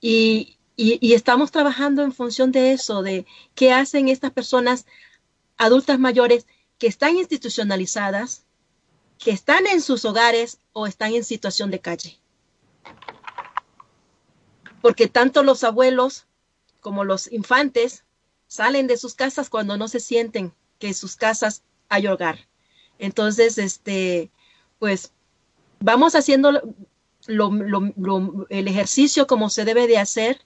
Y, 0.00 0.54
estamos 0.76 1.50
trabajando 1.50 2.02
en 2.02 2.12
función 2.12 2.52
de 2.52 2.72
eso, 2.72 3.02
de 3.02 3.26
qué 3.56 3.72
hacen 3.72 4.08
estas 4.08 4.30
personas 4.30 4.86
adultas 5.56 5.98
mayores 5.98 6.46
que 6.78 6.86
están 6.86 7.16
institucionalizadas, 7.16 8.44
que 9.18 9.32
están 9.32 9.66
en 9.66 9.80
sus 9.80 10.04
hogares 10.04 10.60
o 10.72 10.86
están 10.86 11.14
en 11.14 11.24
situación 11.24 11.72
de 11.72 11.80
calle. 11.80 12.20
Porque 14.80 15.08
tanto 15.08 15.42
los 15.42 15.64
abuelos 15.64 16.26
como 16.80 17.02
los 17.02 17.30
infantes 17.32 18.04
salen 18.46 18.86
de 18.86 18.96
sus 18.96 19.14
casas 19.14 19.50
cuando 19.50 19.76
no 19.76 19.88
se 19.88 19.98
sienten 19.98 20.54
que 20.78 20.88
en 20.88 20.94
sus 20.94 21.16
casas 21.16 21.62
hay 21.88 22.06
hogar. 22.06 22.46
Entonces, 23.00 23.58
este, 23.58 24.30
pues 24.78 25.12
vamos 25.80 26.14
haciendo 26.14 26.62
el 27.28 28.68
ejercicio 28.68 29.26
como 29.26 29.50
se 29.50 29.64
debe 29.64 29.86
de 29.86 29.98
hacer 29.98 30.40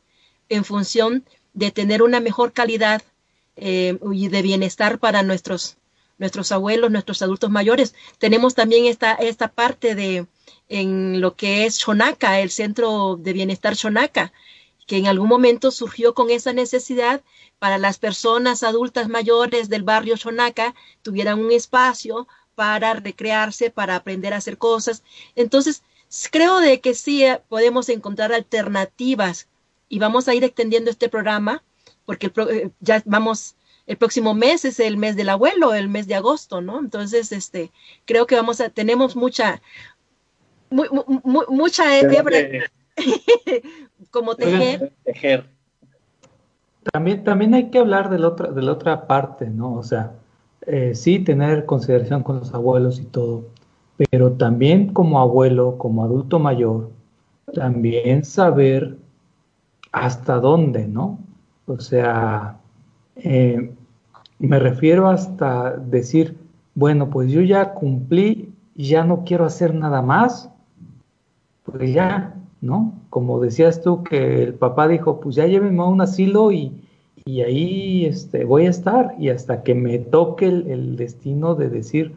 en 0.49 0.65
función 0.65 1.25
de 1.55 1.71
tener 1.71 2.03
una 2.03 2.21
mejor 2.21 2.53
calidad 2.53 3.03
eh, 3.57 3.99
y 4.13 4.29
de 4.29 4.43
bienestar 4.43 4.99
para 4.99 5.23
nuestros, 5.23 5.77
nuestros 6.19 6.53
abuelos, 6.53 6.91
nuestros 6.91 7.23
adultos 7.23 7.51
mayores. 7.51 7.95
Tenemos 8.19 8.55
también 8.55 8.87
esta, 8.87 9.13
esta 9.15 9.49
parte 9.49 9.95
de 9.95 10.27
en 10.69 11.21
lo 11.21 11.37
que 11.37 11.67
es 11.67 11.79
Shonaka, 11.79 12.41
el 12.41 12.51
Centro 12.51 13.17
de 13.17 13.33
Bienestar 13.33 13.75
Shonaka, 13.75 14.33
que 14.87 14.97
en 14.97 15.07
algún 15.07 15.29
momento 15.29 15.71
surgió 15.71 16.15
con 16.15 16.31
esa 16.31 16.53
necesidad 16.53 17.23
para 17.59 17.79
las 17.79 17.99
personas 17.99 18.63
adultas 18.63 19.09
mayores 19.09 19.69
del 19.69 19.83
barrio 19.83 20.17
Shonaka 20.17 20.75
tuvieran 21.03 21.39
un 21.39 21.53
espacio 21.53 22.27
para 22.55 22.95
recrearse, 22.95 23.71
para 23.71 23.97
aprender 23.97 24.35
a 24.35 24.39
hacer 24.39 24.59
cosas. 24.59 25.03
Entonces, 25.37 25.83
creo 26.31 26.61
de 26.61 26.81
que 26.81 26.95
sí 26.95 27.25
eh, 27.25 27.41
podemos 27.49 27.89
encontrar 27.89 28.33
alternativas 28.33 29.49
y 29.89 29.99
vamos 29.99 30.29
a 30.29 30.35
ir 30.35 30.45
extendiendo 30.45 30.91
este 30.91 31.09
programa 31.09 31.63
porque 32.05 32.27
el 32.27 32.33
pro- 32.33 32.51
eh, 32.51 32.71
ya 32.81 33.03
vamos 33.05 33.55
el 33.87 33.97
próximo 33.97 34.33
mes 34.35 34.65
es 34.65 34.79
el 34.79 34.97
mes 34.97 35.17
del 35.17 35.29
abuelo, 35.29 35.75
el 35.75 35.89
mes 35.89 36.07
de 36.07 36.15
agosto, 36.15 36.61
¿no? 36.61 36.79
Entonces, 36.79 37.33
este, 37.33 37.73
creo 38.05 38.27
que 38.27 38.37
vamos 38.37 38.61
a 38.61 38.69
tenemos 38.69 39.17
mucha 39.17 39.61
mu- 40.71 40.85
mu- 40.93 41.21
mu- 41.25 41.47
mucha 41.49 41.99
hebra 41.99 42.39
como 44.11 44.37
tejer. 44.37 44.93
tejer. 45.05 45.47
También, 46.93 47.25
también 47.25 47.55
hay 47.55 47.71
que 47.71 47.79
hablar 47.79 48.11
de 48.11 48.19
la 48.19 48.29
otra, 48.29 48.51
de 48.51 48.63
la 48.63 48.73
otra 48.73 49.07
parte, 49.07 49.47
¿no? 49.49 49.75
O 49.75 49.83
sea, 49.83 50.13
eh, 50.67 50.95
sí 50.95 51.19
tener 51.21 51.65
consideración 51.65 52.23
con 52.23 52.39
los 52.41 52.55
abuelos 52.55 52.99
y 53.01 53.05
todo, 53.05 53.47
pero 53.97 54.33
también 54.33 54.93
como 54.93 55.21
abuelo, 55.21 55.79
como 55.79 56.05
adulto 56.05 56.39
mayor, 56.39 56.91
también 57.55 58.25
saber 58.25 58.97
hasta 59.93 60.41
dónde, 60.41 60.89
¿no? 60.89 61.19
O 61.67 61.79
sea, 61.79 62.59
eh, 63.17 63.73
me 64.39 64.59
refiero 64.59 65.09
hasta 65.09 65.77
decir, 65.77 66.37
bueno, 66.75 67.11
pues 67.11 67.31
yo 67.31 67.43
ya 67.43 67.75
cumplí, 67.75 68.53
ya 68.75 69.05
no 69.05 69.25
quiero 69.25 69.45
hacer 69.45 69.75
nada 69.75 70.03
más, 70.03 70.51
pues 71.65 71.93
ya, 71.93 72.35
¿no? 72.61 72.95
Como 73.11 73.41
decías 73.41 73.83
tú 73.83 74.03
que 74.03 74.43
el 74.43 74.55
papá 74.55 74.89
dijo, 74.89 75.21
pues 75.21 75.37
ya 75.37 75.47
llévenme 75.47 75.83
a 75.83 75.87
un 75.87 76.01
asilo 76.01 76.51
y, 76.51 76.83
y 77.25 77.43
ahí 77.43 78.07
este, 78.07 78.45
voy 78.45 78.67
a 78.67 78.71
estar 78.71 79.15
y 79.19 79.29
hasta 79.29 79.63
que 79.63 79.75
me 79.75 79.99
toque 79.99 80.47
el, 80.47 80.97
destino 80.97 81.55
de 81.55 81.69
decir, 81.69 82.15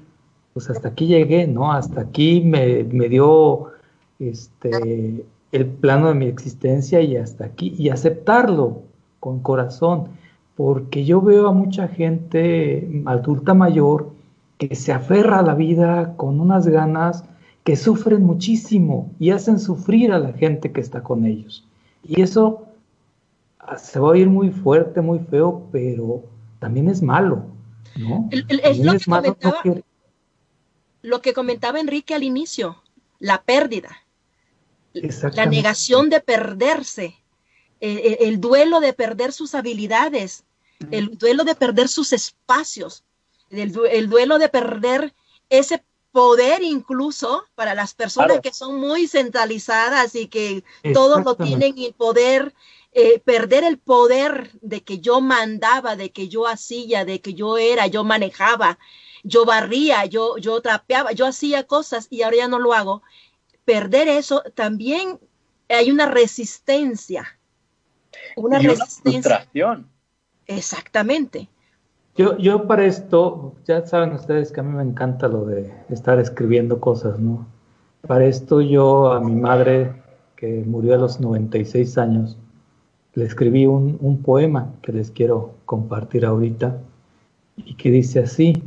pues 0.55 0.69
hasta 0.69 0.87
aquí 0.87 1.07
llegué, 1.07 1.47
¿no? 1.47 1.73
Hasta 1.73 1.99
aquí 1.99 2.39
me, 2.39 2.85
me, 2.85 3.09
dio 3.09 3.73
este, 4.19 5.25
el 5.51 5.65
plano 5.65 6.07
de 6.07 6.15
mi 6.15 6.27
existencia 6.27 7.01
y 7.01 7.17
hasta 7.17 7.43
aquí, 7.43 7.75
y 7.77 7.89
aceptarlo 7.89 8.83
con 9.19 9.41
corazón, 9.41 10.07
porque 10.55 11.03
yo 11.03 11.19
veo 11.19 11.49
a 11.49 11.51
mucha 11.51 11.89
gente 11.89 13.03
adulta 13.05 13.53
mayor 13.53 14.11
que 14.57 14.75
se 14.75 14.93
aferra 14.93 15.39
a 15.39 15.43
la 15.43 15.55
vida 15.55 16.15
con 16.15 16.39
unas 16.39 16.69
ganas 16.69 17.25
que 17.65 17.75
sufren 17.75 18.23
muchísimo 18.23 19.11
y 19.19 19.31
hacen 19.31 19.59
sufrir 19.59 20.13
a 20.13 20.19
la 20.19 20.31
gente 20.31 20.71
que 20.71 20.79
está 20.79 21.03
con 21.03 21.25
ellos. 21.25 21.67
Y 22.01 22.21
eso 22.21 22.63
se 23.75 23.99
va 23.99 24.07
a 24.07 24.11
oír 24.11 24.29
muy 24.29 24.51
fuerte, 24.51 25.01
muy 25.01 25.19
feo, 25.19 25.63
pero 25.73 26.23
también 26.59 26.87
es 26.87 27.01
malo, 27.01 27.43
¿no? 27.97 28.29
es, 28.31 28.79
lo, 28.79 28.93
que 28.93 29.03
comentaba, 29.03 29.57
lo 31.05 31.21
que 31.21 31.33
comentaba 31.33 31.79
Enrique 31.79 32.15
al 32.15 32.23
inicio, 32.23 32.81
la 33.19 33.43
pérdida, 33.43 34.03
la 34.93 35.45
negación 35.45 36.09
de 36.09 36.19
perderse, 36.19 37.15
eh, 37.81 38.01
eh, 38.03 38.17
el, 38.21 38.41
duelo 38.41 38.79
de 38.79 38.93
perder 38.93 39.31
sus 39.31 39.53
habilidades, 39.55 40.45
el 40.91 41.17
duelo 41.17 41.43
de 41.43 41.55
perder 41.55 41.87
sus 41.87 42.11
espacios, 42.11 43.03
el, 43.49 43.71
duelo 44.09 44.39
de 44.39 44.49
perder 44.49 45.13
ese 45.49 45.83
poder 46.11 46.63
incluso 46.63 47.43
para 47.55 47.75
las 47.75 47.93
personas 47.93 48.39
que 48.41 48.53
son 48.53 48.79
muy 48.79 49.07
centralizadas 49.07 50.15
y 50.15 50.27
que 50.27 50.63
todos 50.93 51.23
lo 51.23 51.35
tienen 51.35 51.77
y 51.77 51.91
poder 51.91 52.53
eh, 52.93 53.19
perder 53.19 53.65
el 53.65 53.77
poder 53.77 54.51
de 54.61 54.81
que 54.81 54.99
yo 54.99 55.19
mandaba, 55.19 55.97
de 55.97 56.11
que 56.11 56.29
yo 56.29 56.47
hacía, 56.47 57.03
de 57.03 57.19
que 57.19 57.33
yo 57.33 57.57
era, 57.57 57.87
yo 57.87 58.05
manejaba, 58.05 58.79
yo 59.25 59.43
barría, 59.43 60.05
yo, 60.05 60.37
yo 60.37 60.61
trapeaba, 60.61 61.11
yo 61.11 61.25
hacía 61.25 61.63
cosas 61.63 62.07
y 62.09 62.21
ahora 62.21 62.37
ya 62.37 62.47
no 62.47 62.59
lo 62.59 62.73
hago. 62.73 63.01
Perder 63.65 64.07
eso 64.07 64.43
también 64.53 65.19
hay 65.67 65.91
una 65.91 66.05
resistencia. 66.05 67.25
Una 68.37 68.59
resistencia. 68.59 69.47
Exactamente. 70.45 71.49
Yo, 72.15 72.37
yo 72.37 72.67
para 72.67 72.85
esto, 72.85 73.55
ya 73.67 73.85
saben 73.85 74.13
ustedes 74.13 74.51
que 74.51 74.61
a 74.61 74.63
mí 74.63 74.73
me 74.73 74.83
encanta 74.83 75.27
lo 75.27 75.45
de 75.45 75.73
estar 75.89 76.19
escribiendo 76.19 76.79
cosas, 76.79 77.19
¿no? 77.19 77.45
Para 78.07 78.25
esto 78.25 78.61
yo 78.61 79.11
a 79.11 79.19
mi 79.19 79.35
madre, 79.35 79.91
que 80.35 80.63
murió 80.65 80.93
a 80.93 80.97
los 80.97 81.19
96 81.19 81.97
años, 81.97 82.37
le 83.15 83.25
escribí 83.25 83.65
un, 83.65 84.21
poema 84.23 84.73
que 84.81 84.91
les 84.93 85.09
quiero 85.09 85.55
compartir 85.65 86.25
ahorita 86.25 86.77
y 87.57 87.75
que 87.75 87.89
dice 87.89 88.19
así, 88.19 88.61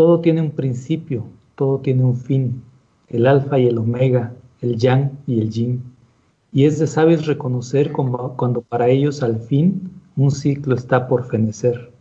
todo 0.00 0.20
tiene 0.20 0.40
un 0.40 0.52
principio, 0.52 1.24
todo 1.56 1.80
tiene 1.80 2.02
un 2.02 2.16
fin, 2.16 2.62
el 3.08 3.26
alfa 3.26 3.58
y 3.58 3.66
el 3.66 3.76
omega, 3.76 4.32
el 4.62 4.78
yang 4.78 5.10
y 5.26 5.42
el 5.42 5.50
yin, 5.50 5.82
y 6.52 6.64
es 6.64 6.78
de 6.78 6.86
sabios 6.86 7.26
reconocer 7.26 7.92
cuando 7.92 8.62
para 8.62 8.88
ellos 8.88 9.22
al 9.22 9.40
fin 9.40 9.90
un 10.16 10.30
ciclo 10.30 10.74
está 10.74 11.06
por 11.06 11.26
fenecer. 11.26 11.92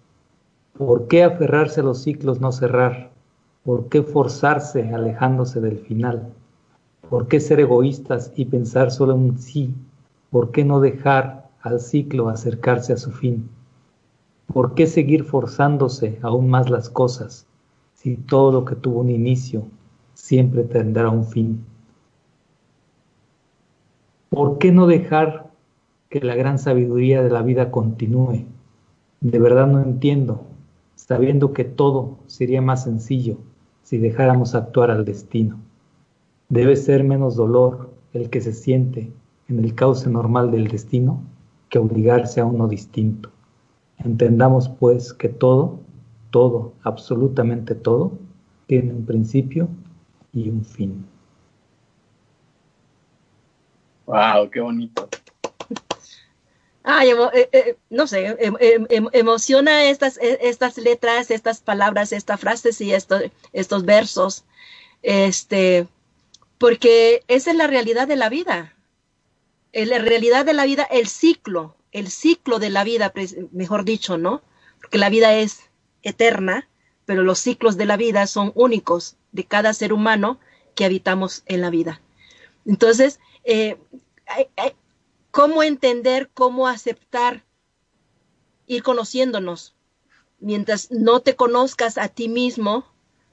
¿Por 0.78 1.10
qué 1.10 1.26
aferrarse 1.26 1.82
a 1.82 1.84
los 1.84 2.02
ciclos 2.02 2.40
no 2.40 2.54
cerrar? 2.54 3.12
¿Por 3.66 3.90
qué 3.90 4.02
forzarse 4.02 4.94
alejándose 4.94 5.60
del 5.60 5.80
final? 5.80 6.32
¿Por 7.10 7.28
qué 7.28 7.42
ser 7.42 7.60
egoístas 7.60 8.32
y 8.34 8.46
pensar 8.46 8.92
solo 8.92 9.14
en 9.14 9.38
sí 9.38 9.76
¿Por 10.32 10.52
qué 10.52 10.64
no 10.64 10.80
dejar 10.80 11.50
al 11.62 11.82
ciclo 11.82 12.30
acercarse 12.30 12.94
a 12.94 12.98
su 12.98 13.12
fin? 13.12 13.50
¿Por 14.54 14.74
qué 14.74 14.88
seguir 14.88 15.26
forzándose 15.26 16.18
aún 16.22 16.50
más 16.50 16.70
las 16.70 16.90
cosas 16.90 17.46
si 18.02 18.16
todo 18.16 18.54
lo 18.54 18.64
que 18.64 18.76
tuvo 18.76 19.02
un 19.02 19.10
inicio 19.10 19.66
siempre 20.14 20.64
tendrá 20.64 21.10
un 21.10 21.26
fin? 21.26 21.66
¿Por 24.30 24.58
qué 24.58 24.72
no 24.72 24.88
dejar 24.88 25.50
que 26.10 26.22
la 26.22 26.36
gran 26.36 26.60
sabiduría 26.60 27.22
de 27.22 27.30
la 27.30 27.42
vida 27.42 27.72
continúe? 27.72 28.46
De 29.20 29.38
verdad 29.38 29.68
no 29.68 29.82
entiendo, 29.82 30.46
sabiendo 30.96 31.52
que 31.52 31.66
todo 31.66 32.20
sería 32.28 32.62
más 32.62 32.86
sencillo 32.86 33.38
si 33.84 33.98
dejáramos 33.98 34.56
actuar 34.56 34.92
al 34.92 35.04
destino. 35.04 35.60
Debe 36.48 36.78
ser 36.78 37.04
menos 37.04 37.36
dolor 37.36 37.90
el 38.14 38.30
que 38.30 38.40
se 38.40 38.54
siente 38.54 39.12
en 39.50 39.60
el 39.60 39.76
cauce 39.76 40.10
normal 40.10 40.52
del 40.52 40.70
destino 40.70 41.22
que 41.68 41.80
obligarse 41.80 42.40
a 42.40 42.46
uno 42.46 42.70
distinto. 42.70 43.30
Entendamos 43.98 44.70
pues 44.70 45.12
que 45.12 45.28
todo, 45.28 45.82
todo, 46.32 46.74
absolutamente 46.84 47.76
todo, 47.76 48.18
tiene 48.68 48.94
un 48.94 49.06
principio 49.06 49.70
y 50.34 50.50
un 50.50 50.64
fin. 50.64 51.06
Wow, 54.06 54.50
qué 54.50 54.60
bonito. 54.60 55.10
Ay, 56.84 57.10
eh, 57.10 57.50
eh, 57.52 57.78
no 57.90 58.08
sé, 58.08 58.36
em, 58.40 59.08
emociona 59.12 59.86
estas, 59.86 60.18
e, 60.18 60.40
estas 60.42 60.78
letras, 60.78 61.30
estas 61.30 61.62
palabras, 61.62 62.12
estas 62.12 62.40
frases 62.40 62.82
y 62.82 62.94
estos 62.94 63.86
versos, 63.86 64.46
este, 65.04 65.88
porque 66.58 67.24
esa 67.28 67.52
es 67.52 67.58
la 67.58 67.68
realidad 67.68 68.08
de 68.08 68.16
la 68.16 68.30
vida 68.30 68.74
la 69.74 70.00
realidad 70.00 70.46
de 70.46 70.54
la 70.54 70.66
vida, 70.66 70.84
el 70.84 71.08
ciclo, 71.08 71.76
el 71.92 72.10
ciclo 72.10 72.60
de 72.60 72.70
la 72.70 72.84
vida, 72.84 73.14
mejor 73.52 73.86
dicho, 73.86 74.18
¿no? 74.18 74.42
Porque 74.82 74.98
la 74.98 75.10
vida 75.10 75.36
es 75.36 75.69
eterna, 76.04 76.70
pero 77.06 77.24
los 77.24 77.40
ciclos 77.40 77.78
de 77.78 77.86
la 77.86 77.98
vida 77.98 78.28
son 78.28 78.52
únicos 78.56 79.18
de 79.32 79.44
cada 79.44 79.74
ser 79.74 79.94
humano 79.94 80.40
que 80.76 80.86
habitamos 80.86 81.44
en 81.46 81.62
la 81.62 81.70
vida. 81.70 82.02
Entonces, 82.66 83.20
eh, 83.44 83.78
¿cómo 85.32 85.64
entender, 85.64 86.30
cómo 86.34 86.68
aceptar, 86.68 87.44
ir 88.68 88.84
conociéndonos? 88.84 89.76
Mientras 90.40 90.92
no 90.92 91.20
te 91.22 91.36
conozcas 91.36 91.98
a 91.98 92.08
ti 92.08 92.30
mismo, 92.30 92.86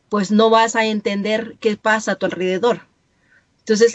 pues 0.09 0.31
no 0.31 0.51
vas 0.51 0.77
a 0.77 0.87
entender 0.87 1.57
qué 1.61 1.77
pasa 1.77 2.12
a 2.12 2.17
tu 2.17 2.27
alrededor. 2.27 2.83
Entonces, 3.59 3.93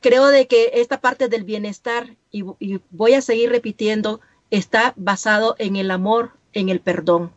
creo 0.00 0.28
de 0.28 0.46
que 0.46 0.70
esta 0.74 1.00
parte 1.00 1.28
del 1.28 1.42
bienestar, 1.42 2.16
y, 2.30 2.44
voy 2.90 3.14
a 3.14 3.20
seguir 3.20 3.50
repitiendo, 3.50 4.20
está 4.50 4.94
basado 4.96 5.56
en 5.58 5.74
el 5.74 5.90
amor, 5.90 6.32
en 6.52 6.68
el 6.68 6.80
perdón. 6.80 7.32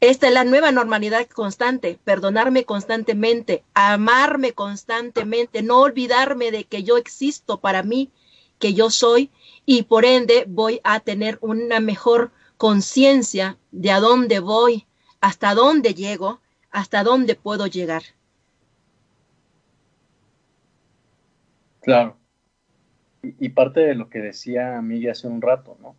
Esta 0.00 0.28
es 0.28 0.32
la 0.32 0.44
nueva 0.44 0.72
normalidad 0.72 1.26
constante, 1.26 1.98
perdonarme 2.04 2.64
constantemente, 2.64 3.64
amarme 3.74 4.52
constantemente, 4.52 5.62
no 5.62 5.80
olvidarme 5.80 6.50
de 6.50 6.64
que 6.64 6.82
yo 6.82 6.96
existo 6.96 7.60
para 7.60 7.82
mí, 7.82 8.10
que 8.58 8.72
yo 8.72 8.88
soy, 8.88 9.30
y 9.66 9.82
por 9.82 10.06
ende 10.06 10.44
voy 10.48 10.80
a 10.84 11.00
tener 11.00 11.38
una 11.42 11.80
mejor 11.80 12.32
conciencia 12.56 13.58
de 13.72 13.90
a 13.90 14.00
dónde 14.00 14.38
voy, 14.40 14.86
hasta 15.20 15.54
dónde 15.54 15.92
llego, 15.92 16.40
hasta 16.70 17.04
dónde 17.04 17.34
puedo 17.34 17.66
llegar. 17.66 18.02
Claro. 21.82 22.16
Y, 23.22 23.50
parte 23.50 23.80
de 23.80 23.94
lo 23.94 24.08
que 24.08 24.18
decía 24.18 24.80
Miguel 24.80 25.10
hace 25.10 25.28
un 25.28 25.42
rato, 25.42 25.76
¿no? 25.82 25.94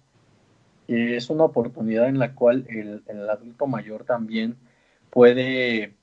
Es 0.93 1.29
una 1.29 1.45
oportunidad 1.45 2.07
en 2.07 2.19
la 2.19 2.33
cual 2.33 2.65
el, 2.69 3.29
adulto 3.29 3.67
mayor 3.67 4.03
también 4.03 4.57
puede, 5.09 5.95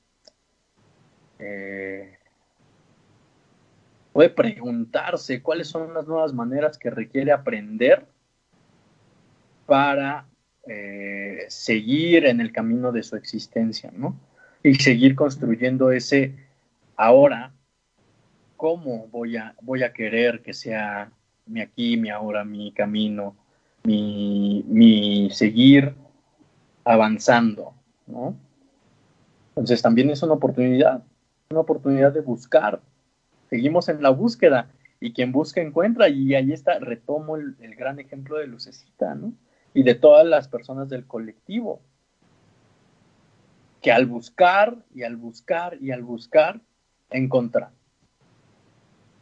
eh, 1.39 2.18
puede 4.12 4.30
preguntarse 4.30 5.43
cuáles 5.43 5.68
son 5.68 5.93
las 5.95 6.07
nuevas 6.07 6.32
maneras 6.32 6.78
que 6.78 6.91
requiere 6.91 7.32
aprender 7.32 8.07
para 9.66 10.26
eh, 10.66 11.45
seguir 11.49 12.24
en 12.24 12.41
el 12.41 12.53
camino 12.53 12.93
de 12.93 13.03
su 13.03 13.16
existencia, 13.16 13.91
¿no? 13.95 14.18
Y 14.62 14.74
seguir 14.76 15.14
construyendo 15.14 15.91
ese 15.93 16.34
ahora 16.97 17.53
cómo 18.57 19.07
voy 19.09 19.36
a, 19.36 19.55
voy 19.62 19.82
a 19.82 19.93
querer 19.93 20.43
que 20.43 20.53
sea 20.53 21.12
mi 21.47 21.61
aquí, 21.61 21.97
mi 21.97 22.11
ahora, 22.11 22.45
mi 22.45 22.72
camino, 22.72 23.36
mi, 23.85 24.64
mi 24.66 25.31
seguir 25.31 25.95
avanzando, 26.85 27.74
¿no? 28.07 28.37
Entonces 29.51 29.83
también 29.83 30.11
es 30.11 30.22
una 30.22 30.35
oportunidad, 30.35 31.03
una 31.51 31.61
oportunidad 31.61 32.12
de 32.12 32.20
buscar. 32.20 32.81
Seguimos 33.51 33.89
en 33.89 34.03
la 34.03 34.11
búsqueda 34.11 34.70
y 35.01 35.12
quien 35.12 35.33
busca 35.33 35.61
encuentra 35.61 36.09
y 36.09 36.35
ahí 36.35 36.53
está, 36.53 36.79
retomo 36.79 37.37
el, 37.37 37.57
el 37.61 37.74
gran 37.74 37.99
ejemplo 37.99 38.37
de 38.37 38.47
Lucecita, 38.47 39.14
¿no? 39.14 39.33
Y 39.74 39.83
de 39.83 39.95
todas 39.95 40.26
las 40.26 40.49
personas 40.49 40.89
del 40.89 41.07
colectivo. 41.07 41.81
que 43.81 43.93
al 43.93 44.07
buscar 44.07 44.76
y 44.95 45.03
al 45.03 45.16
buscar 45.16 45.79
y 45.81 45.91
al 45.93 46.03
buscar, 46.03 46.61
encontrar. 47.11 47.70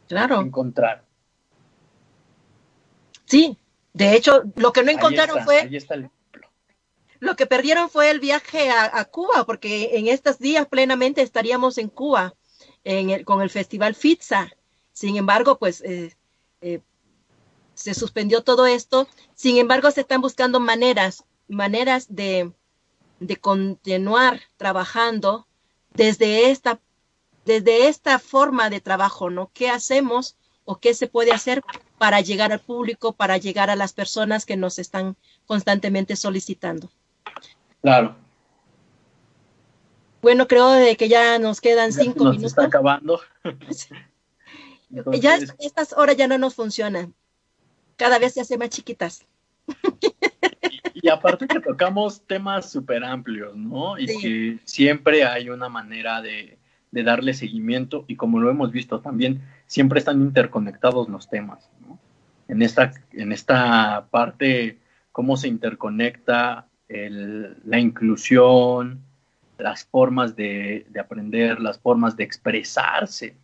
Claro. 0.07 0.41
Encontrar. 0.41 1.03
Sí, 3.25 3.57
de 3.97 4.15
hecho, 4.15 4.43
lo 4.55 4.71
que 4.71 4.83
no 4.83 4.91
encontraron 4.91 5.37
ahí 5.37 5.41
está, 5.41 5.45
fue 5.45 5.59
Ahí 5.61 5.75
está 5.75 5.95
el 5.95 6.01
ejemplo. 6.01 6.47
Lo 7.19 7.35
que 7.35 7.47
perdieron 7.47 7.89
fue 7.89 8.11
el 8.11 8.19
viaje 8.19 8.69
a, 8.69 8.99
a 8.99 9.05
Cuba, 9.05 9.43
porque 9.43 9.97
en 9.97 10.07
estos 10.07 10.37
días 10.37 10.67
plenamente 10.67 11.23
estaríamos 11.23 11.79
en 11.79 11.89
Cuba 11.89 12.35
en 12.83 13.09
el, 13.09 13.25
con 13.25 13.41
el 13.41 13.49
Festival 13.49 13.95
FITSA. 13.95 14.51
Sin 14.93 15.17
embargo, 15.17 15.57
pues 15.57 15.81
eh, 15.81 16.15
eh, 16.61 16.81
se 17.73 17.95
suspendió 17.95 18.43
todo 18.43 18.67
esto. 18.67 19.07
Sin 19.33 19.57
embargo, 19.57 19.89
se 19.89 20.01
están 20.01 20.21
buscando 20.21 20.59
maneras, 20.59 21.23
maneras 21.47 22.05
de, 22.07 22.51
de 23.19 23.37
continuar 23.37 24.41
trabajando 24.57 25.47
desde 25.95 26.51
esta, 26.51 26.79
desde 27.45 27.87
esta 27.87 28.19
forma 28.19 28.69
de 28.69 28.79
trabajo, 28.79 29.31
¿no? 29.31 29.49
¿Qué 29.55 29.71
hacemos 29.71 30.37
o 30.65 30.79
qué 30.79 30.93
se 30.93 31.07
puede 31.07 31.31
hacer 31.31 31.63
para 31.97 32.21
llegar 32.21 32.51
al 32.51 32.59
público, 32.59 33.13
para 33.13 33.37
llegar 33.37 33.69
a 33.69 33.75
las 33.75 33.93
personas 33.93 34.45
que 34.45 34.55
nos 34.57 34.79
están 34.79 35.15
constantemente 35.45 36.15
solicitando? 36.15 36.89
Claro. 37.81 38.15
Bueno, 40.21 40.47
creo 40.47 40.71
de 40.71 40.95
que 40.95 41.09
ya 41.09 41.39
nos 41.39 41.61
quedan 41.61 41.91
Ya 41.91 42.03
cinco 42.03 42.23
nos 42.23 42.33
minutos. 42.37 42.51
está 42.51 42.65
acabando. 42.65 43.21
ya 45.19 45.35
Entonces, 45.35 45.55
estas 45.59 45.93
horas 45.93 46.17
ya 46.17 46.27
no 46.27 46.37
nos 46.37 46.55
funcionan. 46.55 47.13
Cada 47.95 48.19
vez 48.19 48.33
se 48.33 48.41
hacen 48.41 48.59
más 48.59 48.69
chiquitas. 48.69 49.25
Y 50.93 51.09
aparte 51.09 51.47
que 51.47 51.59
tocamos 51.59 52.21
temas 52.25 52.71
súper 52.71 53.03
amplios, 53.03 53.55
¿no? 53.55 53.97
Y 53.97 54.07
Sí. 54.07 54.19
que 54.19 54.59
siempre 54.65 55.25
hay 55.25 55.49
una 55.49 55.69
manera 55.69 56.21
de, 56.21 56.57
de 56.91 57.03
darle 57.03 57.33
seguimiento 57.33 58.05
y 58.07 58.15
como 58.15 58.39
lo 58.39 58.49
hemos 58.49 58.71
visto 58.71 58.99
también, 59.01 59.43
siempre 59.67 59.99
están 59.99 60.21
interconectados 60.21 61.09
los 61.09 61.29
temas. 61.29 61.69
En 62.47 62.61
esta, 62.61 62.91
en 63.11 63.31
esta 63.31 64.07
parte, 64.09 64.77
cómo 65.11 65.35
se 65.37 65.47
interconecta 65.47 66.67
la 66.89 67.79
inclusión, 67.79 69.01
las 69.57 69.85
formas 69.85 70.35
de, 70.35 70.85
de 70.89 70.99
aprender, 70.99 71.59
las 71.59 71.79
formas 71.79 72.15
de 72.15 72.23
expresarse. 72.23 73.35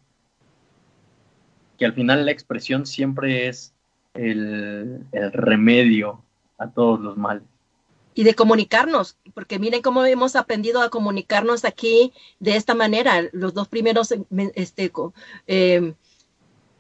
Que 1.77 1.85
al 1.85 1.93
final 1.93 2.25
la 2.25 2.31
expresión 2.31 2.85
siempre 2.85 3.47
es 3.47 3.73
el, 4.13 5.03
el 5.11 5.31
remedio 5.31 6.21
a 6.57 6.69
todos 6.69 6.99
los 6.99 7.17
males. 7.17 7.43
Y 8.15 8.23
de 8.23 8.35
comunicarnos, 8.35 9.17
porque 9.33 9.57
miren 9.57 9.81
cómo 9.81 10.05
hemos 10.05 10.35
aprendido 10.35 10.83
a 10.83 10.91
comunicarnos 10.91 11.65
aquí 11.65 12.13
de 12.39 12.55
esta 12.55 12.75
manera. 12.75 13.23
Los 13.31 13.55
dos 13.55 13.67
primeros 13.67 14.13
me- 14.29 14.51
este, 14.53 14.91
eh, 15.47 15.95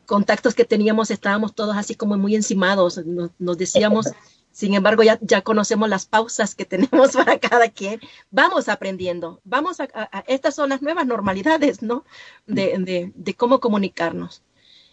contactos 0.05 0.53
que 0.55 0.65
teníamos 0.65 1.11
estábamos 1.11 1.53
todos 1.55 1.75
así 1.77 1.95
como 1.95 2.17
muy 2.17 2.35
encimados. 2.35 2.97
Nos, 3.05 3.31
nos 3.39 3.57
decíamos, 3.57 4.07
sin 4.51 4.73
embargo, 4.73 5.03
ya, 5.03 5.17
ya 5.21 5.41
conocemos 5.41 5.89
las 5.89 6.05
pausas 6.05 6.55
que 6.55 6.65
tenemos 6.65 7.11
para 7.13 7.39
cada 7.39 7.69
quien. 7.69 7.99
Vamos 8.31 8.69
aprendiendo, 8.69 9.39
vamos 9.43 9.79
a, 9.79 9.83
a- 9.93 10.09
a- 10.19 10.23
estas 10.27 10.55
son 10.55 10.69
las 10.69 10.81
nuevas 10.81 11.05
normalidades, 11.07 11.81
¿no? 11.81 12.05
De, 12.45 12.75
de, 12.79 13.11
de 13.15 13.33
cómo 13.33 13.59
comunicarnos. 13.59 14.41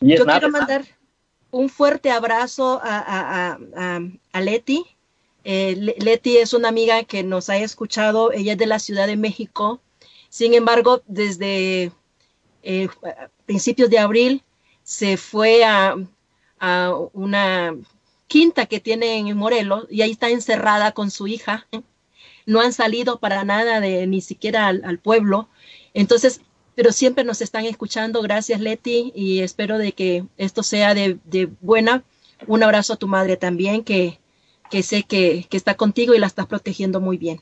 Y 0.00 0.16
Yo 0.16 0.24
quiero 0.24 0.48
mandar 0.50 0.84
un 1.50 1.68
fuerte 1.68 2.11
abrazo 2.11 2.80
a, 2.82 2.98
a- 2.98 3.50
a- 3.52 3.58
a- 3.76 4.00
a 4.32 4.40
Leti. 4.40 4.84
Eh, 5.44 5.74
Le- 5.76 5.96
Leti 5.98 6.36
es 6.36 6.52
una 6.52 6.68
amiga 6.68 7.02
que 7.04 7.22
nos 7.22 7.48
ha 7.50 7.56
escuchado, 7.56 8.30
ella 8.32 8.52
es 8.52 8.58
de 8.58 8.66
la 8.66 8.78
Ciudad 8.78 9.06
de 9.06 9.16
México. 9.16 9.80
Sin 10.28 10.54
embargo, 10.54 11.02
desde 11.06 11.92
eh, 12.62 12.88
principios 13.46 13.90
de 13.90 13.98
abril 13.98 14.44
se 14.91 15.16
fue 15.16 15.62
a, 15.62 15.95
a 16.59 16.93
una 17.12 17.76
quinta 18.26 18.66
que 18.66 18.80
tiene 18.80 19.18
en 19.18 19.36
Morelos 19.36 19.86
y 19.88 20.03
ahí 20.03 20.11
está 20.11 20.30
encerrada 20.30 20.91
con 20.91 21.12
su 21.12 21.28
hija. 21.28 21.68
No 22.45 22.61
han 22.61 22.72
salido 22.72 23.20
para 23.20 23.45
nada 23.45 23.78
de 23.78 24.09
ni 24.09 24.20
siquiera 24.20 24.66
al, 24.66 24.82
al 24.84 24.99
pueblo. 24.99 25.49
Entonces, 25.95 26.41
pero 26.74 26.91
siempre 26.91 27.22
nos 27.22 27.41
están 27.41 27.66
escuchando. 27.66 28.20
Gracias, 28.20 28.61
Leti, 28.61 29.12
y 29.14 29.43
espero 29.43 29.78
de 29.78 29.93
que 29.93 30.24
esto 30.36 30.64
sea 30.64 30.93
de, 30.93 31.18
de 31.22 31.49
buena. 31.61 32.03
Un 32.49 32.64
abrazo 32.64 32.95
a 32.95 32.97
tu 32.97 33.07
madre 33.07 33.36
también, 33.36 33.84
que, 33.84 34.18
que 34.72 34.82
sé 34.82 35.05
que, 35.05 35.47
que 35.49 35.57
está 35.57 35.76
contigo 35.76 36.14
y 36.14 36.18
la 36.18 36.26
estás 36.26 36.47
protegiendo 36.47 37.01
muy 37.01 37.16
bien. 37.16 37.41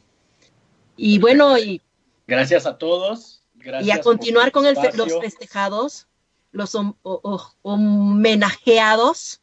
Y 0.99 1.19
bueno, 1.19 1.57
y, 1.59 1.81
Gracias 2.27 2.67
a 2.67 2.77
todos. 2.77 3.43
y 3.81 3.91
a 3.91 4.03
continuar 4.03 4.53
con 4.53 4.67
el 4.67 4.77
los 4.97 5.19
festejados, 5.19 6.09
los 6.53 6.75
hom- 6.75 6.97
homenajeados, 7.63 9.41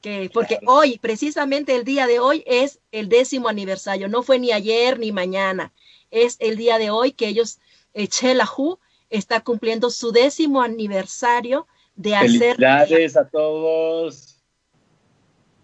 que, 0.00 0.30
porque 0.32 0.58
Claro. 0.58 0.72
hoy, 0.78 0.98
precisamente 0.98 1.74
el 1.74 1.84
día 1.84 2.06
de 2.06 2.20
hoy, 2.20 2.44
es 2.46 2.78
el 2.92 3.08
décimo 3.08 3.48
aniversario. 3.48 4.08
No 4.08 4.22
fue 4.22 4.38
ni 4.38 4.52
ayer 4.52 4.98
ni 4.98 5.10
mañana. 5.12 5.72
Es 6.10 6.36
el 6.38 6.56
día 6.56 6.78
de 6.78 6.90
hoy 6.90 7.12
que 7.12 7.26
ellos, 7.28 7.58
eh, 7.94 8.06
Chelahu, 8.06 8.78
está 9.10 9.40
cumpliendo 9.40 9.90
su 9.90 10.12
décimo 10.12 10.62
aniversario 10.62 11.66
de 11.96 12.14
hacer 12.14 12.56
Felicidades 12.56 13.16
a 13.16 13.28
todos. 13.28 14.36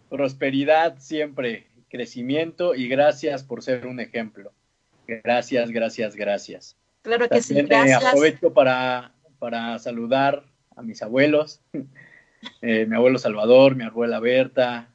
Prosperidad 0.08 0.98
siempre, 0.98 1.68
crecimiento 1.88 2.74
y 2.74 2.88
gracias 2.88 3.42
por 3.42 3.62
ser 3.62 3.86
un 3.86 4.00
ejemplo. 4.00 4.52
Gracias, 5.06 5.70
gracias, 5.70 6.16
gracias. 6.16 6.76
Claro 7.02 7.28
que 7.28 7.42
sí, 7.42 7.54
También, 7.54 7.66
eh, 7.66 7.90
gracias. 7.90 8.04
aprovecho 8.04 8.52
para, 8.52 9.14
para 9.38 9.78
saludar 9.78 10.44
a 10.76 10.82
mis 10.82 11.02
abuelos, 11.02 11.60
Eh, 12.60 12.84
mi 12.84 12.94
abuelo 12.94 13.18
Salvador, 13.18 13.74
mi 13.74 13.84
abuela 13.84 14.20
Berta, 14.20 14.90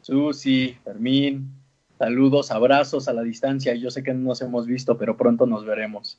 Susi, 0.00 0.76
Fermín. 0.82 1.52
Saludos, 1.96 2.50
abrazos 2.50 3.06
a 3.06 3.12
la 3.12 3.22
distancia. 3.22 3.72
Yo 3.76 3.92
sé 3.92 4.02
que 4.02 4.12
no 4.12 4.30
nos 4.30 4.42
hemos 4.42 4.66
visto, 4.66 4.98
pero 4.98 5.16
pronto 5.16 5.46
nos 5.46 5.64
veremos. 5.64 6.18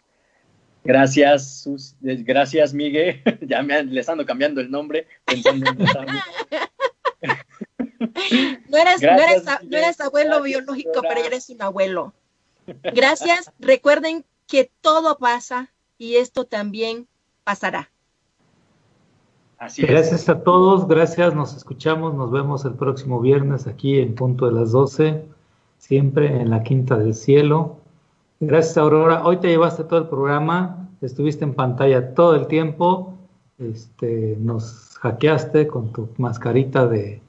Gracias, 0.85 1.63
Sus- 1.63 1.95
eh, 2.05 2.23
gracias, 2.23 2.73
Miguel. 2.73 3.21
ya 3.41 3.61
me 3.61 3.83
les 3.83 4.07
ando 4.07 4.25
cambiando 4.25 4.61
el 4.61 4.71
nombre, 4.71 5.05
pensando 5.25 5.69
en. 5.69 5.77
No 8.69 8.77
eres, 8.77 9.01
no 9.01 9.09
eres, 9.09 9.43
no 9.99 10.05
abuelo 10.05 10.29
Gracias, 10.41 10.43
biológico, 10.43 10.93
señora. 10.93 11.09
pero 11.13 11.25
eres 11.27 11.49
un 11.49 11.61
abuelo. 11.61 12.13
Gracias. 12.95 13.51
Recuerden 13.59 14.23
que 14.47 14.71
todo 14.79 15.17
pasa 15.17 15.73
y 15.97 16.15
esto 16.15 16.45
también 16.45 17.07
pasará. 17.43 17.91
Así 19.59 19.83
es. 19.83 19.89
Gracias 19.89 20.29
a 20.29 20.41
todos, 20.41 20.87
gracias, 20.87 21.35
nos 21.35 21.55
escuchamos, 21.55 22.13
nos 22.15 22.31
vemos 22.31 22.63
el 22.63 22.73
próximo 22.73 23.19
viernes 23.19 23.67
aquí 23.67 23.99
en 23.99 24.15
punto 24.15 24.45
de 24.45 24.53
las 24.53 24.71
12, 24.71 25.25
siempre 25.77 26.41
en 26.41 26.49
la 26.49 26.63
Quinta 26.63 26.97
del 26.97 27.13
Cielo. 27.13 27.77
Gracias 28.39 28.77
Aurora, 28.77 29.25
hoy 29.25 29.37
te 29.37 29.49
llevaste 29.49 29.83
todo 29.83 29.99
el 29.99 30.07
programa, 30.07 30.89
estuviste 31.01 31.43
en 31.43 31.53
pantalla 31.53 32.13
todo 32.13 32.35
el 32.35 32.47
tiempo, 32.47 33.13
este, 33.59 34.37
nos 34.39 34.97
hackeaste 35.01 35.67
con 35.67 35.91
tu 35.91 36.07
mascarita 36.17 36.87
de 36.87 37.21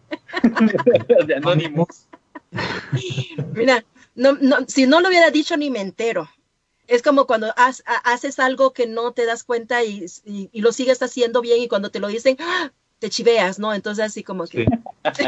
de 1.26 1.34
Anonymous. 1.34 2.06
Mira, 3.54 3.84
no, 4.14 4.32
no, 4.34 4.56
si 4.66 4.86
no 4.86 5.00
lo 5.00 5.08
hubiera 5.08 5.30
dicho 5.30 5.56
ni 5.56 5.70
me 5.70 5.80
entero. 5.80 6.28
Es 6.90 7.02
como 7.02 7.26
cuando 7.26 7.46
has- 7.56 7.82
ha- 7.86 8.12
haces 8.12 8.38
algo 8.40 8.72
que 8.72 8.86
no 8.86 9.12
te 9.12 9.24
das 9.24 9.44
cuenta 9.44 9.84
y, 9.84 10.06
y- 10.24 10.50
y 10.52 10.60
lo 10.60 10.72
sigues 10.72 11.00
haciendo 11.02 11.40
bien 11.40 11.60
y 11.62 11.68
cuando 11.68 11.90
te 11.90 12.00
lo 12.00 12.08
dicen, 12.08 12.36
¡ah! 12.40 12.72
te 12.98 13.08
chiveas, 13.08 13.58
¿no? 13.58 13.72
Entonces 13.72 14.04
así 14.04 14.22
como 14.22 14.44
que... 14.46 14.66
Sí. 15.14 15.24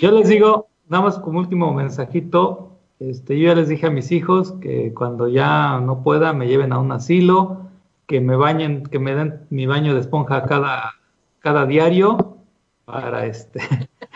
Yo 0.00 0.10
les 0.10 0.28
digo, 0.28 0.68
nada 0.88 1.04
más 1.04 1.18
como 1.18 1.38
último 1.38 1.72
mensajito, 1.74 2.72
este, 2.98 3.38
yo 3.38 3.48
ya 3.48 3.54
les 3.54 3.68
dije 3.68 3.86
a 3.86 3.90
mis 3.90 4.10
hijos 4.12 4.52
que 4.60 4.92
cuando 4.94 5.28
ya 5.28 5.78
no 5.78 6.02
pueda 6.02 6.32
me 6.32 6.48
lleven 6.48 6.72
a 6.72 6.78
un 6.78 6.90
asilo, 6.90 7.68
que 8.06 8.20
me 8.20 8.34
bañen, 8.34 8.84
que 8.84 8.98
me 8.98 9.14
den 9.14 9.46
mi 9.50 9.66
baño 9.66 9.94
de 9.94 10.00
esponja 10.00 10.44
cada, 10.46 10.94
cada 11.38 11.66
diario 11.66 12.38
para 12.84 13.26
este 13.26 13.60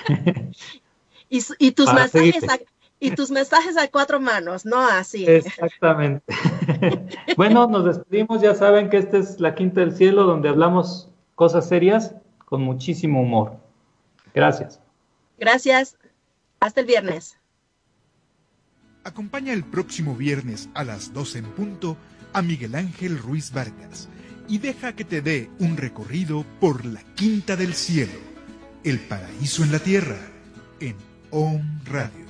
Y, 1.59 1.72
tus 1.72 1.87
Para 1.87 2.09
seguirte. 2.09 2.66
Y 3.05 3.11
tus 3.11 3.30
mensajes 3.30 3.76
a 3.76 3.86
cuatro 3.88 4.18
manos, 4.18 4.64
no 4.64 4.78
así. 4.78 5.26
exactamente. 5.26 6.24
bueno, 7.36 7.66
nos 7.66 7.84
despedimos, 7.84 8.40
ya 8.40 8.55
saben 8.55 8.88
que 8.88 8.96
esta 8.96 9.18
es 9.18 9.40
la 9.40 9.55
Quinta 9.55 9.80
del 9.80 9.94
Cielo 9.94 10.24
donde 10.24 10.48
hablamos 10.48 11.11
cosas 11.34 11.68
serias 11.68 12.14
con 12.46 12.62
muchísimo 12.62 13.20
humor. 13.20 13.59
Gracias. 14.34 14.80
Gracias. 15.38 15.98
Hasta 16.61 16.80
el 16.80 16.86
viernes. 16.86 17.38
Acompaña 19.05 19.52
el 19.52 19.64
próximo 19.64 20.14
viernes 20.14 20.70
a 20.72 20.82
las 20.82 21.12
12 21.12 21.40
en 21.40 21.44
punto 21.44 21.98
a 22.32 22.40
Miguel 22.40 22.74
Ángel 22.74 23.18
Ruiz 23.18 23.52
Vargas 23.52 24.09
y 24.48 24.59
deja 24.59 24.94
que 24.94 25.05
te 25.05 25.20
dé 25.20 25.50
un 25.59 25.76
recorrido 25.76 26.46
por 26.59 26.86
la 26.86 27.02
Quinta 27.14 27.55
del 27.55 27.74
Cielo, 27.74 28.18
el 28.82 28.98
paraíso 28.98 29.62
en 29.62 29.72
la 29.72 29.78
tierra, 29.78 30.18
en 30.80 30.96
OM 31.30 31.61
Radio. 31.84 32.24